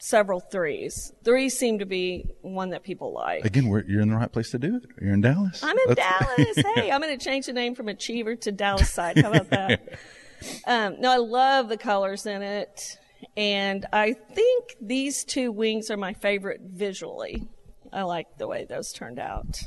several 0.02 0.40
threes. 0.40 1.12
Threes 1.22 1.56
seem 1.56 1.78
to 1.78 1.86
be 1.86 2.26
one 2.40 2.70
that 2.70 2.82
people 2.82 3.12
like. 3.12 3.44
Again, 3.44 3.68
we're, 3.68 3.84
you're 3.84 4.00
in 4.00 4.08
the 4.08 4.16
right 4.16 4.30
place 4.30 4.50
to 4.50 4.58
do 4.58 4.76
it. 4.76 4.82
You're 5.00 5.14
in 5.14 5.20
Dallas. 5.20 5.62
I'm 5.62 5.78
in 5.78 5.94
That's- 5.94 6.36
Dallas. 6.36 6.66
hey, 6.74 6.90
I'm 6.90 7.00
going 7.00 7.16
to 7.16 7.24
change 7.24 7.46
the 7.46 7.52
name 7.52 7.76
from 7.76 7.88
Achiever 7.88 8.34
to 8.34 8.50
Dallas 8.50 8.90
Side. 8.90 9.18
How 9.18 9.30
about 9.30 9.50
that? 9.50 9.80
um, 10.66 11.00
no, 11.00 11.12
I 11.12 11.18
love 11.18 11.68
the 11.68 11.76
colors 11.76 12.26
in 12.26 12.42
it. 12.42 12.98
And 13.36 13.86
I 13.92 14.14
think 14.14 14.74
these 14.80 15.22
two 15.22 15.52
wings 15.52 15.88
are 15.88 15.96
my 15.96 16.14
favorite 16.14 16.62
visually. 16.64 17.46
I 17.92 18.02
like 18.02 18.26
the 18.38 18.48
way 18.48 18.66
those 18.68 18.92
turned 18.92 19.20
out. 19.20 19.60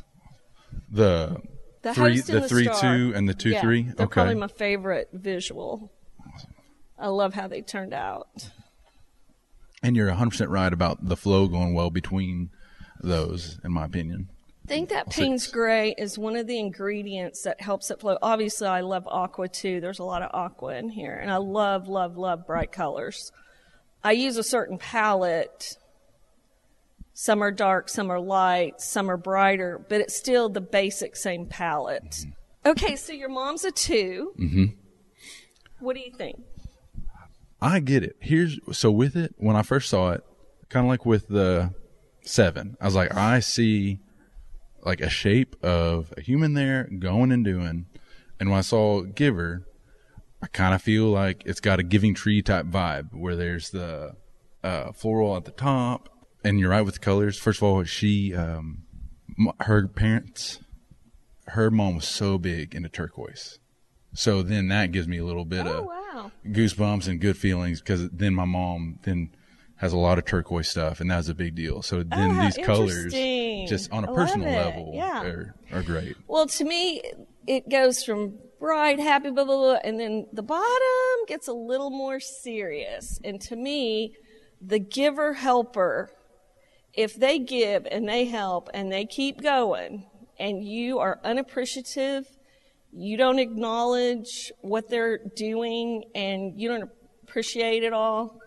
the 0.91 1.37
The 1.81 1.93
three, 1.93 2.19
the, 2.19 2.41
the 2.41 2.49
three 2.49 2.65
star. 2.65 2.81
two, 2.81 3.13
and 3.15 3.29
the 3.29 3.33
two 3.33 3.51
yeah, 3.51 3.61
three. 3.61 3.83
They're 3.83 4.07
okay. 4.07 4.13
probably 4.13 4.35
my 4.35 4.49
favorite 4.49 5.07
visual. 5.13 5.93
I 6.99 7.07
love 7.07 7.33
how 7.33 7.47
they 7.47 7.61
turned 7.61 7.93
out. 7.93 8.49
And 9.85 9.95
you're 9.95 10.07
100 10.07 10.31
percent 10.31 10.49
right 10.49 10.73
about 10.73 11.07
the 11.07 11.15
flow 11.15 11.47
going 11.47 11.75
well 11.75 11.91
between 11.91 12.49
those, 13.01 13.59
in 13.63 13.71
my 13.71 13.85
opinion. 13.85 14.29
I 14.65 14.67
think 14.67 14.89
that 14.89 15.11
Payne's 15.11 15.45
Gray 15.45 15.93
is 15.95 16.17
one 16.17 16.35
of 16.35 16.47
the 16.47 16.57
ingredients 16.57 17.43
that 17.43 17.61
helps 17.61 17.91
it 17.91 17.99
flow. 17.99 18.17
Obviously, 18.19 18.67
I 18.67 18.81
love 18.81 19.07
aqua 19.07 19.47
too. 19.47 19.79
There's 19.79 19.99
a 19.99 20.03
lot 20.03 20.23
of 20.23 20.31
aqua 20.33 20.75
in 20.77 20.89
here, 20.89 21.13
and 21.13 21.29
I 21.29 21.37
love, 21.37 21.87
love, 21.87 22.17
love 22.17 22.47
bright 22.47 22.71
colors. 22.71 23.31
I 24.03 24.13
use 24.13 24.37
a 24.37 24.43
certain 24.43 24.79
palette. 24.79 25.77
Some 27.13 27.43
are 27.43 27.51
dark, 27.51 27.89
some 27.89 28.11
are 28.11 28.19
light, 28.19 28.81
some 28.81 29.09
are 29.09 29.17
brighter, 29.17 29.85
but 29.87 30.01
it's 30.01 30.17
still 30.17 30.49
the 30.49 30.61
basic 30.61 31.15
same 31.15 31.45
palette. 31.45 32.25
Okay, 32.65 32.95
so 32.95 33.13
your 33.13 33.29
mom's 33.29 33.63
a 33.63 33.71
2 33.71 34.33
Mm-hmm. 34.39 34.65
What 35.79 35.95
do 35.95 36.01
you 36.01 36.11
think? 36.11 36.41
I 37.61 37.79
get 37.79 38.03
it. 38.03 38.15
Here's 38.19 38.59
so 38.71 38.91
with 38.91 39.15
it 39.15 39.33
when 39.37 39.55
I 39.55 39.61
first 39.63 39.89
saw 39.89 40.11
it, 40.11 40.23
kind 40.69 40.85
of 40.85 40.89
like 40.89 41.05
with 41.05 41.27
the 41.27 41.73
seven. 42.21 42.77
I 42.81 42.85
was 42.85 42.95
like, 42.95 43.13
I 43.15 43.39
see 43.39 43.99
like 44.83 45.01
a 45.01 45.09
shape 45.09 45.55
of 45.63 46.13
a 46.17 46.21
human 46.21 46.53
there 46.53 46.83
going 46.99 47.31
and 47.31 47.43
doing, 47.43 47.85
and 48.39 48.49
when 48.49 48.57
I 48.59 48.61
saw 48.61 49.01
Giver, 49.01 49.65
I 50.43 50.47
kind 50.47 50.75
of 50.75 50.81
feel 50.81 51.05
like 51.05 51.41
it's 51.45 51.59
got 51.61 51.79
a 51.79 51.83
Giving 51.83 52.13
Tree 52.13 52.41
type 52.41 52.65
vibe 52.67 53.09
where 53.13 53.35
there's 53.35 53.71
the 53.71 54.15
uh, 54.63 54.91
floral 54.91 55.35
at 55.37 55.45
the 55.45 55.51
top, 55.51 56.09
and 56.43 56.59
you're 56.59 56.69
right 56.69 56.81
with 56.83 56.95
the 56.95 56.99
colors. 56.99 57.37
First 57.39 57.59
of 57.59 57.63
all, 57.63 57.83
she, 57.83 58.35
um, 58.35 58.83
her 59.61 59.87
parents, 59.87 60.59
her 61.47 61.71
mom 61.71 61.95
was 61.95 62.07
so 62.07 62.37
big 62.37 62.75
into 62.75 62.89
turquoise. 62.89 63.57
So 64.13 64.43
then 64.43 64.67
that 64.67 64.91
gives 64.91 65.07
me 65.07 65.17
a 65.17 65.25
little 65.25 65.45
bit 65.45 65.65
Oh, 65.65 65.79
of 65.79 65.85
wow. 65.85 66.04
Goosebumps 66.45 67.07
and 67.07 67.19
good 67.19 67.37
feelings 67.37 67.81
because 67.81 68.09
then 68.09 68.33
my 68.33 68.45
mom 68.45 68.99
then 69.03 69.29
has 69.77 69.91
a 69.91 69.97
lot 69.97 70.17
of 70.17 70.25
turquoise 70.25 70.69
stuff 70.69 71.01
and 71.01 71.11
that's 71.11 71.27
a 71.27 71.33
big 71.33 71.55
deal. 71.55 71.81
So 71.81 72.03
then 72.03 72.31
Oh, 72.31 72.41
these 72.41 72.57
colors, 72.57 73.13
just 73.67 73.91
on 73.91 74.05
a 74.05 74.11
I 74.11 74.15
personal 74.15 74.53
level, 74.53 74.91
Yeah. 74.93 75.23
are, 75.23 75.55
are 75.71 75.83
great. 75.83 76.15
Well, 76.27 76.47
to 76.47 76.63
me, 76.63 77.01
it 77.47 77.69
goes 77.69 78.03
from 78.03 78.39
bright, 78.59 78.99
happy, 78.99 79.31
blah, 79.31 79.43
blah, 79.43 79.57
blah, 79.57 79.79
and 79.83 79.99
then 79.99 80.27
the 80.31 80.43
bottom 80.43 81.25
gets 81.27 81.47
a 81.47 81.53
little 81.53 81.89
more 81.91 82.19
serious. 82.19 83.19
And 83.23 83.41
to 83.41 83.55
me, 83.55 84.15
the 84.61 84.79
giver 84.79 85.33
helper, 85.33 86.09
if 86.93 87.15
they 87.15 87.37
give 87.39 87.85
and 87.91 88.07
they 88.07 88.25
help 88.25 88.69
and 88.73 88.91
they 88.91 89.05
keep 89.05 89.41
going, 89.41 90.05
and 90.39 90.63
you 90.63 90.99
are 90.99 91.19
unappreciative, 91.23 92.25
you 92.97 93.17
don't 93.17 93.39
acknowledge 93.39 94.51
what 94.61 94.89
they're 94.89 95.17
doing, 95.35 96.05
and 96.15 96.59
you 96.59 96.69
don't 96.69 96.89
appreciate 97.23 97.83
it 97.83 97.91
all, 97.93 98.39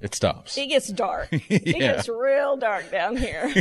It 0.00 0.14
stops. 0.14 0.58
it 0.58 0.66
gets 0.68 0.88
dark. 0.88 1.28
It 1.32 1.78
gets 1.78 2.08
real 2.08 2.56
dark 2.56 2.90
down 2.90 3.16
here. 3.16 3.52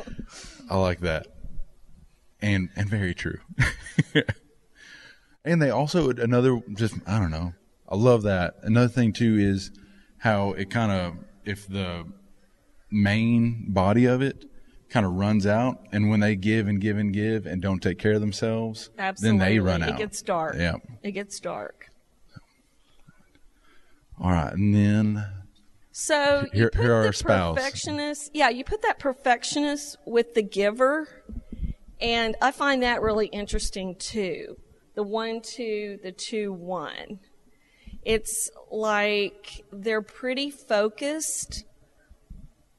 I 0.70 0.76
like 0.78 1.00
that, 1.00 1.26
and 2.40 2.70
and 2.76 2.88
very 2.88 3.12
true. 3.14 3.38
and 5.44 5.60
they 5.60 5.70
also 5.70 6.08
another 6.10 6.60
just 6.74 6.94
I 7.06 7.18
don't 7.18 7.30
know. 7.30 7.52
I 7.88 7.96
love 7.96 8.22
that. 8.22 8.54
Another 8.62 8.88
thing 8.88 9.12
too 9.12 9.36
is 9.38 9.70
how 10.18 10.52
it 10.52 10.70
kind 10.70 10.92
of 10.92 11.14
if 11.44 11.66
the 11.66 12.04
main 12.90 13.66
body 13.72 14.04
of 14.06 14.22
it 14.22 14.44
kind 14.90 15.06
of 15.06 15.12
runs 15.12 15.46
out, 15.46 15.78
and 15.92 16.10
when 16.10 16.20
they 16.20 16.34
give 16.36 16.66
and 16.68 16.80
give 16.80 16.98
and 16.98 17.12
give 17.14 17.46
and 17.46 17.62
don't 17.62 17.80
take 17.80 17.98
care 17.98 18.12
of 18.14 18.20
themselves, 18.20 18.90
Absolutely. 18.98 19.38
then 19.38 19.48
they 19.48 19.58
run 19.58 19.82
out. 19.82 19.90
It 19.90 19.96
gets 19.98 20.20
dark. 20.20 20.56
Yeah. 20.58 20.74
It 21.02 21.12
gets 21.12 21.38
dark. 21.40 21.86
All 24.20 24.30
right, 24.30 24.52
and 24.52 24.74
then 24.74 25.26
So 25.92 26.42
you 26.52 26.60
Here- 26.60 26.70
put 26.70 26.80
here 26.82 26.94
are 26.94 27.06
our 27.06 27.12
spouse. 27.12 27.56
perfectionist. 27.56 28.30
Yeah, 28.34 28.48
you 28.48 28.64
put 28.64 28.82
that 28.82 28.98
perfectionist 28.98 29.96
with 30.06 30.34
the 30.34 30.42
giver, 30.42 31.08
and 32.00 32.36
I 32.40 32.52
find 32.52 32.82
that 32.82 33.02
really 33.02 33.26
interesting 33.28 33.96
too. 33.96 34.56
The 34.94 35.02
one, 35.02 35.40
two, 35.40 35.98
the 36.02 36.12
two, 36.12 36.52
one. 36.52 37.20
It's 38.02 38.50
like 38.70 39.64
they're 39.72 40.00
pretty 40.02 40.50
focused 40.50 41.64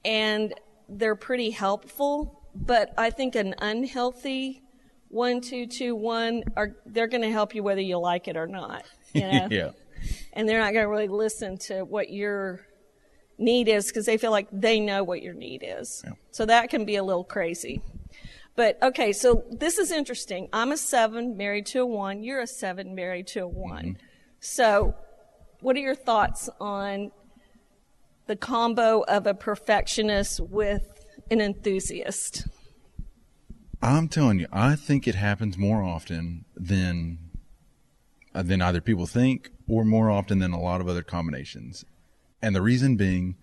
and 0.03 0.53
they're 0.92 1.16
pretty 1.16 1.52
helpful, 1.52 2.44
but 2.54 2.94
I 2.98 3.10
think 3.10 3.36
an 3.36 3.56
unhealthy 3.60 4.62
one, 5.12 5.42
two, 5.42 5.68
two, 5.68 5.94
one 5.94 6.44
are 6.56 6.78
they're 6.86 7.08
going 7.08 7.22
to 7.22 7.32
help 7.32 7.54
you 7.54 7.64
whether 7.64 7.82
you 7.82 7.98
like 7.98 8.28
it 8.28 8.38
or 8.38 8.48
not. 8.48 8.86
You 9.14 9.30
know? 9.30 9.48
yeah, 9.52 9.72
and 10.32 10.48
they're 10.48 10.62
not 10.62 10.72
going 10.72 10.86
to 10.86 10.89
really 10.89 11.10
listen 11.10 11.58
to 11.58 11.84
what 11.84 12.10
your 12.10 12.62
need 13.38 13.68
is 13.68 13.88
because 13.88 14.06
they 14.06 14.16
feel 14.16 14.32
like 14.32 14.48
they 14.54 14.80
know 14.80 15.04
what 15.04 15.22
your 15.22 15.34
need 15.34 15.66
is. 15.68 16.02
Yeah. 16.06 16.14
So 16.32 16.46
that 16.46 16.70
can 16.70 16.86
be 16.86 16.96
a 16.96 17.04
little 17.04 17.26
crazy. 17.26 17.82
But 18.56 18.82
okay, 18.82 19.12
so 19.12 19.44
this 19.52 19.78
is 19.80 19.92
interesting. 19.92 20.48
I'm 20.54 20.72
a 20.72 20.78
seven 20.78 21.36
married 21.36 21.66
to 21.68 21.82
a 21.82 21.86
one. 21.86 22.24
You're 22.24 22.39
a 22.39 22.48
seven 22.48 22.96
married 22.96 23.28
to 23.28 23.42
a 23.42 23.48
one. 23.48 23.84
Mm-hmm. 23.84 24.06
So, 24.39 24.96
what 25.60 25.76
are 25.76 25.80
your 25.80 25.96
thoughts 25.96 26.50
on 26.62 27.12
the 28.32 28.36
combo 28.38 29.01
of 29.09 29.27
a 29.27 29.34
perfectionist 29.34 30.39
with 30.39 31.03
an 31.29 31.41
enthusiast? 31.41 32.47
I'm 33.82 34.07
telling 34.07 34.39
you, 34.39 34.47
I 34.53 34.77
think 34.77 35.05
it 35.05 35.15
happens 35.15 35.57
more 35.57 35.84
often 35.84 36.45
than 36.55 37.17
uh, 38.34 38.41
than 38.41 38.61
either 38.61 38.79
people 38.79 39.05
think, 39.05 39.49
or 39.67 39.84
more 39.84 40.09
often 40.09 40.39
than 40.39 40.53
a 40.53 40.61
lot 40.61 40.79
of 40.79 40.88
other 40.88 41.03
combinations. 41.03 41.84
And 42.41 42.55
the 42.55 42.61
reason 42.61 42.95
being 42.95 43.36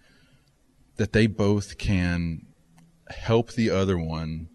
that 0.97 1.13
they 1.13 1.27
both 1.27 1.77
can 1.77 2.47
help 3.11 3.53
the 3.53 3.69
other 3.69 3.99
one 3.99 4.49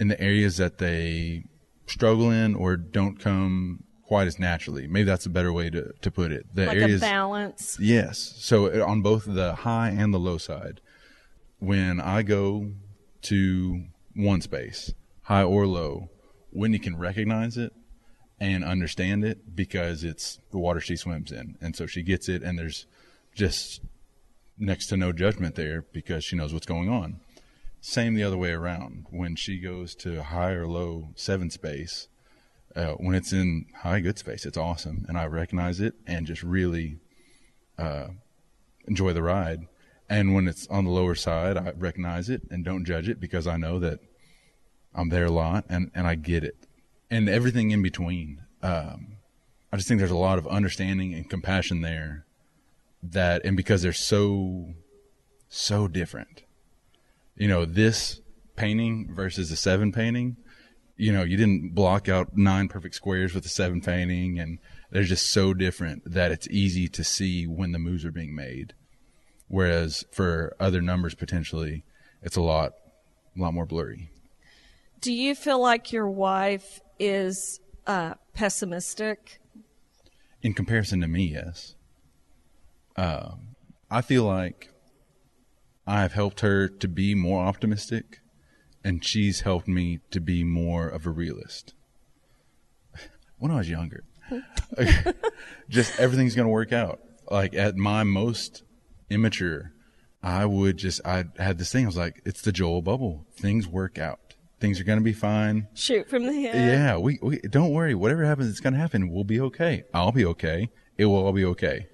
in 0.00 0.08
the 0.08 0.18
areas 0.18 0.56
that 0.56 0.78
they 0.78 1.44
struggle 1.84 2.30
in 2.30 2.54
or 2.54 2.78
don't 2.78 3.20
come 3.20 3.84
quite 4.14 4.28
as 4.28 4.38
naturally. 4.38 4.86
Maybe 4.86 5.02
that's 5.02 5.26
a 5.26 5.28
better 5.28 5.52
way 5.52 5.70
to, 5.70 5.92
to 6.02 6.08
put 6.08 6.30
it. 6.30 6.46
The 6.54 6.66
Like 6.66 6.76
areas 6.76 7.02
a 7.02 7.04
balance. 7.04 7.76
Yes. 7.80 8.36
So 8.38 8.66
uh, 8.66 8.86
on 8.86 9.02
both 9.02 9.24
the 9.26 9.56
high 9.56 9.88
and 9.88 10.14
the 10.14 10.20
low 10.20 10.38
side, 10.38 10.80
when 11.58 12.00
I 12.00 12.22
go 12.22 12.70
to 13.22 13.86
one 14.14 14.40
space, 14.40 14.94
high 15.22 15.42
or 15.42 15.66
low, 15.66 16.10
Whitney 16.52 16.78
can 16.78 16.96
recognize 16.96 17.56
it 17.56 17.72
and 18.38 18.62
understand 18.62 19.24
it 19.24 19.56
because 19.56 20.04
it's 20.04 20.38
the 20.52 20.58
water 20.58 20.78
she 20.78 20.94
swims 20.94 21.32
in. 21.32 21.56
And 21.60 21.74
so 21.74 21.84
she 21.84 22.02
gets 22.04 22.28
it, 22.28 22.40
and 22.44 22.56
there's 22.56 22.86
just 23.34 23.80
next 24.56 24.86
to 24.90 24.96
no 24.96 25.10
judgment 25.10 25.56
there 25.56 25.86
because 25.92 26.22
she 26.22 26.36
knows 26.36 26.54
what's 26.54 26.66
going 26.66 26.88
on. 26.88 27.18
Same 27.80 28.14
the 28.14 28.22
other 28.22 28.38
way 28.38 28.52
around. 28.52 29.06
When 29.10 29.34
she 29.34 29.58
goes 29.58 29.96
to 29.96 30.22
high 30.22 30.52
or 30.52 30.68
low 30.68 31.08
seven 31.16 31.50
space, 31.50 32.06
uh, 32.76 32.92
when 32.94 33.14
it's 33.14 33.32
in 33.32 33.66
high 33.82 34.00
good 34.00 34.18
space, 34.18 34.44
it's 34.44 34.58
awesome, 34.58 35.04
and 35.08 35.16
I 35.16 35.26
recognize 35.26 35.80
it 35.80 35.94
and 36.06 36.26
just 36.26 36.42
really 36.42 36.98
uh, 37.78 38.08
enjoy 38.86 39.12
the 39.12 39.22
ride. 39.22 39.66
And 40.08 40.34
when 40.34 40.48
it's 40.48 40.66
on 40.68 40.84
the 40.84 40.90
lower 40.90 41.14
side, 41.14 41.56
I 41.56 41.72
recognize 41.76 42.28
it 42.28 42.42
and 42.50 42.64
don't 42.64 42.84
judge 42.84 43.08
it 43.08 43.20
because 43.20 43.46
I 43.46 43.56
know 43.56 43.78
that 43.78 44.00
I'm 44.94 45.08
there 45.08 45.26
a 45.26 45.30
lot 45.30 45.64
and, 45.68 45.90
and 45.94 46.06
I 46.06 46.14
get 46.14 46.44
it. 46.44 46.56
And 47.10 47.28
everything 47.28 47.70
in 47.70 47.82
between. 47.82 48.42
Um, 48.62 49.16
I 49.72 49.76
just 49.76 49.88
think 49.88 49.98
there's 49.98 50.10
a 50.10 50.16
lot 50.16 50.38
of 50.38 50.46
understanding 50.46 51.14
and 51.14 51.28
compassion 51.28 51.80
there 51.80 52.26
that, 53.02 53.44
and 53.44 53.56
because 53.56 53.82
they're 53.82 53.92
so, 53.92 54.74
so 55.48 55.88
different. 55.88 56.42
You 57.36 57.48
know, 57.48 57.64
this 57.64 58.20
painting 58.56 59.12
versus 59.12 59.50
a 59.50 59.56
seven 59.56 59.90
painting, 59.90 60.36
you 60.96 61.12
know, 61.12 61.22
you 61.22 61.36
didn't 61.36 61.74
block 61.74 62.08
out 62.08 62.36
nine 62.36 62.68
perfect 62.68 62.94
squares 62.94 63.34
with 63.34 63.42
the 63.42 63.48
seven 63.48 63.80
painting 63.80 64.38
and 64.38 64.58
they're 64.90 65.02
just 65.02 65.32
so 65.32 65.52
different 65.52 66.02
that 66.04 66.30
it's 66.30 66.48
easy 66.48 66.88
to 66.88 67.02
see 67.02 67.46
when 67.46 67.72
the 67.72 67.78
moves 67.78 68.04
are 68.04 68.12
being 68.12 68.34
made. 68.34 68.74
Whereas 69.48 70.04
for 70.12 70.56
other 70.60 70.80
numbers 70.80 71.14
potentially, 71.14 71.84
it's 72.22 72.36
a 72.36 72.42
lot, 72.42 72.72
a 73.36 73.40
lot 73.40 73.54
more 73.54 73.66
blurry. 73.66 74.10
Do 75.00 75.12
you 75.12 75.34
feel 75.34 75.60
like 75.60 75.92
your 75.92 76.08
wife 76.08 76.80
is 76.98 77.60
uh, 77.86 78.14
pessimistic? 78.32 79.40
In 80.42 80.54
comparison 80.54 81.00
to 81.00 81.08
me, 81.08 81.24
yes. 81.24 81.74
Um, 82.96 83.56
I 83.90 84.00
feel 84.00 84.24
like 84.24 84.70
I've 85.86 86.12
helped 86.12 86.40
her 86.40 86.68
to 86.68 86.88
be 86.88 87.14
more 87.14 87.44
optimistic, 87.44 88.20
and 88.84 89.04
she's 89.04 89.40
helped 89.40 89.66
me 89.66 90.00
to 90.10 90.20
be 90.20 90.44
more 90.44 90.86
of 90.86 91.06
a 91.06 91.10
realist. 91.10 91.74
When 93.38 93.50
I 93.50 93.56
was 93.56 93.68
younger, 93.68 94.04
just 95.68 95.98
everything's 95.98 96.34
going 96.34 96.46
to 96.46 96.52
work 96.52 96.72
out. 96.72 97.00
Like 97.30 97.54
at 97.54 97.76
my 97.76 98.04
most 98.04 98.62
immature, 99.10 99.72
I 100.22 100.46
would 100.46 100.76
just, 100.76 101.00
I 101.04 101.24
had 101.38 101.58
this 101.58 101.72
thing. 101.72 101.84
I 101.84 101.88
was 101.88 101.96
like, 101.96 102.22
it's 102.24 102.40
the 102.40 102.52
Joel 102.52 102.80
bubble. 102.80 103.26
Things 103.34 103.66
work 103.66 103.98
out. 103.98 104.34
Things 104.60 104.80
are 104.80 104.84
going 104.84 104.98
to 104.98 105.04
be 105.04 105.12
fine. 105.12 105.68
Shoot 105.74 106.08
from 106.08 106.24
the 106.24 106.32
hip. 106.32 106.54
Yeah, 106.54 106.96
we, 106.96 107.18
we 107.20 107.38
don't 107.38 107.72
worry. 107.72 107.94
Whatever 107.94 108.24
happens, 108.24 108.48
it's 108.48 108.60
going 108.60 108.72
to 108.72 108.78
happen. 108.78 109.10
We'll 109.10 109.24
be 109.24 109.40
okay. 109.40 109.84
I'll 109.92 110.12
be 110.12 110.24
okay. 110.24 110.70
It 110.96 111.06
will 111.06 111.26
all 111.26 111.32
be 111.32 111.44
okay. 111.44 111.88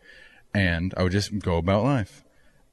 And 0.55 0.95
I 0.97 1.03
would 1.03 1.13
just 1.13 1.37
go 1.41 1.57
about 1.57 1.83
life, 1.85 2.23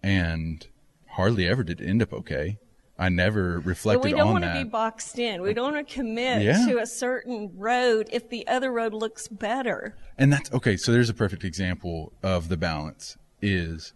and 0.04 0.68
hardly 1.12 1.48
ever 1.48 1.64
did 1.64 1.82
it 1.82 1.88
end 1.88 2.02
up 2.02 2.14
okay. 2.14 2.60
I 3.00 3.10
never 3.10 3.60
reflected 3.60 3.98
on 3.98 4.02
But 4.02 4.12
we 4.12 4.18
don't 4.18 4.32
want 4.32 4.44
that. 4.44 4.54
to 4.58 4.64
be 4.64 4.70
boxed 4.70 5.20
in. 5.20 5.42
We 5.42 5.54
don't 5.54 5.74
want 5.74 5.88
to 5.88 5.94
commit 5.94 6.42
Yeah. 6.42 6.66
to 6.66 6.80
a 6.80 6.86
certain 6.88 7.52
road 7.56 8.10
if 8.12 8.30
the 8.30 8.48
other 8.48 8.72
road 8.72 8.94
looks 8.94 9.28
better. 9.28 9.96
And 10.18 10.34
that's 10.34 10.52
okay. 10.52 10.78
So 10.78 10.92
there's 10.92 11.10
a 11.10 11.14
perfect 11.14 11.44
example 11.44 12.12
of 12.24 12.50
the 12.50 12.58
balance 12.58 13.18
is 13.42 13.94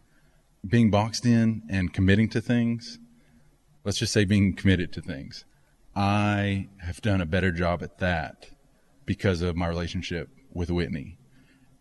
being 0.68 0.92
boxed 0.92 1.26
in 1.26 1.64
and 1.70 1.92
committing 1.92 2.30
to 2.30 2.42
things. 2.42 3.00
Let's 3.84 3.98
just 3.98 4.14
say 4.14 4.24
being 4.26 4.54
committed 4.56 4.92
to 4.94 5.02
things. 5.02 5.46
I 5.96 6.70
have 6.82 7.02
done 7.02 7.22
a 7.22 7.26
better 7.26 7.52
job 7.52 7.82
at 7.82 7.98
that 7.98 8.50
because 9.08 9.42
of 9.42 9.56
my 9.56 9.68
relationship 9.68 10.30
with 10.54 10.70
Whitney. 10.70 11.18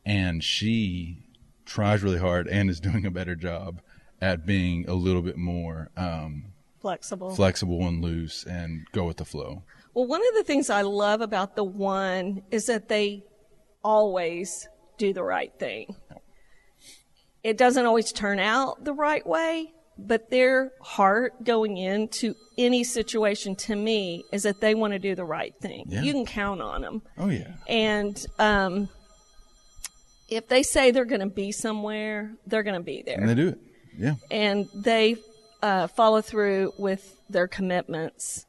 And 0.07 0.43
she 0.43 1.19
tries 1.67 2.03
really 2.03 2.19
hard 2.19 2.49
and 2.49 2.71
is 2.71 2.81
doing 2.89 3.05
a 3.05 3.11
better 3.11 3.35
job 3.37 3.83
at 4.23 4.47
being 4.47 4.89
a 4.89 4.95
little 4.95 5.23
bit 5.23 5.37
more 5.37 5.91
um, 5.99 6.47
Flexible. 6.81 7.35
flexible 7.35 7.87
and 7.87 8.03
loose 8.03 8.45
and 8.45 8.87
go 8.93 9.05
with 9.05 9.19
the 9.19 9.25
flow. 9.25 9.63
Well, 9.95 10.07
one 10.07 10.21
of 10.21 10.35
the 10.35 10.45
things 10.45 10.71
I 10.71 10.83
love 10.83 11.21
about 11.21 11.57
the 11.57 11.65
one 11.65 12.43
is 12.51 12.67
that 12.67 12.89
they 12.89 13.25
always 13.85 14.69
do 14.99 15.13
the 15.13 15.23
right 15.23 15.53
thing. 15.59 15.95
It 17.43 17.57
doesn't 17.57 17.85
always 17.87 18.13
turn 18.13 18.39
out 18.39 18.85
the 18.85 18.93
right 18.93 19.27
way, 19.27 19.73
but 19.99 20.31
their 20.31 20.73
heart 20.81 21.43
going 21.45 21.77
into 21.79 22.35
any 22.59 22.85
situation 22.85 23.57
to 23.57 23.75
me 23.77 24.25
is 24.33 24.43
that 24.45 24.61
they 24.61 24.75
want 24.75 24.93
to 24.93 24.99
do 24.99 25.15
the 25.15 25.25
right 25.25 25.55
thing. 25.61 25.87
Yeah. 25.89 26.03
You 26.03 26.13
can 26.13 26.27
count 26.27 26.61
on 26.61 26.83
them. 26.83 27.03
Oh, 27.19 27.29
yeah. 27.31 27.55
And 27.67 28.25
um, 28.39 28.89
if 30.29 30.49
they 30.49 30.63
say 30.63 30.91
they're 30.91 31.05
going 31.07 31.21
to 31.21 31.27
be 31.27 31.51
somewhere, 31.51 32.33
they're 32.47 32.63
going 32.63 32.79
to 32.79 32.85
be 32.85 33.03
there 33.05 33.19
And 33.19 33.29
they 33.29 33.35
do 33.35 33.49
it. 33.49 33.59
Yeah. 33.99 34.15
and 34.31 34.69
they 34.75 35.17
uh, 35.63 35.87
follow 35.87 36.21
through 36.21 36.73
with 36.79 37.21
their 37.29 37.49
commitments. 37.49 38.47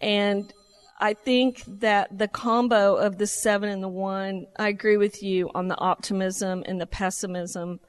And 0.00 0.52
I 0.98 1.14
think 1.14 1.62
that 1.66 2.16
the 2.18 2.28
combo 2.28 2.96
of 2.96 3.18
the 3.18 3.26
seven 3.26 3.68
and 3.68 3.82
the 3.82 3.88
one, 3.88 4.46
I 4.58 4.68
agree 4.68 4.96
with 4.96 5.22
you 5.22 5.50
on 5.54 5.68
the 5.68 5.78
optimism 5.78 6.62
and 6.66 6.80
the 6.80 6.86
pessimism. 6.86 7.80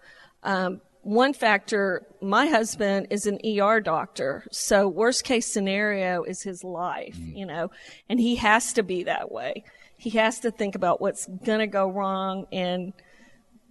Um, 0.44 0.82
one 1.04 1.34
factor, 1.34 2.06
my 2.22 2.46
husband 2.48 3.08
is 3.10 3.26
an 3.26 3.40
ER 3.46 3.80
doctor, 3.82 4.46
so 4.52 4.88
worst 4.88 5.24
case 5.24 5.48
scenario 5.48 6.24
is 6.24 6.44
his 6.44 6.64
life, 6.64 7.18
you 7.18 7.46
know, 7.46 7.72
and 8.08 8.20
he 8.20 8.36
has 8.36 8.74
to 8.74 8.84
be 8.84 9.04
that 9.04 9.32
way. 9.32 9.64
He 9.98 10.12
has 10.12 10.40
to 10.42 10.52
think 10.52 10.76
about 10.76 11.02
what's 11.02 11.26
gonna 11.44 11.68
go 11.68 11.90
wrong 11.90 12.46
and, 12.52 12.94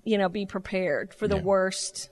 you 0.04 0.18
know, 0.18 0.28
be 0.28 0.44
prepared 0.44 1.14
for 1.14 1.28
the 1.28 1.36
Yeah. 1.36 1.42
worst 1.42 2.10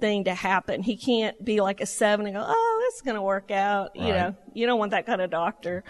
thing 0.00 0.24
to 0.24 0.34
happen. 0.34 0.82
He 0.82 0.96
can't 0.96 1.42
be 1.44 1.60
like 1.60 1.80
a 1.80 1.86
seven 1.86 2.26
and 2.26 2.34
go, 2.34 2.44
oh, 2.46 2.82
this 2.86 2.96
is 2.96 3.02
going 3.02 3.16
to 3.16 3.22
work 3.22 3.50
out. 3.50 3.94
You 3.94 4.12
know, 4.12 4.34
you 4.54 4.66
don't 4.66 4.78
want 4.78 4.92
that 4.92 5.06
kind 5.06 5.20
of 5.20 5.30
doctor. 5.30 5.84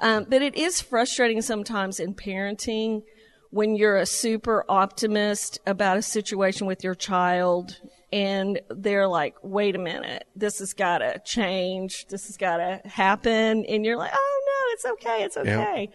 Um, 0.00 0.26
but 0.28 0.42
it 0.42 0.56
is 0.56 0.80
frustrating 0.80 1.40
sometimes 1.40 2.00
in 2.00 2.14
parenting 2.14 3.02
when 3.50 3.76
you're 3.76 3.96
a 3.96 4.06
super 4.06 4.64
optimist 4.68 5.58
about 5.66 5.96
a 5.96 6.02
situation 6.02 6.66
with 6.66 6.84
your 6.84 6.94
child 6.94 7.80
and 8.12 8.60
they're 8.68 9.08
like, 9.08 9.36
wait 9.42 9.74
a 9.74 9.78
minute, 9.78 10.26
this 10.36 10.58
has 10.58 10.74
got 10.74 10.98
to 10.98 11.18
change. 11.24 12.06
This 12.08 12.26
has 12.26 12.36
got 12.36 12.58
to 12.58 12.80
happen. 12.84 13.64
And 13.64 13.84
you're 13.84 13.96
like, 13.96 14.12
oh 14.14 14.42
no, 14.46 14.72
it's 14.72 14.84
okay. 14.84 15.24
It's 15.24 15.36
okay. 15.36 15.90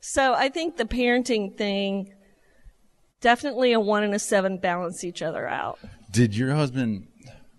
So 0.00 0.34
I 0.34 0.48
think 0.48 0.76
the 0.76 0.84
parenting 0.84 1.56
thing, 1.56 2.12
definitely 3.22 3.72
a 3.72 3.80
one 3.80 4.02
and 4.02 4.14
a 4.14 4.18
seven 4.18 4.58
balance 4.58 5.02
each 5.04 5.22
other 5.22 5.48
out. 5.48 5.78
Did 6.10 6.36
your 6.36 6.54
husband 6.54 7.08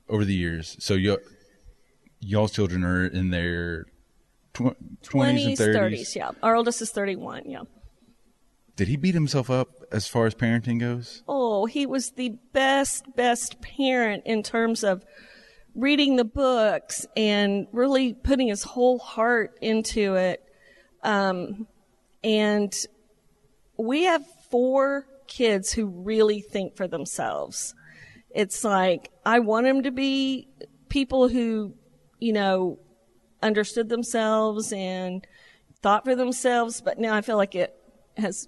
over 0.08 0.24
the 0.24 0.36
years? 0.36 0.78
So 0.80 0.94
you, 0.94 1.18
y'all's 2.20 2.52
children 2.52 2.84
are 2.84 3.08
in 3.08 3.32
their 3.32 3.86
twenties 4.54 5.46
and 5.48 5.58
30s, 5.58 5.74
thirties. 5.74 6.16
yeah. 6.16 6.32
Our 6.44 6.56
oldest 6.56 6.82
is 6.84 6.92
31, 6.92 7.50
yeah. 7.50 7.62
Did 8.76 8.88
he 8.88 8.98
beat 8.98 9.14
himself 9.14 9.50
up 9.50 9.70
as 9.92 10.08
far 10.08 10.26
as 10.26 10.36
parenting 10.36 10.80
goes? 10.80 11.24
Oh, 11.28 11.66
he 11.66 11.86
was 11.86 12.12
the 12.12 12.38
best, 12.54 13.16
best 13.16 13.62
parent 13.62 14.24
in 14.26 14.44
terms 14.44 14.84
of 14.84 15.06
reading 15.76 16.16
the 16.16 16.24
books 16.24 17.06
and 17.16 17.68
really 17.72 18.14
putting 18.14 18.48
his 18.48 18.64
whole 18.64 19.00
heart 19.00 19.58
into 19.62 20.16
it. 20.16 20.44
Um, 21.04 21.68
and 22.24 22.74
we 23.78 24.04
have 24.04 24.26
four 24.50 25.06
kids 25.34 25.74
who 25.74 25.88
really 25.88 26.42
think 26.42 26.78
for 26.78 26.88
themselves. 26.88 27.74
It's 28.30 28.64
like, 28.64 29.10
I 29.26 29.40
want 29.40 29.66
them 29.66 29.84
to 29.84 29.92
be 29.92 30.48
people 30.90 31.28
who, 31.28 31.74
you 32.20 32.34
know, 32.34 32.80
understood 33.42 33.90
themselves 33.90 34.72
and 34.72 35.26
thought 35.82 36.06
for 36.06 36.16
themselves, 36.16 36.82
but 36.82 37.00
now 37.00 37.16
I 37.16 37.22
feel 37.22 37.38
like 37.38 37.56
it 37.56 37.76
has 38.16 38.48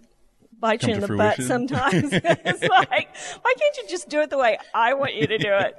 bite 0.59 0.83
you 0.83 0.93
in 0.93 0.99
the 0.99 1.07
butt 1.07 1.41
sometimes. 1.41 2.09
it's 2.13 2.63
like, 2.63 3.15
why 3.41 3.53
can't 3.59 3.77
you 3.77 3.83
just 3.89 4.07
do 4.07 4.21
it 4.21 4.29
the 4.29 4.37
way 4.37 4.57
I 4.73 4.93
want 4.93 5.15
you 5.15 5.25
to 5.25 5.37
do 5.39 5.51
it? 5.51 5.75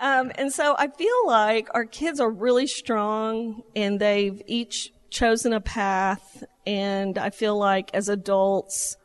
Um, 0.00 0.32
and 0.34 0.52
so 0.52 0.74
I 0.76 0.88
feel 0.88 1.26
like 1.26 1.68
our 1.72 1.84
kids 1.84 2.18
are 2.18 2.30
really 2.30 2.66
strong 2.66 3.62
and 3.76 4.00
they've 4.00 4.42
each 4.46 4.92
chosen 5.10 5.52
a 5.52 5.60
path. 5.60 6.42
And 6.66 7.16
I 7.16 7.30
feel 7.30 7.56
like 7.56 7.90
as 7.94 8.08
adults, 8.08 8.96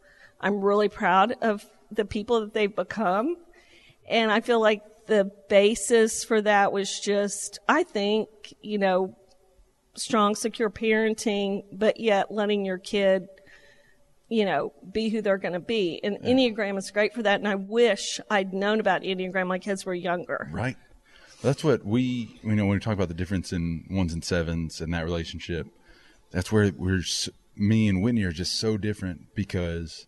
I'm 0.44 0.62
really 0.62 0.90
proud 0.90 1.36
of 1.42 1.66
the 1.92 2.06
people 2.06 2.42
that 2.42 2.54
they've 2.54 2.76
become. 2.76 3.38
And 4.08 4.32
I 4.32 4.42
feel 4.42 4.62
like 4.62 4.82
the 5.08 5.32
basis 5.50 6.24
for 6.24 6.42
that 6.42 6.72
was 6.72 7.00
just, 7.00 7.60
I 7.68 7.84
think, 7.84 8.30
you 8.62 8.78
know, 8.78 9.18
strong, 9.96 10.36
secure 10.36 10.70
parenting, 10.70 11.64
but 11.72 12.00
yet 12.00 12.32
letting 12.32 12.66
your 12.66 12.78
kid, 12.78 13.28
you 14.28 14.46
know, 14.46 14.74
be 14.92 15.10
who 15.10 15.22
they're 15.22 15.38
going 15.38 15.54
to 15.54 15.60
be. 15.60 16.00
And 16.04 16.18
Enneagram 16.20 16.78
is 16.78 16.92
great 16.92 17.14
for 17.14 17.24
that. 17.24 17.40
And 17.40 17.48
I 17.48 17.56
wish 17.56 18.20
I'd 18.30 18.54
known 18.54 18.80
about 18.80 19.04
Enneagram 19.04 19.48
my 19.48 19.60
kids 19.60 19.86
were 19.86 19.94
younger. 19.94 20.50
Right. 20.52 20.78
That's 21.42 21.64
what 21.64 21.86
we, 21.86 22.40
you 22.42 22.56
know, 22.56 22.66
when 22.66 22.76
we 22.76 22.80
talk 22.80 22.94
about 22.94 23.10
the 23.10 23.14
difference 23.14 23.54
in 23.54 23.86
ones 23.90 24.14
and 24.14 24.24
sevens 24.24 24.82
and 24.82 24.94
that 24.94 25.06
relationship, 25.06 25.68
that's 26.32 26.52
where 26.52 26.72
we're, 26.76 27.04
me 27.56 27.88
and 27.88 28.02
Whitney 28.02 28.24
are 28.24 28.32
just 28.32 28.60
so 28.60 28.78
different 28.78 29.36
because, 29.36 30.08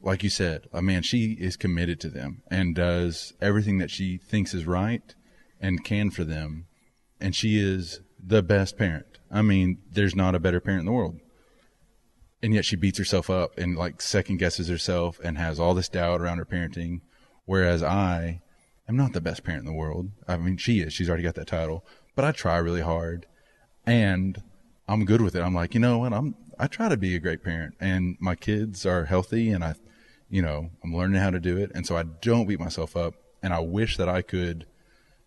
like 0.00 0.22
you 0.22 0.30
said, 0.30 0.68
I 0.72 0.80
mean, 0.80 1.02
she 1.02 1.32
is 1.32 1.56
committed 1.56 2.00
to 2.00 2.08
them 2.08 2.42
and 2.50 2.74
does 2.74 3.32
everything 3.40 3.78
that 3.78 3.90
she 3.90 4.18
thinks 4.18 4.54
is 4.54 4.66
right 4.66 5.14
and 5.60 5.84
can 5.84 6.10
for 6.10 6.24
them. 6.24 6.66
And 7.20 7.34
she 7.34 7.58
is 7.58 8.00
the 8.22 8.42
best 8.42 8.78
parent. 8.78 9.18
I 9.30 9.42
mean, 9.42 9.78
there's 9.90 10.14
not 10.14 10.34
a 10.34 10.40
better 10.40 10.60
parent 10.60 10.80
in 10.80 10.86
the 10.86 10.92
world. 10.92 11.18
And 12.42 12.54
yet 12.54 12.64
she 12.64 12.76
beats 12.76 12.98
herself 12.98 13.28
up 13.28 13.58
and 13.58 13.76
like 13.76 14.00
second 14.00 14.38
guesses 14.38 14.68
herself 14.68 15.18
and 15.24 15.36
has 15.36 15.58
all 15.58 15.74
this 15.74 15.88
doubt 15.88 16.20
around 16.20 16.38
her 16.38 16.44
parenting 16.44 17.00
Whereas 17.48 17.82
I 17.82 18.42
am 18.90 18.98
not 18.98 19.14
the 19.14 19.22
best 19.22 19.42
parent 19.42 19.60
in 19.60 19.72
the 19.72 19.78
world. 19.78 20.10
I 20.28 20.36
mean, 20.36 20.58
she 20.58 20.80
is. 20.80 20.92
She's 20.92 21.08
already 21.08 21.22
got 21.22 21.34
that 21.36 21.46
title, 21.46 21.82
but 22.14 22.26
I 22.26 22.30
try 22.30 22.58
really 22.58 22.82
hard, 22.82 23.24
and 23.86 24.42
I'm 24.86 25.06
good 25.06 25.22
with 25.22 25.34
it. 25.34 25.40
I'm 25.40 25.54
like, 25.54 25.72
you 25.72 25.80
know 25.80 25.96
what? 25.96 26.12
I'm 26.12 26.34
I 26.58 26.66
try 26.66 26.90
to 26.90 26.98
be 26.98 27.16
a 27.16 27.20
great 27.20 27.42
parent, 27.42 27.74
and 27.80 28.18
my 28.20 28.34
kids 28.34 28.84
are 28.84 29.06
healthy, 29.06 29.50
and 29.50 29.64
I, 29.64 29.76
you 30.30 30.42
know, 30.42 30.70
I'm 30.84 30.94
learning 30.94 31.20
how 31.20 31.30
to 31.30 31.40
do 31.40 31.56
it, 31.56 31.72
and 31.74 31.86
so 31.86 31.96
I 31.96 32.02
don't 32.02 32.46
beat 32.46 32.60
myself 32.60 32.96
up. 32.96 33.14
And 33.42 33.52
I 33.52 33.60
wish 33.60 33.96
that 33.98 34.08
I 34.08 34.22
could, 34.22 34.66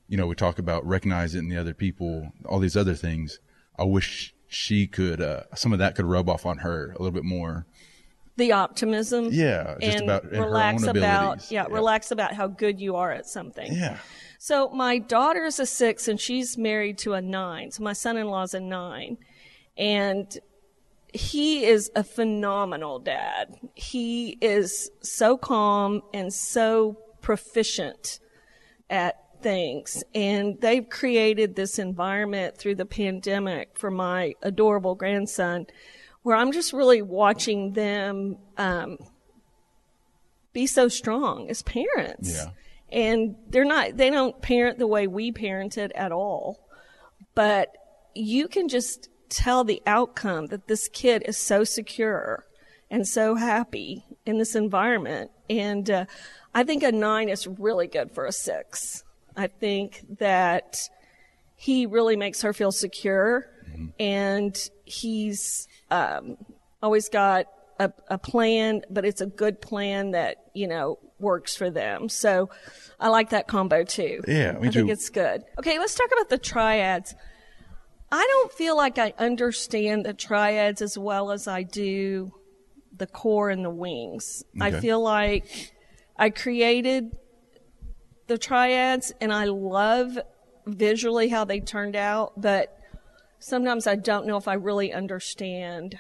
you 0.08 0.18
know, 0.18 0.28
we 0.28 0.36
talk 0.36 0.60
about 0.60 0.86
recognize 0.86 1.34
it 1.34 1.40
in 1.40 1.48
the 1.48 1.58
other 1.58 1.74
people, 1.74 2.32
all 2.46 2.60
these 2.60 2.76
other 2.76 2.94
things. 2.94 3.40
I 3.80 3.84
wish 3.84 4.34
she 4.48 4.86
could, 4.86 5.22
uh, 5.22 5.44
some 5.56 5.72
of 5.72 5.80
that 5.80 5.96
could 5.96 6.06
rub 6.06 6.30
off 6.30 6.46
on 6.46 6.58
her 6.60 6.92
a 6.92 7.02
little 7.02 7.12
bit 7.12 7.24
more. 7.24 7.66
The 8.36 8.52
optimism. 8.52 9.30
Yeah, 9.32 9.76
just 9.82 9.98
and 9.98 10.04
about 10.04 10.26
in 10.26 10.42
relax 10.42 10.84
about 10.84 10.98
abilities. 10.98 11.52
yeah, 11.52 11.66
relax 11.70 12.12
about 12.12 12.34
how 12.34 12.48
good 12.48 12.80
you 12.80 12.96
are 12.96 13.12
at 13.12 13.28
something. 13.28 13.72
Yeah. 13.72 13.98
So 14.40 14.70
my 14.70 14.98
daughter's 14.98 15.60
a 15.60 15.66
six 15.66 16.08
and 16.08 16.20
she's 16.20 16.58
married 16.58 16.98
to 17.00 17.14
a 17.14 17.22
nine. 17.22 17.72
So 17.72 17.84
my 17.84 17.94
son-in-law's 17.94 18.54
a 18.54 18.60
nine, 18.60 19.18
and 19.78 20.38
he 21.14 21.66
is 21.66 21.92
a 21.96 22.04
phenomenal 22.04 23.00
dad. 23.00 23.56
He 23.76 24.38
is 24.42 24.90
so 25.02 25.38
calm 25.38 26.02
and 26.14 26.34
so 26.34 26.98
proficient 27.22 28.20
at 28.90 29.18
things. 29.42 30.04
And 30.16 30.60
they've 30.62 30.88
created 30.88 31.56
this 31.56 31.80
environment 31.80 32.58
through 32.58 32.76
the 32.76 32.86
pandemic 32.86 33.78
for 33.78 33.92
my 33.92 34.36
adorable 34.42 34.96
grandson 34.96 35.68
where 36.24 36.36
I'm 36.36 36.52
just 36.52 36.72
really 36.72 37.02
watching 37.02 37.74
them 37.74 38.38
um, 38.58 38.98
be 40.54 40.68
so 40.68 40.88
strong 40.88 41.50
as 41.50 41.62
parents. 41.64 42.36
Yeah. 42.36 42.52
And 42.92 43.36
they're 43.50 43.66
not, 43.66 43.98
they 43.98 44.10
don't 44.10 44.42
parent 44.42 44.78
the 44.78 44.88
way 44.88 45.08
we 45.08 45.32
parented 45.32 45.92
at 45.96 46.12
all. 46.12 46.60
But 47.34 47.76
you 48.14 48.48
can 48.48 48.68
just 48.68 49.10
tell 49.32 49.64
the 49.64 49.82
outcome 49.88 50.48
that 50.48 50.68
this 50.68 50.88
kid 50.90 51.24
is 51.26 51.38
so 51.38 51.64
secure 51.64 52.46
and 52.92 53.08
so 53.08 53.36
happy 53.36 54.06
in 54.26 54.38
this 54.38 54.54
environment. 54.54 55.32
And 55.50 55.90
uh, 55.90 56.06
I 56.54 56.64
think 56.64 56.84
a 56.84 56.92
nine 56.92 57.30
is 57.30 57.48
really 57.48 57.88
good 57.88 58.12
for 58.12 58.26
a 58.26 58.32
six. 58.32 59.04
I 59.36 59.48
think 59.48 60.04
that 60.20 60.90
he 61.56 61.86
really 61.86 62.18
makes 62.18 62.42
her 62.42 62.54
feel 62.54 62.72
secure 62.72 63.48
and 64.00 64.70
he's 64.84 65.68
um, 65.90 66.38
always 66.84 67.08
got 67.08 67.46
a, 67.80 67.92
a 68.10 68.18
plan, 68.18 68.82
but 68.90 69.06
it's 69.06 69.22
a 69.22 69.26
good 69.26 69.62
plan 69.62 70.12
that, 70.12 70.50
you 70.54 70.68
know, 70.68 71.00
works 71.20 71.56
for 71.56 71.70
them. 71.70 72.10
So 72.10 72.50
I 73.00 73.08
like 73.08 73.30
that 73.30 73.48
combo 73.48 73.84
too. 73.84 74.22
Yeah, 74.28 74.54
me 74.54 74.68
I 74.68 74.72
think 74.72 74.90
it's 74.90 75.10
good. 75.10 75.44
Okay, 75.58 75.80
let's 75.80 75.96
talk 75.96 76.10
about 76.12 76.30
the 76.30 76.38
triads. 76.38 77.16
I 78.12 78.28
don't 78.30 78.52
feel 78.52 78.76
like 78.76 78.98
I 78.98 79.14
understand 79.18 80.06
the 80.06 80.14
triads 80.14 80.82
as 80.82 80.98
well 80.98 81.32
as 81.32 81.48
I 81.48 81.64
do 81.64 82.34
the 82.96 83.08
core 83.08 83.50
and 83.50 83.64
the 83.64 83.70
wings. 83.70 84.44
I 84.60 84.72
feel 84.82 85.02
like 85.02 85.72
I 86.18 86.30
created 86.30 87.16
the 88.28 88.38
triads 88.38 89.14
and 89.22 89.32
I 89.34 89.46
love 89.46 90.20
visually 90.68 91.30
how 91.30 91.46
they 91.46 91.60
turned 91.62 91.96
out, 91.96 92.34
but 92.40 92.78
sometimes 93.40 93.88
I 93.88 93.96
don't 93.96 94.28
know 94.28 94.38
if 94.38 94.48
I 94.48 94.54
really 94.56 94.92
understand 94.94 95.98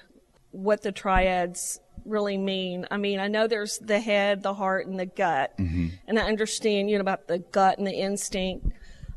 what 0.52 0.82
the 0.82 0.92
triads 0.92 1.80
really 2.06 2.38
mean. 2.38 2.86
I 2.92 2.98
mean, 2.98 3.20
I 3.20 3.28
know 3.30 3.48
there's 3.48 3.78
the 3.80 4.00
head, 4.00 4.44
the 4.44 4.54
heart, 4.54 4.86
and 4.86 5.00
the 5.00 5.06
gut, 5.06 5.54
and 5.58 6.20
I 6.20 6.24
understand, 6.24 6.90
you 6.90 6.98
know, 6.98 7.02
about 7.02 7.28
the 7.28 7.40
gut 7.40 7.78
and 7.78 7.88
the 7.88 7.94
instinct. 7.94 8.68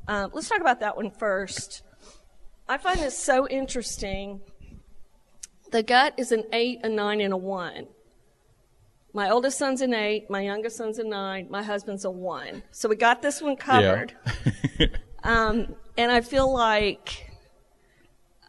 Um, 0.07 0.31
let's 0.33 0.49
talk 0.49 0.61
about 0.61 0.81
that 0.81 0.97
one 0.97 1.11
first. 1.11 1.83
I 2.69 2.79
find 2.79 2.99
this 2.99 3.17
so 3.19 3.47
interesting. 3.49 4.41
The 5.71 5.83
gut 5.83 6.15
is 6.17 6.33
an 6.33 6.45
eight, 6.53 6.81
a 6.83 6.89
nine, 6.89 7.21
and 7.21 7.33
a 7.33 7.37
one. 7.37 7.89
My 9.13 9.31
oldest 9.31 9.59
son's 9.59 9.81
an 9.81 9.95
eight, 9.95 10.29
my 10.29 10.41
youngest 10.41 10.77
son's 10.77 10.99
a 10.99 11.05
nine, 11.05 11.47
my 11.49 11.63
husband's 11.63 12.05
a 12.05 12.11
one. 12.11 12.65
So 12.73 12.89
we 12.89 12.97
got 12.97 13.23
this 13.23 13.41
one 13.41 13.57
covered. 13.57 14.13
um, 15.23 15.77
and 15.97 16.11
I 16.11 16.21
feel 16.21 16.53
like 16.53 17.31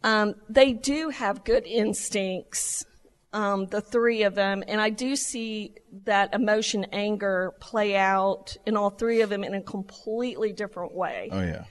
um, 0.04 0.36
they 0.50 0.74
do 0.74 1.10
have 1.10 1.44
good 1.44 1.68
instincts, 1.68 2.84
um, 3.32 3.68
the 3.68 3.82
three 3.82 4.24
of 4.24 4.34
them, 4.34 4.64
and 4.68 4.82
I 4.82 4.90
do 4.90 5.16
see 5.16 5.76
that 6.06 6.34
emotion, 6.34 6.86
anger 6.92 7.54
play 7.60 7.96
out 7.96 8.58
in 8.66 8.76
all 8.76 8.90
three 8.90 9.22
of 9.22 9.30
them 9.30 9.44
in 9.44 9.54
a 9.54 9.62
completely 9.62 10.52
different 10.52 10.96
way. 10.96 11.30
Oh 11.32 11.42
yeah. 11.42 11.66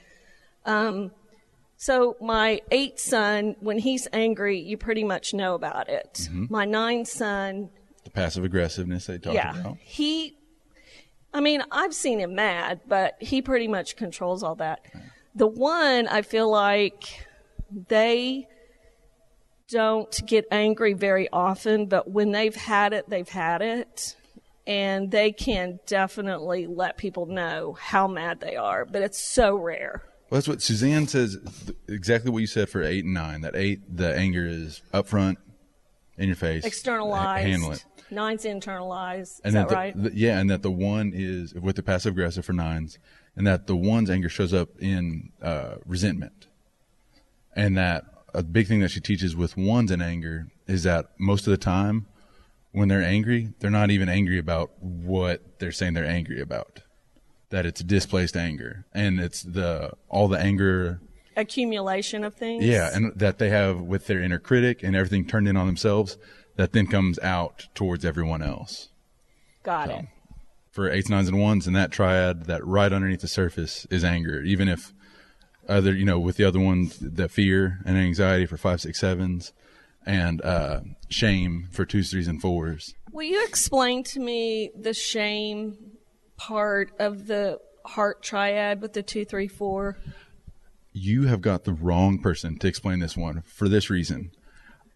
So 1.77 2.15
my 2.21 2.61
eight 2.71 2.99
son, 2.99 3.55
when 3.59 3.77
he's 3.79 4.07
angry, 4.13 4.59
you 4.59 4.77
pretty 4.77 5.03
much 5.03 5.33
know 5.33 5.55
about 5.55 5.89
it. 5.89 6.13
Mm-hmm. 6.23 6.45
My 6.49 6.65
nine 6.65 7.05
son, 7.05 7.69
The 8.03 8.09
passive 8.11 8.43
aggressiveness 8.43 9.07
they 9.07 9.17
talk 9.17 9.33
yeah, 9.33 9.59
about. 9.59 9.77
he. 9.81 10.37
I 11.33 11.41
mean, 11.41 11.61
I've 11.69 11.93
seen 11.93 12.19
him 12.19 12.33
mad, 12.33 12.79
but 12.87 13.17
he 13.19 13.41
pretty 13.41 13.67
much 13.67 13.97
controls 13.97 14.41
all 14.41 14.55
that. 14.55 14.85
The 15.35 15.47
one, 15.47 16.07
I 16.07 16.21
feel 16.21 16.49
like 16.49 17.27
they 17.89 18.47
don't 19.67 20.25
get 20.25 20.45
angry 20.49 20.93
very 20.93 21.27
often, 21.33 21.87
but 21.87 22.09
when 22.09 22.31
they've 22.31 22.55
had 22.55 22.93
it, 22.93 23.09
they've 23.09 23.27
had 23.27 23.61
it. 23.61 24.15
And 24.65 25.11
they 25.11 25.33
can 25.33 25.79
definitely 25.85 26.67
let 26.67 26.97
people 26.97 27.25
know 27.25 27.77
how 27.79 28.07
mad 28.07 28.39
they 28.39 28.55
are, 28.55 28.85
but 28.85 29.01
it's 29.01 29.19
so 29.19 29.55
rare. 29.55 30.03
Well, 30.29 30.37
that's 30.37 30.47
what 30.47 30.61
Suzanne 30.61 31.07
says. 31.07 31.37
th- 31.65 31.77
Exactly 31.87 32.31
what 32.31 32.39
you 32.39 32.47
said 32.47 32.69
for 32.69 32.81
eight 32.83 33.05
and 33.05 33.13
nine. 33.13 33.41
That 33.41 33.55
eight, 33.55 33.81
the 33.95 34.15
anger 34.15 34.45
is 34.45 34.81
up 34.93 35.07
front, 35.07 35.37
in 36.17 36.27
your 36.27 36.35
face, 36.35 36.65
Externalized. 36.65 37.43
ha- 37.43 37.49
handle 37.49 37.71
it. 37.73 37.85
Nine's 38.09 38.43
internalized. 38.43 39.21
Is 39.21 39.41
and 39.43 39.55
that 39.55 39.69
the, 39.69 39.75
right? 39.75 40.03
the- 40.03 40.15
yeah, 40.15 40.39
and 40.39 40.49
that 40.49 40.61
the 40.61 40.71
one 40.71 41.11
is 41.13 41.53
with 41.53 41.75
the 41.75 41.83
passive 41.83 42.13
aggressive 42.13 42.45
for 42.45 42.53
nines, 42.53 42.97
and 43.35 43.45
that 43.45 43.67
the 43.67 43.75
one's 43.75 44.09
anger 44.09 44.29
shows 44.29 44.53
up 44.53 44.69
in 44.79 45.31
uh, 45.41 45.75
resentment, 45.85 46.47
and 47.55 47.77
that 47.77 48.05
a 48.33 48.43
big 48.43 48.67
thing 48.67 48.79
that 48.81 48.91
she 48.91 48.99
teaches 48.99 49.35
with 49.35 49.57
ones 49.57 49.91
in 49.91 50.01
anger 50.01 50.47
is 50.67 50.83
that 50.83 51.07
most 51.19 51.47
of 51.47 51.51
the 51.51 51.57
time, 51.57 52.05
when 52.71 52.87
they're 52.89 53.01
angry, 53.03 53.53
they're 53.59 53.69
not 53.71 53.91
even 53.91 54.09
angry 54.09 54.37
about 54.37 54.71
what 54.81 55.59
they're 55.59 55.71
saying 55.71 55.93
they're 55.93 56.05
angry 56.05 56.41
about. 56.41 56.81
That 57.55 57.65
it's 57.65 57.81
displaced 57.81 58.35
anger, 58.35 58.83
and 58.93 59.17
it's 59.17 59.41
the 59.41 59.91
all 60.09 60.27
the 60.27 60.37
anger 60.37 60.99
Accumulation 61.37 62.25
of 62.25 62.33
things. 62.35 62.65
yeah, 62.65 62.89
and 62.93 63.13
that 63.17 63.37
they 63.37 63.49
have 63.49 63.79
with 63.79 64.07
their 64.07 64.21
inner 64.21 64.39
critic 64.39 64.83
and 64.83 64.93
everything 64.93 65.25
turned 65.25 65.47
in 65.47 65.55
on 65.55 65.65
themselves, 65.65 66.17
that 66.57 66.73
then 66.73 66.85
comes 66.85 67.17
out 67.19 67.67
towards 67.73 68.03
everyone 68.03 68.41
else. 68.41 68.89
got 69.63 69.89
it. 69.89 70.05
For 70.71 70.91
eights, 70.91 71.07
nines, 71.07 71.29
and 71.29 71.39
ones, 71.39 71.65
and 71.65 71.73
that 71.77 71.91
triad, 71.91 72.47
that 72.47 72.65
right 72.65 72.91
underneath 72.91 73.21
the 73.21 73.29
surface 73.29 73.87
is 73.89 74.03
anger. 74.03 74.41
Even 74.41 74.67
if 74.67 74.91
other, 75.69 75.93
you 75.93 76.03
know, 76.03 76.19
with 76.19 76.35
the 76.35 76.43
other 76.43 76.59
ones, 76.59 76.97
the 76.99 77.29
fear 77.29 77.79
and 77.85 77.97
anxiety 77.97 78.45
for 78.45 78.57
five, 78.57 78.81
six, 78.81 78.99
sevens, 78.99 79.53
and 80.05 80.41
uh, 80.41 80.81
shame 81.07 81.69
for 81.71 81.85
twos, 81.85 82.11
threes, 82.11 82.27
and 82.27 82.41
fours. 82.41 82.93
Will 83.13 83.23
you 83.23 83.41
explain 83.45 84.03
to 84.03 84.19
me 84.19 84.71
the 84.77 84.93
shame 84.93 85.94
part 86.37 86.91
of 86.99 87.27
the 87.27 87.59
heart 87.85 88.21
triad 88.21 88.81
with 88.81 88.93
the 88.93 89.03
two, 89.03 89.25
three, 89.25 89.47
four? 89.47 89.97
You 90.93 91.23
have 91.23 91.41
got 91.41 91.65
the 91.65 91.73
wrong 91.73 92.19
person 92.19 92.57
to 92.59 92.67
explain 92.67 92.99
this 92.99 93.17
one 93.17 93.41
for 93.41 93.67
this 93.67 93.89
reason. 93.89 94.31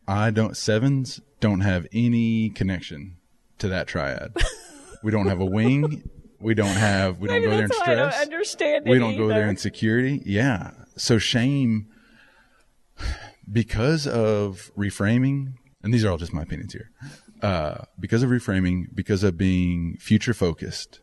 I 0.08 0.32
don't 0.32 0.56
sevens 0.58 1.22
don't 1.40 1.62
have 1.62 1.88
any 1.94 2.50
connection 2.50 3.18
to 3.60 3.68
that 3.68 3.88
triad. 3.88 4.34
we 5.04 5.12
don't 5.12 5.28
have 5.28 5.40
a 5.40 5.46
wing. 5.46 6.10
We 6.40 6.54
don't 6.54 6.68
have. 6.76 7.20
We 7.20 7.28
don't 7.28 7.44
go 7.44 7.50
there 7.50 7.64
in 7.66 7.70
why 7.70 7.84
I 7.84 7.96
don't 7.96 8.12
stress. 8.12 8.22
understand 8.26 8.86
we 8.88 8.98
don't 8.98 9.18
go 9.18 9.28
there 9.28 9.50
in 9.50 9.58
security. 9.58 10.22
Yeah. 10.26 10.72
So 10.96 11.18
shame, 11.18 11.88
because 13.52 14.08
of 14.08 14.72
reframing, 14.78 15.54
and 15.84 15.94
these 15.94 16.06
are 16.06 16.10
all 16.12 16.18
just 16.18 16.34
my 16.34 16.44
opinions 16.44 16.74
here. 16.74 16.92
Uh, 17.42 17.84
because 18.00 18.24
of 18.24 18.30
reframing, 18.30 18.88
because 18.94 19.24
of 19.24 19.38
being 19.38 19.98
future 20.00 20.34
focused, 20.34 21.02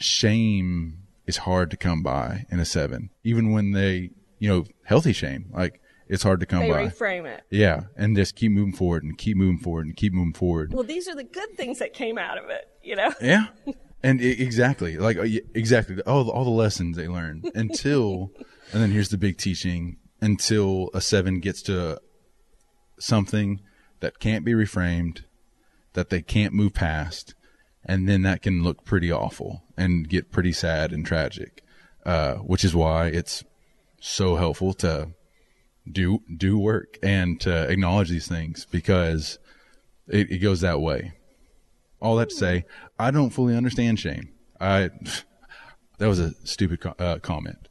shame 0.00 0.98
is 1.26 1.38
hard 1.38 1.70
to 1.70 1.76
come 1.76 2.02
by 2.02 2.46
in 2.50 2.60
a 2.60 2.64
seven. 2.64 3.10
Even 3.22 3.52
when 3.52 3.72
they, 3.72 4.10
you 4.38 4.48
know, 4.48 4.64
healthy 4.84 5.12
shame, 5.12 5.50
like 5.52 5.80
it's 6.08 6.22
hard 6.22 6.40
to 6.40 6.46
come 6.46 6.60
They 6.60 6.70
by. 6.70 6.86
reframe 6.88 7.26
it. 7.26 7.42
Yeah, 7.50 7.84
and 7.96 8.14
just 8.16 8.36
keep 8.36 8.52
moving 8.52 8.74
forward 8.74 9.02
and 9.04 9.16
keep 9.16 9.36
moving 9.36 9.58
forward 9.58 9.86
and 9.86 9.96
keep 9.96 10.12
moving 10.12 10.34
forward. 10.34 10.72
Well, 10.72 10.82
these 10.84 11.08
are 11.08 11.14
the 11.14 11.24
good 11.24 11.56
things 11.56 11.78
that 11.78 11.94
came 11.94 12.18
out 12.18 12.36
of 12.38 12.50
it, 12.50 12.68
you 12.82 12.96
know? 12.96 13.12
Yeah, 13.20 13.46
and 14.02 14.20
i 14.20 14.24
exactly 14.24 14.98
like 14.98 15.16
uh, 15.16 15.22
exactly 15.54 16.00
all 16.02 16.24
the, 16.24 16.30
all 16.30 16.44
the 16.44 16.50
lessons 16.50 16.96
they 16.96 17.08
learn 17.08 17.42
until, 17.54 18.32
and 18.72 18.82
then 18.82 18.90
here's 18.90 19.08
the 19.08 19.16
big 19.18 19.38
teaching 19.38 19.96
until 20.20 20.90
a 20.94 21.00
seven 21.00 21.40
gets 21.40 21.62
to 21.62 22.00
something 22.98 23.60
that 24.00 24.18
can't 24.18 24.44
be 24.44 24.52
reframed, 24.52 25.22
that 25.94 26.10
they 26.10 26.20
can't 26.20 26.52
move 26.52 26.74
past, 26.74 27.34
and 27.84 28.08
then 28.08 28.22
that 28.22 28.42
can 28.42 28.62
look 28.62 28.84
pretty 28.84 29.10
awful 29.12 29.62
and 29.76 30.08
get 30.08 30.30
pretty 30.30 30.52
sad 30.52 30.92
and 30.92 31.04
tragic. 31.04 31.62
Uh, 32.04 32.34
which 32.34 32.64
is 32.64 32.74
why 32.74 33.06
it's 33.06 33.44
so 33.98 34.36
helpful 34.36 34.74
to 34.74 35.08
do 35.90 36.22
do 36.36 36.58
work 36.58 36.98
and 37.02 37.40
to 37.40 37.66
acknowledge 37.70 38.10
these 38.10 38.28
things 38.28 38.66
because 38.70 39.38
it, 40.08 40.30
it 40.30 40.38
goes 40.38 40.60
that 40.60 40.80
way. 40.80 41.14
All 42.00 42.16
that 42.16 42.28
to 42.28 42.34
say, 42.34 42.66
I 42.98 43.10
don't 43.10 43.30
fully 43.30 43.56
understand 43.56 43.98
shame. 43.98 44.34
I 44.60 44.90
that 45.98 46.06
was 46.06 46.18
a 46.18 46.34
stupid 46.46 46.80
co- 46.82 46.94
uh, 46.98 47.20
comment. 47.20 47.68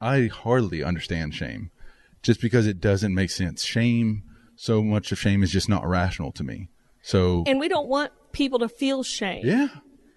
I 0.00 0.26
hardly 0.26 0.82
understand 0.82 1.34
shame, 1.34 1.70
just 2.22 2.40
because 2.40 2.66
it 2.66 2.80
doesn't 2.80 3.14
make 3.14 3.30
sense. 3.30 3.64
Shame, 3.64 4.22
so 4.56 4.82
much 4.82 5.12
of 5.12 5.18
shame 5.18 5.42
is 5.42 5.50
just 5.50 5.68
not 5.68 5.86
rational 5.86 6.32
to 6.32 6.44
me. 6.44 6.68
So 7.02 7.44
And 7.46 7.60
we 7.60 7.68
don't 7.68 7.88
want 7.88 8.12
people 8.34 8.58
to 8.58 8.68
feel 8.68 9.02
shame. 9.02 9.42
yeah, 9.46 9.68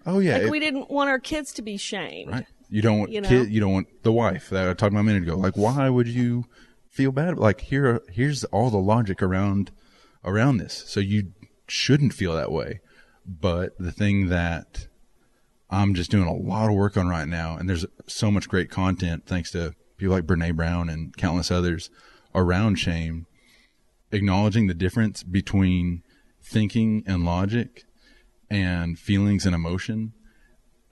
oh 0.06 0.18
yeah, 0.18 0.34
Like 0.34 0.42
it- 0.44 0.50
we 0.50 0.60
didn't 0.60 0.90
want 0.90 1.08
our 1.08 1.18
kids 1.18 1.52
to 1.54 1.62
be 1.62 1.76
shamed. 1.76 2.30
Right. 2.32 2.46
You 2.70 2.82
don't 2.82 2.98
want 2.98 3.12
You 3.12 3.22
know? 3.22 3.28
kid. 3.28 3.50
You 3.50 3.60
don't 3.60 3.72
want 3.72 4.02
the 4.02 4.12
wife 4.12 4.50
that 4.50 4.68
I 4.68 4.74
talked 4.74 4.92
about 4.92 5.00
a 5.00 5.04
minute 5.04 5.22
ago. 5.22 5.36
Like, 5.36 5.56
why 5.56 5.88
would 5.88 6.06
you 6.06 6.44
feel 6.90 7.12
bad? 7.12 7.38
Like, 7.38 7.62
here, 7.62 8.02
here's 8.10 8.44
all 8.44 8.68
the 8.68 8.76
logic 8.76 9.22
around 9.22 9.70
around 10.24 10.58
this. 10.58 10.84
So 10.86 11.00
you 11.00 11.32
shouldn't 11.66 12.12
feel 12.12 12.34
that 12.34 12.52
way. 12.52 12.80
But 13.24 13.78
the 13.78 13.92
thing 13.92 14.28
that 14.28 14.86
I'm 15.70 15.94
just 15.94 16.10
doing 16.10 16.26
a 16.28 16.34
lot 16.34 16.68
of 16.68 16.74
work 16.76 16.96
on 16.98 17.08
right 17.08 17.28
now, 17.28 17.56
and 17.56 17.68
there's 17.68 17.86
so 18.06 18.30
much 18.30 18.48
great 18.48 18.70
content 18.70 19.24
thanks 19.26 19.50
to 19.52 19.74
people 19.96 20.14
like 20.14 20.24
Brene 20.26 20.54
Brown 20.56 20.88
and 20.90 21.16
countless 21.16 21.50
others 21.50 21.88
around 22.34 22.76
shame, 22.78 23.26
acknowledging 24.12 24.66
the 24.66 24.74
difference 24.74 25.22
between 25.22 26.02
thinking 26.42 27.02
and 27.06 27.24
logic 27.24 27.84
and 28.50 28.98
feelings 28.98 29.46
and 29.46 29.54
emotion 29.54 30.12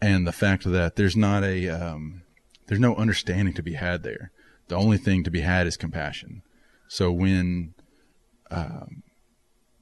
and 0.01 0.27
the 0.27 0.33
fact 0.33 0.65
that 0.65 0.97
there's 0.97 1.17
not 1.17 1.43
a 1.43 1.69
um, 1.69 2.23
there's 2.67 2.81
no 2.81 2.95
understanding 2.97 3.55
to 3.55 3.63
be 3.63 3.75
had 3.75 4.03
there. 4.03 4.31
The 4.69 4.77
only 4.77 4.99
thing 4.99 5.25
to 5.25 5.31
be 5.31 5.41
had 5.41 5.67
is 5.67 5.77
compassion. 5.77 6.43
So 6.89 7.13
when 7.13 7.75
um, 8.51 9.03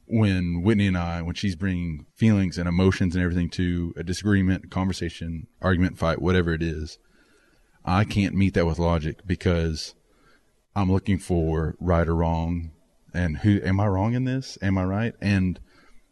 when 0.07 0.61
Whitney 0.61 0.87
and 0.87 0.97
I, 0.97 1.21
when 1.21 1.35
she's 1.35 1.55
bringing 1.55 2.05
feelings 2.15 2.57
and 2.57 2.67
emotions 2.67 3.15
and 3.15 3.23
everything 3.23 3.49
to 3.51 3.93
a 3.97 4.03
disagreement, 4.03 4.71
conversation, 4.71 5.47
argument, 5.61 5.97
fight, 5.97 6.21
whatever 6.21 6.53
it 6.53 6.61
is, 6.61 6.97
I 7.83 8.03
can't 8.03 8.35
meet 8.35 8.53
that 8.53 8.65
with 8.65 8.79
logic 8.79 9.25
because 9.25 9.95
I'm 10.75 10.91
looking 10.91 11.19
for 11.19 11.75
right 11.79 12.07
or 12.07 12.15
wrong, 12.15 12.71
and 13.13 13.39
who 13.39 13.61
am 13.63 13.79
I 13.79 13.87
wrong 13.87 14.13
in 14.13 14.25
this? 14.25 14.57
Am 14.61 14.77
I 14.77 14.83
right? 14.83 15.13
And 15.21 15.59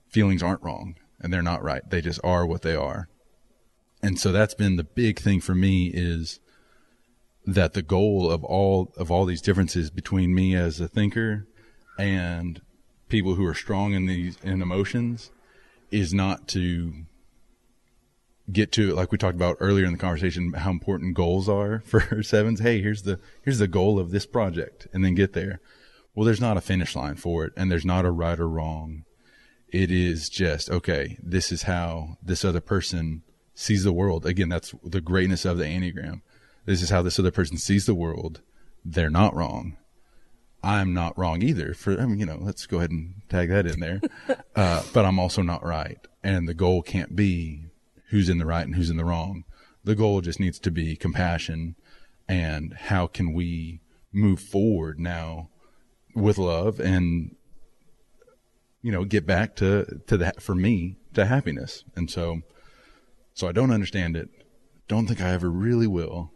feelings 0.07 0.43
aren't 0.43 0.63
wrong, 0.63 0.95
and 1.23 1.31
they're 1.31 1.41
not 1.41 1.63
right. 1.63 1.89
They 1.89 2.01
just 2.01 2.19
are 2.23 2.45
what 2.45 2.61
they 2.61 2.75
are. 2.75 3.07
And 4.03 4.19
so 4.19 4.33
that's 4.33 4.53
been 4.53 4.75
the 4.75 4.83
big 4.83 5.19
thing 5.19 5.39
for 5.39 5.55
me 5.55 5.87
is 5.87 6.41
that 7.45 7.73
the 7.73 7.81
goal 7.81 8.29
of 8.29 8.43
all 8.43 8.93
of 8.97 9.09
all 9.09 9.25
these 9.25 9.41
differences 9.41 9.89
between 9.89 10.35
me 10.35 10.55
as 10.55 10.79
a 10.79 10.87
thinker 10.87 11.47
and 11.97 12.61
people 13.07 13.35
who 13.35 13.45
are 13.45 13.53
strong 13.53 13.93
in 13.93 14.05
these 14.05 14.37
in 14.43 14.61
emotions 14.61 15.31
is 15.91 16.13
not 16.13 16.47
to 16.49 17.05
get 18.51 18.71
to 18.73 18.93
like 18.93 19.11
we 19.11 19.17
talked 19.17 19.35
about 19.35 19.57
earlier 19.61 19.85
in 19.85 19.93
the 19.93 19.97
conversation 19.97 20.51
how 20.53 20.71
important 20.71 21.15
goals 21.15 21.47
are 21.47 21.79
for 21.85 22.21
sevens. 22.21 22.59
Hey 22.59 22.81
here's 22.81 23.03
the 23.03 23.19
here's 23.43 23.59
the 23.59 23.67
goal 23.67 23.99
of 23.99 24.11
this 24.11 24.25
project 24.25 24.87
and 24.93 25.03
then 25.03 25.15
get 25.15 25.31
there. 25.31 25.61
Well 26.13 26.25
there's 26.25 26.41
not 26.41 26.57
a 26.57 26.61
finish 26.61 26.93
line 26.95 27.15
for 27.15 27.45
it 27.45 27.53
and 27.55 27.71
there's 27.71 27.85
not 27.85 28.05
a 28.05 28.11
right 28.11 28.39
or 28.39 28.49
wrong 28.49 29.05
it 29.73 29.91
is 29.91 30.29
just 30.29 30.69
okay 30.69 31.17
this 31.21 31.51
is 31.51 31.63
how 31.63 32.17
this 32.23 32.45
other 32.45 32.61
person 32.61 33.23
sees 33.55 33.83
the 33.83 33.93
world. 33.93 34.25
Again, 34.25 34.49
that's 34.49 34.73
the 34.83 35.01
greatness 35.01 35.45
of 35.45 35.57
the 35.57 35.65
Enneagram. 35.65 36.21
This 36.65 36.81
is 36.81 36.89
how 36.89 37.01
this 37.01 37.19
other 37.19 37.31
person 37.31 37.57
sees 37.57 37.85
the 37.85 37.95
world. 37.95 38.41
They're 38.83 39.09
not 39.09 39.35
wrong. 39.35 39.77
I'm 40.63 40.93
not 40.93 41.17
wrong 41.17 41.41
either. 41.41 41.73
For 41.73 41.99
I 41.99 42.05
mean, 42.05 42.19
you 42.19 42.25
know, 42.25 42.37
let's 42.39 42.65
go 42.65 42.77
ahead 42.77 42.91
and 42.91 43.21
tag 43.29 43.49
that 43.49 43.67
in 43.67 43.79
there. 43.79 44.01
Uh, 44.55 44.83
but 44.93 45.03
I'm 45.03 45.17
also 45.17 45.41
not 45.41 45.65
right. 45.65 45.97
And 46.23 46.47
the 46.47 46.53
goal 46.53 46.83
can't 46.83 47.15
be 47.15 47.71
who's 48.09 48.29
in 48.29 48.37
the 48.37 48.45
right 48.45 48.67
and 48.67 48.75
who's 48.75 48.91
in 48.91 48.97
the 48.97 49.03
wrong. 49.03 49.45
The 49.83 49.95
goal 49.95 50.21
just 50.21 50.39
needs 50.39 50.59
to 50.59 50.69
be 50.69 50.95
compassion 50.95 51.75
and 52.27 52.71
how 52.75 53.07
can 53.07 53.33
we 53.33 53.81
move 54.11 54.39
forward 54.39 54.99
now 54.99 55.49
with 56.13 56.37
love 56.37 56.79
and 56.79 57.35
you 58.83 58.91
know 58.91 59.05
get 59.05 59.25
back 59.25 59.55
to 59.55 60.01
to 60.05 60.17
that 60.17 60.43
for 60.43 60.53
me 60.53 60.97
to 61.15 61.25
happiness. 61.25 61.83
And 61.95 62.11
so 62.11 62.41
so 63.33 63.47
I 63.47 63.51
don't 63.51 63.71
understand 63.71 64.15
it. 64.15 64.29
Don't 64.87 65.07
think 65.07 65.21
I 65.21 65.31
ever 65.31 65.49
really 65.49 65.87
will. 65.87 66.31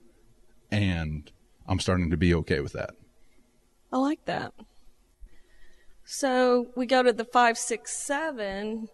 And 0.71 1.29
I'm 1.67 1.79
starting 1.79 2.09
to 2.09 2.17
be 2.17 2.33
okay 2.33 2.61
with 2.61 2.73
that. 2.73 2.91
I 3.91 3.97
like 3.97 4.25
that. 4.25 4.53
So 6.05 6.67
we 6.75 6.85
go 6.85 7.03
to 7.03 7.13
the 7.13 7.25
five, 7.25 7.57
six, 7.57 7.95
seven. 7.95 8.87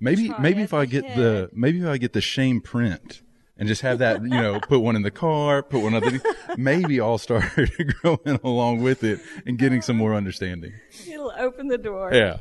Maybe 0.00 0.28
Try 0.28 0.38
maybe 0.38 0.62
if 0.62 0.72
I 0.72 0.86
get 0.86 1.16
the 1.16 1.50
maybe 1.52 1.80
if 1.80 1.86
I 1.86 1.98
get 1.98 2.12
the 2.12 2.20
shame 2.20 2.60
print 2.60 3.22
and 3.56 3.68
just 3.68 3.82
have 3.82 3.98
that, 3.98 4.22
you 4.22 4.28
know, 4.28 4.60
put 4.60 4.80
one 4.80 4.96
in 4.96 5.02
the 5.02 5.10
car, 5.10 5.62
put 5.62 5.82
one 5.82 5.94
other 5.94 6.20
maybe 6.56 7.00
I'll 7.00 7.18
start 7.18 7.44
growing 8.02 8.40
along 8.42 8.82
with 8.82 9.04
it 9.04 9.20
and 9.46 9.58
getting 9.58 9.82
some 9.82 9.96
more 9.96 10.14
understanding. 10.14 10.72
It'll 11.08 11.32
open 11.38 11.68
the 11.68 11.78
door. 11.78 12.12
Yeah. 12.12 12.38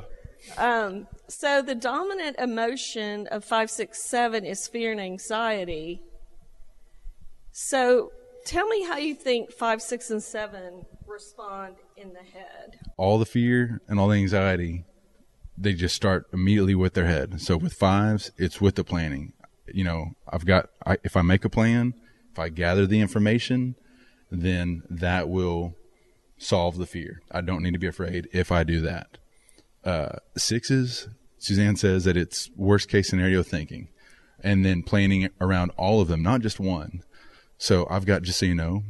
Um, 0.58 1.08
so 1.28 1.62
the 1.62 1.76
dominant 1.76 2.38
emotion 2.40 3.28
of 3.28 3.46
five, 3.46 3.72
six, 3.72 4.04
seven 4.04 4.46
is 4.46 4.68
fear 4.68 4.92
and 4.92 5.00
anxiety. 5.00 6.02
So 7.52 8.12
tell 8.46 8.68
me 8.68 8.84
how 8.84 8.98
you 8.98 9.16
think 9.16 9.52
five, 9.52 9.82
six, 9.82 10.10
and 10.10 10.22
seven 10.22 10.86
respond 11.08 11.76
in 11.96 12.14
the 12.14 12.20
head. 12.20 12.80
all 12.98 13.20
the 13.20 13.26
fear 13.26 13.82
and 13.88 14.00
all 14.00 14.08
the 14.08 14.18
anxiety, 14.18 14.84
they 15.58 15.74
just 15.74 15.96
start 15.96 16.26
immediately 16.34 16.76
with 16.76 16.94
their 16.96 17.06
head. 17.06 17.40
So 17.40 17.56
with 17.56 17.74
fives, 17.74 18.32
it's 18.38 18.60
with 18.60 18.76
the 18.76 18.84
planning. 18.84 19.34
You 19.68 19.84
know, 19.84 20.12
I've 20.28 20.46
got, 20.46 20.70
I, 20.86 20.98
if 21.04 21.16
I 21.16 21.22
make 21.22 21.46
a 21.46 21.50
plan, 21.50 21.94
if 22.32 22.40
I 22.40 22.50
gather 22.50 22.86
the 22.86 23.00
information, 23.00 23.76
then 24.32 24.84
that 24.90 25.30
will 25.30 25.76
solve 26.38 26.78
the 26.78 26.86
fear. 26.86 27.22
I 27.32 27.42
don't 27.42 27.64
need 27.64 27.74
to 27.74 27.80
be 27.80 27.88
afraid 27.88 28.28
if 28.34 28.52
I 28.52 28.64
do 28.64 28.82
that. 28.82 29.18
Uh, 29.84 30.18
sixes, 30.38 31.08
Suzanne 31.38 31.76
says 31.76 32.06
that 32.06 32.18
it's 32.18 32.50
worst 32.56 32.90
case 32.90 33.10
scenario 33.10 33.44
thinking 33.44 33.90
and 34.42 34.66
then 34.66 34.84
planning 34.84 35.30
around 35.40 35.72
all 35.78 36.02
of 36.02 36.08
them, 36.08 36.22
not 36.24 36.42
just 36.42 36.60
one. 36.60 37.02
So 37.58 37.88
I've 37.90 38.06
got, 38.06 38.24
just 38.24 38.40
so 38.40 38.46
you 38.46 38.56
know, 38.56 38.84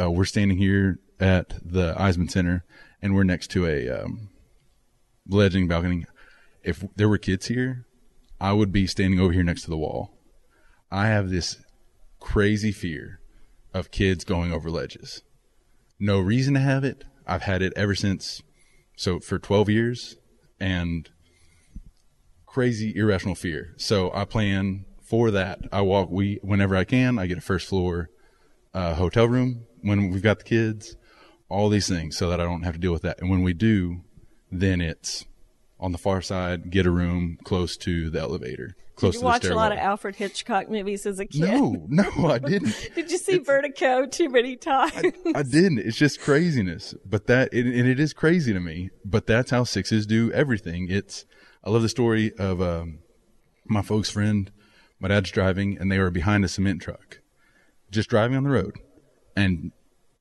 uh, 0.00 0.10
we're 0.10 0.24
standing 0.24 0.58
here 0.58 1.00
at 1.18 1.54
the 1.64 1.94
Eisemann 1.94 2.30
Center 2.30 2.64
and 3.00 3.14
we're 3.14 3.24
next 3.24 3.50
to 3.52 3.66
a 3.66 3.88
um, 3.88 4.28
ledging 5.28 5.66
balcony. 5.68 6.06
If 6.62 6.84
there 6.96 7.08
were 7.08 7.18
kids 7.18 7.46
here, 7.46 7.86
I 8.40 8.52
would 8.52 8.72
be 8.72 8.86
standing 8.86 9.20
over 9.20 9.32
here 9.32 9.42
next 9.42 9.62
to 9.62 9.70
the 9.70 9.76
wall. 9.76 10.18
I 10.90 11.06
have 11.06 11.30
this 11.30 11.56
crazy 12.20 12.72
fear 12.72 13.20
of 13.72 13.90
kids 13.90 14.24
going 14.24 14.52
over 14.52 14.70
ledges. 14.70 15.22
No 15.98 16.20
reason 16.20 16.54
to 16.54 16.60
have 16.60 16.84
it. 16.84 17.04
I've 17.26 17.42
had 17.42 17.62
it 17.62 17.72
ever 17.76 17.94
since, 17.94 18.42
so 18.96 19.18
for 19.20 19.38
12 19.38 19.68
years, 19.70 20.16
and 20.60 21.10
crazy 22.46 22.94
irrational 22.94 23.34
fear. 23.34 23.74
So 23.76 24.12
I 24.14 24.24
plan 24.24 24.84
for 25.02 25.30
that. 25.30 25.60
I 25.72 25.80
walk 25.80 26.10
we 26.10 26.38
whenever 26.42 26.76
I 26.76 26.84
can. 26.84 27.18
I 27.18 27.26
get 27.26 27.38
a 27.38 27.42
first 27.42 27.68
floor 27.68 28.10
uh, 28.72 28.94
hotel 28.94 29.28
room 29.28 29.66
when 29.82 30.10
we've 30.10 30.22
got 30.22 30.38
the 30.38 30.44
kids. 30.44 30.96
All 31.48 31.68
these 31.68 31.88
things 31.88 32.16
so 32.16 32.30
that 32.30 32.40
I 32.40 32.44
don't 32.44 32.62
have 32.62 32.74
to 32.74 32.80
deal 32.80 32.92
with 32.92 33.02
that. 33.02 33.20
And 33.20 33.30
when 33.30 33.42
we 33.42 33.52
do, 33.52 34.02
then 34.50 34.80
it's 34.80 35.26
on 35.84 35.92
the 35.92 35.98
far 35.98 36.22
side. 36.22 36.70
Get 36.70 36.86
a 36.86 36.90
room 36.90 37.38
close 37.44 37.76
to 37.76 38.08
the 38.08 38.18
elevator, 38.18 38.74
close 38.96 39.12
Did 39.12 39.18
you 39.18 39.20
to 39.20 39.20
the 39.20 39.26
watch 39.26 39.44
a 39.44 39.54
lot 39.54 39.70
of 39.70 39.76
Alfred 39.78 40.16
Hitchcock 40.16 40.70
movies 40.70 41.04
as 41.04 41.20
a 41.20 41.26
kid? 41.26 41.42
no, 41.42 41.84
no, 41.88 42.26
I 42.26 42.38
didn't. 42.52 42.90
Did 42.94 43.10
you 43.10 43.18
see 43.18 43.36
Vertigo 43.38 44.06
too 44.06 44.30
many 44.30 44.56
times? 44.56 45.12
I 45.34 45.42
didn't. 45.42 45.80
It's 45.80 45.98
just 45.98 46.20
craziness. 46.20 46.94
But 47.04 47.26
that, 47.26 47.52
it, 47.52 47.66
and 47.66 47.86
it 47.86 48.00
is 48.00 48.14
crazy 48.14 48.54
to 48.54 48.60
me. 48.60 48.90
But 49.04 49.26
that's 49.26 49.50
how 49.50 49.64
sixes 49.64 50.06
do 50.06 50.32
everything. 50.32 50.88
It's. 50.90 51.26
I 51.62 51.70
love 51.70 51.82
the 51.82 51.88
story 51.90 52.32
of 52.38 52.62
um, 52.62 53.00
my 53.66 53.82
folks' 53.82 54.10
friend. 54.10 54.50
My 54.98 55.08
dad's 55.08 55.30
driving, 55.30 55.76
and 55.78 55.92
they 55.92 55.98
were 55.98 56.10
behind 56.10 56.46
a 56.46 56.48
cement 56.48 56.80
truck, 56.80 57.20
just 57.90 58.08
driving 58.08 58.38
on 58.38 58.44
the 58.44 58.50
road. 58.50 58.78
And 59.36 59.72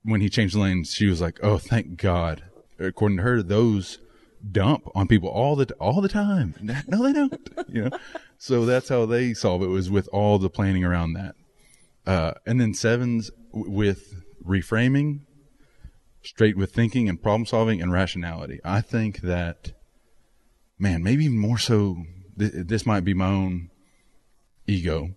when 0.04 0.20
he 0.20 0.28
changed 0.30 0.56
lanes, 0.56 0.94
she 0.94 1.06
was 1.06 1.22
like, 1.22 1.40
"Oh, 1.42 1.58
thank 1.58 1.96
God." 1.96 2.44
According 2.80 3.18
to 3.18 3.24
her, 3.24 3.42
those 3.42 4.00
dump 4.52 4.88
on 4.94 5.08
people 5.08 5.30
all 5.30 5.56
the 5.56 5.72
all 5.80 6.02
the 6.02 6.10
time. 6.10 6.56
No, 6.88 7.04
they 7.04 7.14
don't. 7.14 7.50
You 7.70 7.90
know. 7.90 7.98
So 8.38 8.66
that's 8.66 8.90
how 8.90 9.06
they 9.06 9.34
solve 9.34 9.64
it 9.64 9.68
was 9.68 9.90
with 9.90 10.08
all 10.12 10.38
the 10.40 10.50
planning 10.50 10.84
around 10.84 11.14
that. 11.14 11.36
Uh, 12.06 12.34
and 12.46 12.60
then 12.60 12.74
sevens 12.74 13.32
w- 13.54 13.72
with 13.72 14.24
reframing, 14.46 15.22
straight 16.22 16.58
with 16.58 16.74
thinking 16.74 17.08
and 17.08 17.22
problem 17.22 17.46
solving 17.46 17.82
and 17.82 17.92
rationality. 17.92 18.60
I 18.66 18.82
think 18.82 19.22
that, 19.22 19.72
man, 20.78 21.04
maybe 21.04 21.30
more 21.30 21.58
so. 21.58 22.04
Th- 22.38 22.52
this 22.54 22.86
might 22.86 23.06
be 23.06 23.14
my 23.14 23.28
own 23.28 23.70
ego. 24.68 25.16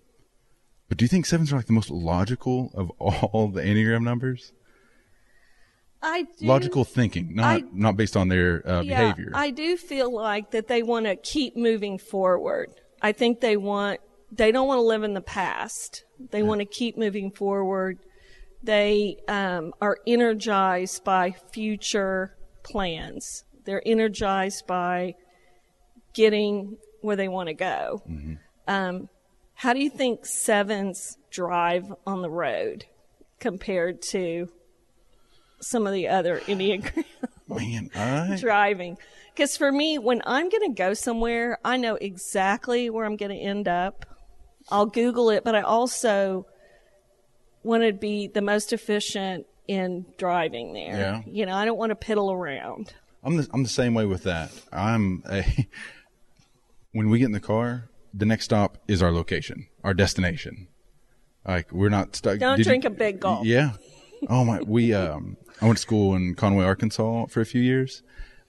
But 0.89 0.99
do 0.99 1.05
you 1.05 1.09
think 1.09 1.27
sevens 1.27 1.53
are 1.53 1.57
like 1.57 1.67
the 1.67 1.73
most 1.73 1.91
logical 1.91 2.71
of 2.75 2.91
all 2.99 3.49
the 3.49 3.63
Enneagram 3.63 4.03
numbers? 4.03 4.53
I 6.03 6.23
do, 6.23 6.47
Logical 6.47 6.85
thinking, 6.85 7.35
not 7.35 7.63
I- 7.63 7.65
not 7.73 7.97
based 7.97 8.17
on 8.17 8.29
their 8.29 8.67
uh, 8.69 8.83
yeah, 8.83 9.13
behavior. 9.13 9.33
I 9.35 9.51
do 9.51 9.77
feel 9.77 10.13
like 10.13 10.51
that 10.53 10.69
they 10.69 10.83
want 10.83 11.07
to 11.07 11.17
keep 11.17 11.57
moving 11.57 11.99
forward. 11.99 12.71
I 13.03 13.13
think 13.13 13.41
they 13.41 13.57
want 13.57 14.01
they 14.33 14.53
don't 14.53 14.67
want 14.67 14.79
to 14.79 14.83
live 14.83 15.03
in 15.03 15.15
the 15.15 15.21
past. 15.21 16.05
They 16.31 16.43
want 16.43 16.61
to 16.61 16.65
keep 16.65 16.97
moving 16.97 17.31
forward. 17.31 17.99
They 18.63 19.19
um, 19.29 19.73
are 19.81 19.99
energized 20.07 21.05
by 21.05 21.35
future 21.53 22.37
plans. 22.63 23.45
They're 23.65 23.83
energized 23.87 24.67
by 24.67 25.15
getting 26.15 26.77
where 27.01 27.17
they 27.17 27.29
want 27.29 27.49
to 27.49 27.55
go. 27.55 28.03
Um, 28.67 29.09
how 29.55 29.73
do 29.73 29.81
you 29.81 29.91
think 29.91 30.27
sevens 30.27 31.17
drive 31.31 31.93
on 32.07 32.23
the 32.23 32.31
road 32.31 32.87
compared 33.39 34.03
to 34.11 34.49
some 35.67 35.87
of 35.87 35.93
the 35.93 36.09
other 36.09 36.41
Enneagram 36.41 37.05
Man, 37.49 37.91
I 37.97 38.37
driving? 38.41 38.99
Because 39.35 39.57
for 39.57 39.71
me, 39.71 39.99
when 39.99 40.23
I'm 40.25 40.49
going 40.49 40.75
to 40.75 40.75
go 40.75 40.95
somewhere, 40.95 41.59
I 41.65 41.77
know 41.77 41.97
exactly 41.97 42.89
where 42.91 43.05
I'm 43.05 43.17
going 43.17 43.31
to 43.31 43.37
end 43.37 43.69
up. 43.69 44.07
I'll 44.71 44.87
Google 44.87 45.31
it, 45.31 45.45
but 45.45 45.55
I 45.55 45.61
also 45.61 46.47
want 47.63 47.83
to 47.83 47.93
be 47.93 48.29
the 48.29 48.41
most 48.41 48.73
efficient 48.73 49.47
in 49.69 50.07
driving 50.17 50.73
there. 50.73 50.97
Yeah. 50.97 51.23
You 51.27 51.47
know, 51.47 51.55
I 51.55 51.65
don't 51.65 51.77
want 51.77 51.91
to 51.91 51.97
piddle 51.97 52.33
around. 52.33 52.95
I'm 53.23 53.37
the 53.37 53.49
I'm 53.53 53.63
the 53.63 53.69
same 53.69 53.95
way 53.95 54.07
with 54.07 54.23
that. 54.23 54.51
I'm 54.73 55.23
a 55.29 55.67
when 56.93 57.11
we 57.11 57.19
get 57.19 57.27
in 57.27 57.33
the 57.33 57.41
car, 57.41 57.91
the 58.15 58.25
next 58.25 58.45
stop 58.45 58.79
is 58.89 59.03
our 59.03 59.13
location, 59.13 59.67
our 59.85 59.95
destination. 59.95 60.69
Like 61.47 61.73
we're 61.73 61.89
not 61.91 62.17
stuck. 62.17 62.39
Don't 62.39 62.57
did 62.57 62.67
you- 62.67 62.71
drink 62.71 62.85
a 62.85 62.91
big 62.91 63.21
gulp. 63.21 63.45
Yeah. 63.45 63.73
Oh 64.29 64.45
my. 64.45 64.63
We 64.63 64.95
um. 64.95 65.37
I 65.61 65.65
went 65.65 65.79
to 65.79 65.83
school 65.83 66.15
in 66.15 66.35
Conway, 66.35 66.65
Arkansas 66.65 67.27
for 67.27 67.41
a 67.41 67.47
few 67.47 67.63
years, 67.63 68.03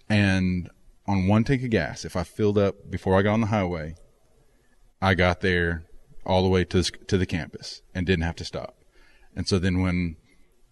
and 0.09 0.69
on 1.05 1.27
one 1.27 1.43
tank 1.43 1.63
of 1.63 1.69
gas, 1.69 2.03
if 2.03 2.15
I 2.15 2.23
filled 2.23 2.57
up 2.57 2.91
before 2.91 3.17
I 3.17 3.21
got 3.21 3.33
on 3.33 3.41
the 3.41 3.47
highway, 3.47 3.95
I 5.01 5.13
got 5.13 5.41
there 5.41 5.85
all 6.25 6.43
the 6.43 6.49
way 6.49 6.65
to 6.65 6.81
the, 6.81 6.91
to 7.07 7.17
the 7.17 7.25
campus 7.25 7.81
and 7.95 8.05
didn't 8.05 8.25
have 8.25 8.35
to 8.37 8.45
stop. 8.45 8.75
And 9.35 9.47
so 9.47 9.57
then 9.57 9.81
when 9.81 10.17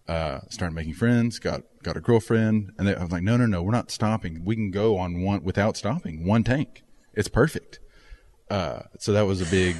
uh, 0.06 0.40
started 0.50 0.74
making 0.74 0.94
friends, 0.94 1.38
got 1.38 1.62
got 1.82 1.96
a 1.96 2.00
girlfriend, 2.00 2.72
and 2.78 2.86
they, 2.86 2.94
I 2.94 3.02
was 3.02 3.12
like, 3.12 3.22
no, 3.22 3.36
no, 3.36 3.46
no, 3.46 3.62
we're 3.62 3.70
not 3.70 3.90
stopping. 3.90 4.44
We 4.44 4.56
can 4.56 4.70
go 4.70 4.98
on 4.98 5.22
one 5.22 5.42
without 5.42 5.76
stopping, 5.76 6.26
one 6.26 6.44
tank. 6.44 6.82
It's 7.14 7.28
perfect. 7.28 7.78
Uh, 8.50 8.82
so 8.98 9.12
that 9.12 9.22
was 9.22 9.40
a 9.40 9.46
big, 9.46 9.76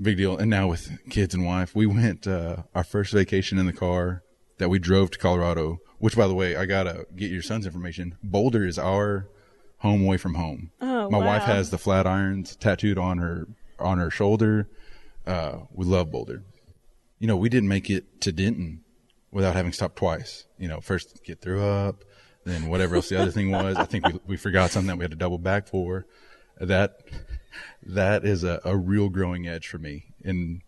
big 0.00 0.16
deal. 0.16 0.38
And 0.38 0.48
now 0.48 0.68
with 0.68 0.90
kids 1.10 1.34
and 1.34 1.44
wife, 1.44 1.74
we 1.74 1.86
went 1.86 2.26
uh, 2.26 2.62
our 2.74 2.84
first 2.84 3.12
vacation 3.12 3.58
in 3.58 3.66
the 3.66 3.72
car 3.72 4.22
that 4.58 4.68
we 4.68 4.78
drove 4.78 5.10
to 5.12 5.18
Colorado. 5.18 5.80
Which, 5.98 6.16
by 6.16 6.28
the 6.28 6.34
way, 6.34 6.54
I 6.56 6.64
gotta 6.66 7.06
get 7.16 7.30
your 7.30 7.42
son's 7.42 7.66
information. 7.66 8.16
Boulder 8.22 8.64
is 8.64 8.78
our 8.78 9.28
home 9.78 10.02
away 10.04 10.16
from 10.16 10.34
home. 10.34 10.70
Oh, 10.80 11.10
My 11.10 11.18
wife 11.18 11.42
has 11.42 11.70
the 11.70 11.78
flat 11.78 12.06
irons 12.06 12.54
tattooed 12.56 12.98
on 12.98 13.18
her 13.18 13.48
on 13.78 13.98
her 13.98 14.10
shoulder. 14.10 14.68
Uh, 15.26 15.60
we 15.72 15.84
love 15.84 16.10
Boulder. 16.12 16.42
You 17.18 17.26
know, 17.26 17.36
we 17.36 17.48
didn't 17.48 17.68
make 17.68 17.90
it 17.90 18.20
to 18.22 18.32
Denton 18.32 18.84
without 19.32 19.56
having 19.56 19.72
stopped 19.72 19.96
twice. 19.96 20.46
You 20.56 20.68
know, 20.68 20.80
first 20.80 21.24
get 21.24 21.40
through 21.40 21.64
up, 21.64 22.04
then 22.44 22.68
whatever 22.68 22.96
else 22.96 23.08
the 23.08 23.20
other 23.20 23.30
thing 23.32 23.50
was. 23.50 23.76
I 23.76 23.84
think 23.84 24.06
we 24.06 24.20
we 24.26 24.36
forgot 24.36 24.70
something 24.70 24.88
that 24.88 24.98
we 24.98 25.04
had 25.04 25.10
to 25.10 25.16
double 25.16 25.38
back 25.38 25.66
for. 25.66 26.06
That 26.60 27.00
that 27.82 28.24
is 28.24 28.44
a, 28.44 28.60
a 28.64 28.76
real 28.76 29.08
growing 29.08 29.46
edge 29.48 29.66
for 29.66 29.78
me 29.78 30.06
in 30.22 30.62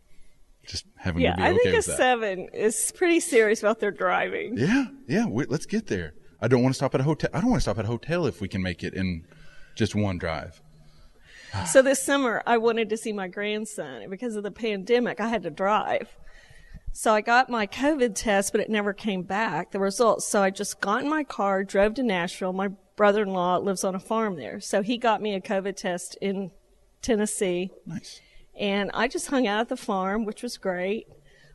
just 0.71 0.87
having 0.97 1.23
Yeah, 1.23 1.33
to 1.33 1.37
be 1.37 1.43
I 1.43 1.51
okay 1.53 1.63
think 1.65 1.77
a 1.77 1.83
seven 1.83 2.49
is 2.53 2.93
pretty 2.97 3.21
serious 3.21 3.61
about 3.61 3.81
their 3.81 3.91
driving. 3.91 4.57
Yeah, 4.57 4.87
yeah. 5.07 5.27
We, 5.27 5.45
let's 5.47 5.67
get 5.67 5.87
there. 5.89 6.15
I 6.41 6.49
don't 6.49 6.63
want 6.63 6.75
to 6.75 6.77
stop 6.77 6.95
at 6.95 7.01
a 7.01 7.05
hotel. 7.05 7.31
I 7.35 7.41
don't 7.41 7.51
want 7.51 7.59
to 7.59 7.63
stop 7.63 7.79
at 7.79 7.85
a 7.85 7.89
hotel 7.89 8.27
if 8.27 8.41
we 8.41 8.49
can 8.49 8.63
make 8.63 8.83
it 8.83 8.95
in 8.95 9.27
just 9.75 9.95
one 9.95 10.19
drive. 10.19 10.63
So 11.67 11.83
this 11.83 12.01
summer, 12.01 12.43
I 12.47 12.59
wanted 12.59 12.89
to 12.91 12.97
see 12.97 13.13
my 13.13 13.27
grandson, 13.27 14.03
and 14.03 14.11
because 14.11 14.37
of 14.37 14.45
the 14.45 14.53
pandemic, 14.53 15.21
I 15.21 15.27
had 15.27 15.43
to 15.43 15.51
drive. 15.51 16.09
So 16.93 17.13
I 17.13 17.21
got 17.21 17.51
my 17.51 17.67
COVID 17.67 18.15
test, 18.15 18.53
but 18.53 18.61
it 18.61 18.71
never 18.71 18.93
came 18.93 19.23
back, 19.23 19.73
the 19.73 19.81
results. 19.81 20.27
So 20.29 20.43
I 20.43 20.51
just 20.51 20.81
got 20.81 21.03
in 21.03 21.11
my 21.11 21.25
car, 21.25 21.65
drove 21.65 21.95
to 21.95 22.05
Nashville. 22.05 22.53
My 22.53 22.69
brother 22.97 23.23
in 23.23 23.31
law 23.31 23.57
lives 23.57 23.83
on 23.83 23.95
a 23.95 24.01
farm 24.01 24.37
there. 24.37 24.61
So 24.61 24.83
he 24.83 24.97
got 24.97 25.23
me 25.23 25.35
a 25.35 25.41
COVID 25.41 25.75
test 25.77 26.17
in 26.21 26.53
Tennessee. 27.03 27.71
Nice. 27.87 28.21
And 28.61 28.91
I 28.95 29.09
just 29.09 29.27
hung 29.29 29.47
out 29.49 29.61
at 29.61 29.69
the 29.71 29.77
farm, 29.77 30.25
which 30.25 30.43
was 30.43 30.57
great. 30.59 31.09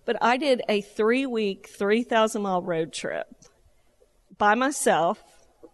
But 0.06 0.18
I 0.22 0.38
did 0.38 0.62
a 0.68 0.82
three 0.82 1.26
week, 1.26 1.68
3,000 1.70 2.42
mile 2.42 2.62
road 2.62 2.92
trip 2.92 3.28
by 4.38 4.56
myself, 4.56 5.24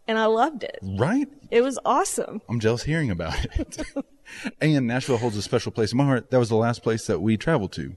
and 0.08 0.20
I 0.20 0.26
loved 0.26 0.64
it. 0.64 0.78
Right? 0.84 1.28
It 1.50 1.62
was 1.62 1.80
awesome. 1.86 2.42
I'm 2.50 2.60
jealous 2.60 2.84
hearing 2.84 3.10
about 3.12 3.44
it. 3.56 3.82
and 4.62 4.88
Nashville 4.88 5.18
holds 5.18 5.38
a 5.38 5.42
special 5.42 5.72
place 5.72 5.92
in 5.94 5.98
my 5.98 6.06
heart. 6.06 6.32
That 6.32 6.38
was 6.38 6.50
the 6.50 6.56
last 6.56 6.84
place 6.84 7.08
that 7.08 7.20
we 7.22 7.38
traveled 7.38 7.72
to 7.74 7.96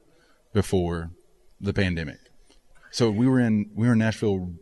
before 0.52 1.10
the 1.60 1.72
pandemic. 1.72 2.18
So 2.90 3.10
we 3.10 3.26
were 3.28 3.40
in 3.40 3.70
we 3.74 3.86
were 3.88 3.94
in 3.94 3.98
Nashville 3.98 4.52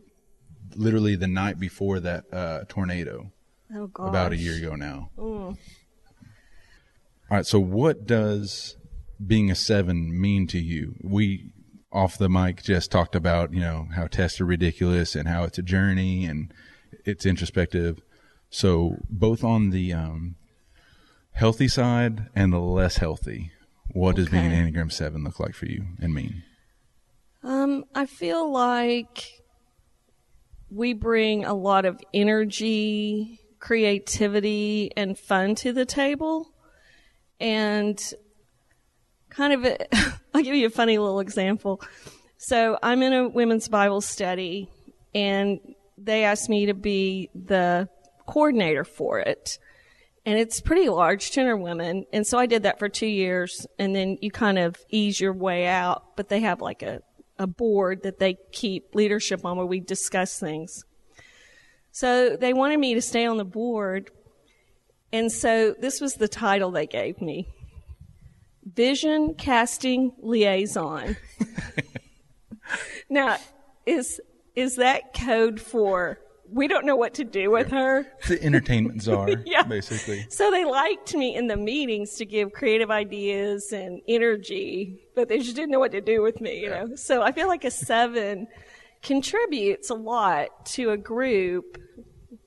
literally 0.74 1.16
the 1.16 1.26
night 1.26 1.58
before 1.60 2.00
that 2.00 2.24
uh, 2.32 2.64
tornado 2.68 3.30
Oh, 3.74 3.86
God. 3.88 4.08
about 4.08 4.32
a 4.32 4.36
year 4.36 4.56
ago 4.56 4.74
now. 4.74 5.10
All 7.32 7.36
right. 7.36 7.46
So 7.46 7.58
what 7.58 8.06
does 8.06 8.76
being 9.26 9.50
a 9.50 9.54
seven 9.54 10.20
mean 10.20 10.46
to 10.48 10.58
you? 10.58 10.96
We 11.02 11.50
off 11.90 12.18
the 12.18 12.28
mic 12.28 12.62
just 12.62 12.90
talked 12.90 13.14
about 13.14 13.54
you 13.54 13.60
know 13.60 13.88
how 13.94 14.06
tests 14.06 14.38
are 14.42 14.44
ridiculous 14.44 15.16
and 15.16 15.26
how 15.26 15.44
it's 15.44 15.56
a 15.56 15.62
journey 15.62 16.26
and 16.26 16.52
it's 17.06 17.24
introspective. 17.24 18.02
So 18.50 18.98
both 19.08 19.44
on 19.44 19.70
the 19.70 19.94
um, 19.94 20.34
healthy 21.30 21.68
side 21.68 22.28
and 22.34 22.52
the 22.52 22.58
less 22.58 22.98
healthy, 22.98 23.50
what 23.92 24.16
does 24.16 24.28
being 24.28 24.52
an 24.52 24.70
Enneagram 24.70 24.92
Seven 24.92 25.24
look 25.24 25.40
like 25.40 25.54
for 25.54 25.64
you 25.64 25.86
and 26.02 26.12
mean? 26.12 26.42
Um, 27.42 27.86
I 27.94 28.04
feel 28.04 28.52
like 28.52 29.40
we 30.68 30.92
bring 30.92 31.46
a 31.46 31.54
lot 31.54 31.86
of 31.86 31.98
energy, 32.12 33.40
creativity, 33.58 34.90
and 34.98 35.18
fun 35.18 35.54
to 35.54 35.72
the 35.72 35.86
table. 35.86 36.51
And 37.42 38.00
kind 39.28 39.52
of, 39.52 39.64
a, 39.64 39.86
I'll 40.34 40.42
give 40.42 40.54
you 40.54 40.66
a 40.66 40.70
funny 40.70 40.96
little 40.96 41.20
example. 41.20 41.82
So 42.38 42.78
I'm 42.82 43.02
in 43.02 43.12
a 43.12 43.28
women's 43.28 43.68
Bible 43.68 44.00
study, 44.00 44.70
and 45.14 45.60
they 45.98 46.24
asked 46.24 46.48
me 46.48 46.66
to 46.66 46.74
be 46.74 47.28
the 47.34 47.88
coordinator 48.26 48.84
for 48.84 49.18
it. 49.18 49.58
And 50.24 50.38
it's 50.38 50.60
pretty 50.60 50.88
large, 50.88 51.32
10 51.32 51.60
women. 51.60 52.06
And 52.12 52.26
so 52.26 52.38
I 52.38 52.46
did 52.46 52.62
that 52.62 52.78
for 52.78 52.88
two 52.88 53.06
years. 53.06 53.66
And 53.78 53.94
then 53.94 54.18
you 54.20 54.30
kind 54.30 54.58
of 54.58 54.76
ease 54.88 55.20
your 55.20 55.32
way 55.32 55.66
out. 55.66 56.16
But 56.16 56.28
they 56.28 56.40
have 56.40 56.60
like 56.60 56.82
a, 56.82 57.02
a 57.38 57.46
board 57.48 58.04
that 58.04 58.20
they 58.20 58.38
keep 58.52 58.94
leadership 58.94 59.44
on 59.44 59.56
where 59.56 59.66
we 59.66 59.80
discuss 59.80 60.38
things. 60.38 60.84
So 61.90 62.36
they 62.36 62.52
wanted 62.52 62.78
me 62.78 62.94
to 62.94 63.02
stay 63.02 63.26
on 63.26 63.36
the 63.36 63.44
board. 63.44 64.10
And 65.12 65.30
so 65.30 65.74
this 65.78 66.00
was 66.00 66.14
the 66.14 66.28
title 66.28 66.70
they 66.70 66.86
gave 66.86 67.20
me 67.20 67.48
Vision 68.64 69.34
Casting 69.34 70.12
Liaison. 70.22 71.16
now, 73.10 73.36
is, 73.86 74.20
is 74.54 74.76
that 74.76 75.14
code 75.14 75.60
for 75.60 76.18
we 76.50 76.68
don't 76.68 76.84
know 76.84 76.96
what 76.96 77.14
to 77.14 77.24
do 77.24 77.50
with 77.50 77.70
her? 77.70 78.06
The 78.28 78.42
entertainment 78.44 79.02
czar, 79.02 79.28
Yeah. 79.46 79.62
basically. 79.62 80.26
So 80.28 80.50
they 80.50 80.64
liked 80.66 81.14
me 81.14 81.34
in 81.34 81.46
the 81.46 81.56
meetings 81.56 82.14
to 82.16 82.26
give 82.26 82.52
creative 82.52 82.90
ideas 82.90 83.72
and 83.72 84.02
energy, 84.06 85.00
but 85.14 85.28
they 85.28 85.38
just 85.38 85.56
didn't 85.56 85.70
know 85.70 85.78
what 85.80 85.92
to 85.92 86.00
do 86.02 86.20
with 86.22 86.40
me, 86.40 86.60
you 86.60 86.68
know. 86.68 86.94
So 86.94 87.22
I 87.22 87.32
feel 87.32 87.48
like 87.48 87.64
a 87.64 87.70
seven 87.70 88.48
contributes 89.02 89.88
a 89.90 89.94
lot 89.94 90.66
to 90.66 90.90
a 90.90 90.96
group 90.96 91.78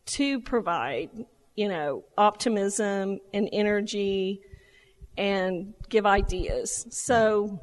to 0.06 0.40
provide, 0.40 1.10
you 1.56 1.70
know, 1.70 2.04
optimism 2.18 3.20
and 3.34 3.50
energy 3.52 4.42
and 5.18 5.74
give 5.90 6.06
ideas. 6.06 6.86
So 6.90 7.60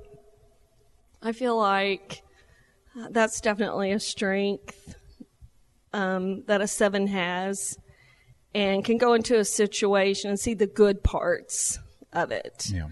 I 1.22 1.32
feel 1.32 1.56
like 1.56 2.22
that's 3.10 3.40
definitely 3.40 3.92
a 3.92 4.00
strength 4.00 4.96
um, 5.92 6.44
that 6.46 6.60
a 6.60 6.66
seven 6.66 7.06
has 7.08 7.76
and 8.54 8.84
can 8.84 8.98
go 8.98 9.14
into 9.14 9.38
a 9.38 9.44
situation 9.44 10.30
and 10.30 10.38
see 10.38 10.54
the 10.54 10.66
good 10.66 11.02
parts 11.02 11.78
of 12.12 12.30
it. 12.32 12.66
Yeah. 12.72 12.88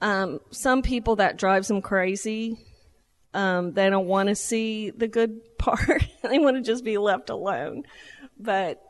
Um, 0.00 0.40
some 0.50 0.82
people 0.82 1.16
that 1.16 1.38
drives 1.38 1.68
them 1.68 1.80
crazy. 1.80 2.58
Um, 3.32 3.72
they 3.72 3.88
don't 3.88 4.06
want 4.06 4.28
to 4.28 4.34
see 4.34 4.90
the 4.90 5.08
good 5.08 5.40
part. 5.58 6.06
they 6.22 6.38
want 6.38 6.56
to 6.56 6.62
just 6.62 6.84
be 6.84 6.98
left 6.98 7.30
alone. 7.30 7.84
But 8.38 8.82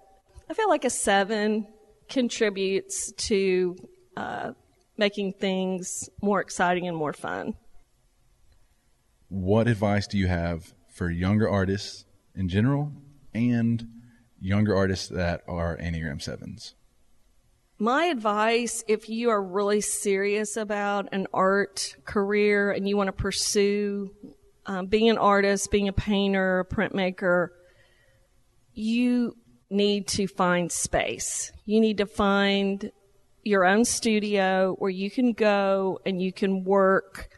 I 0.49 0.55
feel 0.55 0.69
like 0.69 0.85
a 0.85 0.91
seven 0.91 1.67
contributes 2.09 3.13
to 3.13 3.77
uh, 4.17 4.53
making 4.97 5.33
things 5.35 6.09
more 6.23 6.41
exciting 6.41 6.87
and 6.87 6.97
more 6.97 7.13
fun. 7.13 7.55
What 9.29 9.67
advice 9.69 10.07
do 10.07 10.19
you 10.19 10.27
have 10.29 10.75
for 10.91 11.11
younger 11.11 11.49
artists 11.49 12.05
in 12.35 12.49
general 12.49 12.93
and 13.33 13.89
younger 14.41 14.77
artists 14.77 15.09
that 15.09 15.43
are 15.49 15.77
Enneagram 15.77 16.23
7s? 16.23 16.75
My 17.79 18.05
advice 18.05 18.85
if 18.87 19.09
you 19.09 19.31
are 19.31 19.43
really 19.43 19.81
serious 19.81 20.57
about 20.57 21.09
an 21.13 21.27
art 21.35 21.97
career 22.05 22.71
and 22.71 22.89
you 22.89 22.97
want 22.97 23.09
to 23.09 23.13
pursue 23.13 24.11
um, 24.67 24.87
being 24.87 25.11
an 25.11 25.19
artist, 25.19 25.71
being 25.71 25.89
a 25.89 25.93
painter, 25.93 26.61
a 26.61 26.65
printmaker, 26.65 27.49
you 28.73 29.37
need 29.71 30.07
to 30.09 30.27
find 30.27 30.71
space. 30.71 31.53
You 31.65 31.81
need 31.81 31.99
to 31.99 32.07
find 32.07 32.91
your 33.43 33.65
own 33.65 33.85
studio 33.85 34.75
where 34.79 34.91
you 34.91 35.11
can 35.11 35.33
go 35.33 36.01
and 36.07 36.21
you 36.21 36.33
can 36.33 36.65
work 36.65 37.29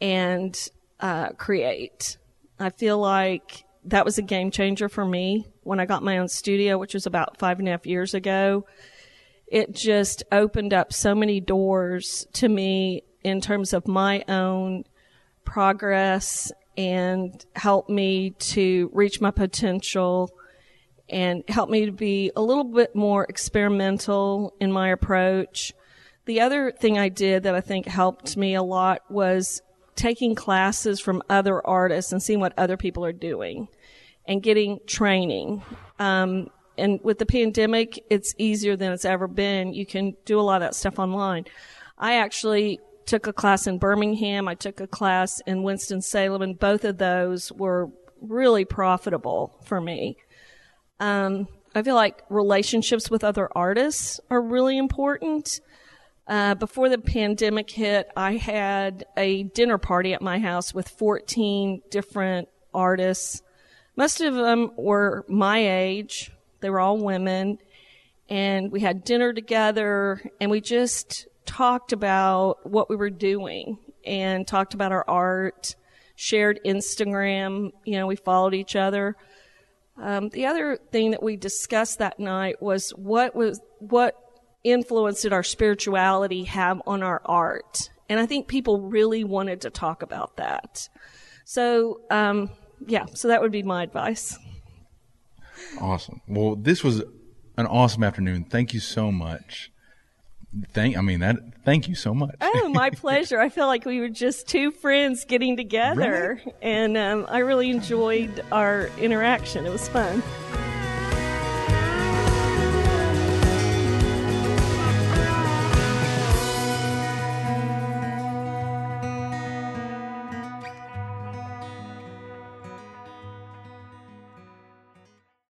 and 0.00 0.68
uh, 1.00 1.30
create. 1.30 2.18
I 2.58 2.70
feel 2.70 2.98
like 2.98 3.64
that 3.84 4.04
was 4.04 4.18
a 4.18 4.22
game 4.22 4.50
changer 4.50 4.88
for 4.88 5.04
me 5.04 5.46
when 5.62 5.80
I 5.80 5.86
got 5.86 6.02
my 6.02 6.18
own 6.18 6.28
studio, 6.28 6.78
which 6.78 6.94
was 6.94 7.06
about 7.06 7.38
five 7.38 7.58
and 7.58 7.68
a 7.68 7.72
half 7.72 7.86
years 7.86 8.14
ago. 8.14 8.66
It 9.46 9.72
just 9.72 10.22
opened 10.30 10.72
up 10.72 10.92
so 10.92 11.14
many 11.14 11.40
doors 11.40 12.26
to 12.34 12.48
me 12.48 13.02
in 13.24 13.40
terms 13.40 13.72
of 13.72 13.86
my 13.86 14.24
own 14.28 14.84
progress 15.44 16.52
and 16.76 17.44
helped 17.54 17.90
me 17.90 18.30
to 18.30 18.90
reach 18.92 19.20
my 19.20 19.30
potential 19.30 20.30
and 21.12 21.44
helped 21.46 21.70
me 21.70 21.86
to 21.86 21.92
be 21.92 22.32
a 22.34 22.42
little 22.42 22.64
bit 22.64 22.96
more 22.96 23.24
experimental 23.24 24.54
in 24.58 24.72
my 24.72 24.88
approach. 24.88 25.72
The 26.24 26.40
other 26.40 26.72
thing 26.72 26.98
I 26.98 27.08
did 27.10 27.42
that 27.42 27.54
I 27.54 27.60
think 27.60 27.86
helped 27.86 28.36
me 28.36 28.54
a 28.54 28.62
lot 28.62 29.02
was 29.10 29.60
taking 29.94 30.34
classes 30.34 31.00
from 31.00 31.22
other 31.28 31.64
artists 31.66 32.12
and 32.12 32.22
seeing 32.22 32.40
what 32.40 32.54
other 32.56 32.76
people 32.76 33.04
are 33.04 33.12
doing 33.12 33.68
and 34.26 34.42
getting 34.42 34.80
training. 34.86 35.62
Um, 35.98 36.48
and 36.78 37.00
with 37.02 37.18
the 37.18 37.26
pandemic, 37.26 38.02
it's 38.08 38.34
easier 38.38 38.76
than 38.76 38.92
it's 38.92 39.04
ever 39.04 39.28
been. 39.28 39.74
You 39.74 39.84
can 39.84 40.16
do 40.24 40.40
a 40.40 40.42
lot 40.42 40.62
of 40.62 40.68
that 40.68 40.74
stuff 40.74 40.98
online. 40.98 41.44
I 41.98 42.14
actually 42.14 42.80
took 43.04 43.26
a 43.26 43.32
class 43.32 43.66
in 43.66 43.78
Birmingham. 43.78 44.48
I 44.48 44.54
took 44.54 44.80
a 44.80 44.86
class 44.86 45.40
in 45.46 45.62
Winston-Salem 45.62 46.40
and 46.40 46.58
both 46.58 46.84
of 46.84 46.96
those 46.98 47.52
were 47.52 47.90
really 48.22 48.64
profitable 48.64 49.58
for 49.66 49.80
me. 49.80 50.16
Um, 51.02 51.48
I 51.74 51.82
feel 51.82 51.96
like 51.96 52.22
relationships 52.30 53.10
with 53.10 53.24
other 53.24 53.48
artists 53.56 54.20
are 54.30 54.40
really 54.40 54.78
important. 54.78 55.60
Uh, 56.28 56.54
before 56.54 56.88
the 56.88 56.98
pandemic 56.98 57.68
hit, 57.68 58.08
I 58.16 58.36
had 58.36 59.04
a 59.16 59.42
dinner 59.42 59.78
party 59.78 60.14
at 60.14 60.22
my 60.22 60.38
house 60.38 60.72
with 60.72 60.88
14 60.88 61.82
different 61.90 62.48
artists. 62.72 63.42
Most 63.96 64.20
of 64.20 64.36
them 64.36 64.70
were 64.76 65.24
my 65.28 65.58
age. 65.58 66.30
They 66.60 66.70
were 66.70 66.78
all 66.78 66.98
women. 66.98 67.58
And 68.28 68.70
we 68.70 68.78
had 68.78 69.02
dinner 69.02 69.32
together 69.32 70.22
and 70.40 70.52
we 70.52 70.60
just 70.60 71.26
talked 71.46 71.92
about 71.92 72.64
what 72.64 72.88
we 72.88 72.94
were 72.94 73.10
doing 73.10 73.76
and 74.06 74.46
talked 74.46 74.72
about 74.72 74.92
our 74.92 75.04
art, 75.08 75.74
shared 76.14 76.60
Instagram. 76.64 77.72
You 77.84 77.98
know, 77.98 78.06
we 78.06 78.14
followed 78.14 78.54
each 78.54 78.76
other. 78.76 79.16
Um, 79.96 80.30
the 80.30 80.46
other 80.46 80.78
thing 80.90 81.10
that 81.10 81.22
we 81.22 81.36
discussed 81.36 81.98
that 81.98 82.18
night 82.18 82.62
was 82.62 82.90
what 82.90 83.34
was 83.34 83.60
what 83.78 84.16
influence 84.64 85.22
did 85.22 85.32
our 85.32 85.42
spirituality 85.42 86.44
have 86.44 86.80
on 86.86 87.02
our 87.02 87.20
art, 87.24 87.90
and 88.08 88.18
I 88.18 88.26
think 88.26 88.48
people 88.48 88.80
really 88.80 89.24
wanted 89.24 89.60
to 89.62 89.70
talk 89.70 90.02
about 90.02 90.36
that. 90.36 90.88
So, 91.44 92.00
um, 92.10 92.50
yeah, 92.86 93.06
so 93.14 93.28
that 93.28 93.42
would 93.42 93.52
be 93.52 93.62
my 93.62 93.82
advice. 93.82 94.38
Awesome. 95.80 96.20
Well, 96.26 96.56
this 96.56 96.82
was 96.82 97.02
an 97.56 97.66
awesome 97.66 98.02
afternoon. 98.04 98.44
Thank 98.44 98.72
you 98.72 98.80
so 98.80 99.12
much. 99.12 99.71
Thank, 100.72 100.96
I 100.96 101.00
mean 101.00 101.20
that. 101.20 101.36
Thank 101.64 101.88
you 101.88 101.94
so 101.94 102.12
much. 102.12 102.34
Oh, 102.40 102.68
my 102.68 102.90
pleasure. 103.04 103.40
I 103.40 103.48
felt 103.48 103.68
like 103.68 103.84
we 103.84 104.00
were 104.00 104.08
just 104.08 104.48
two 104.48 104.70
friends 104.70 105.24
getting 105.24 105.56
together, 105.56 106.40
right? 106.44 106.54
and 106.60 106.96
um, 106.96 107.26
I 107.28 107.38
really 107.38 107.70
enjoyed 107.70 108.44
our 108.52 108.90
interaction. 108.98 109.64
It 109.66 109.72
was 109.72 109.88
fun. 109.88 110.22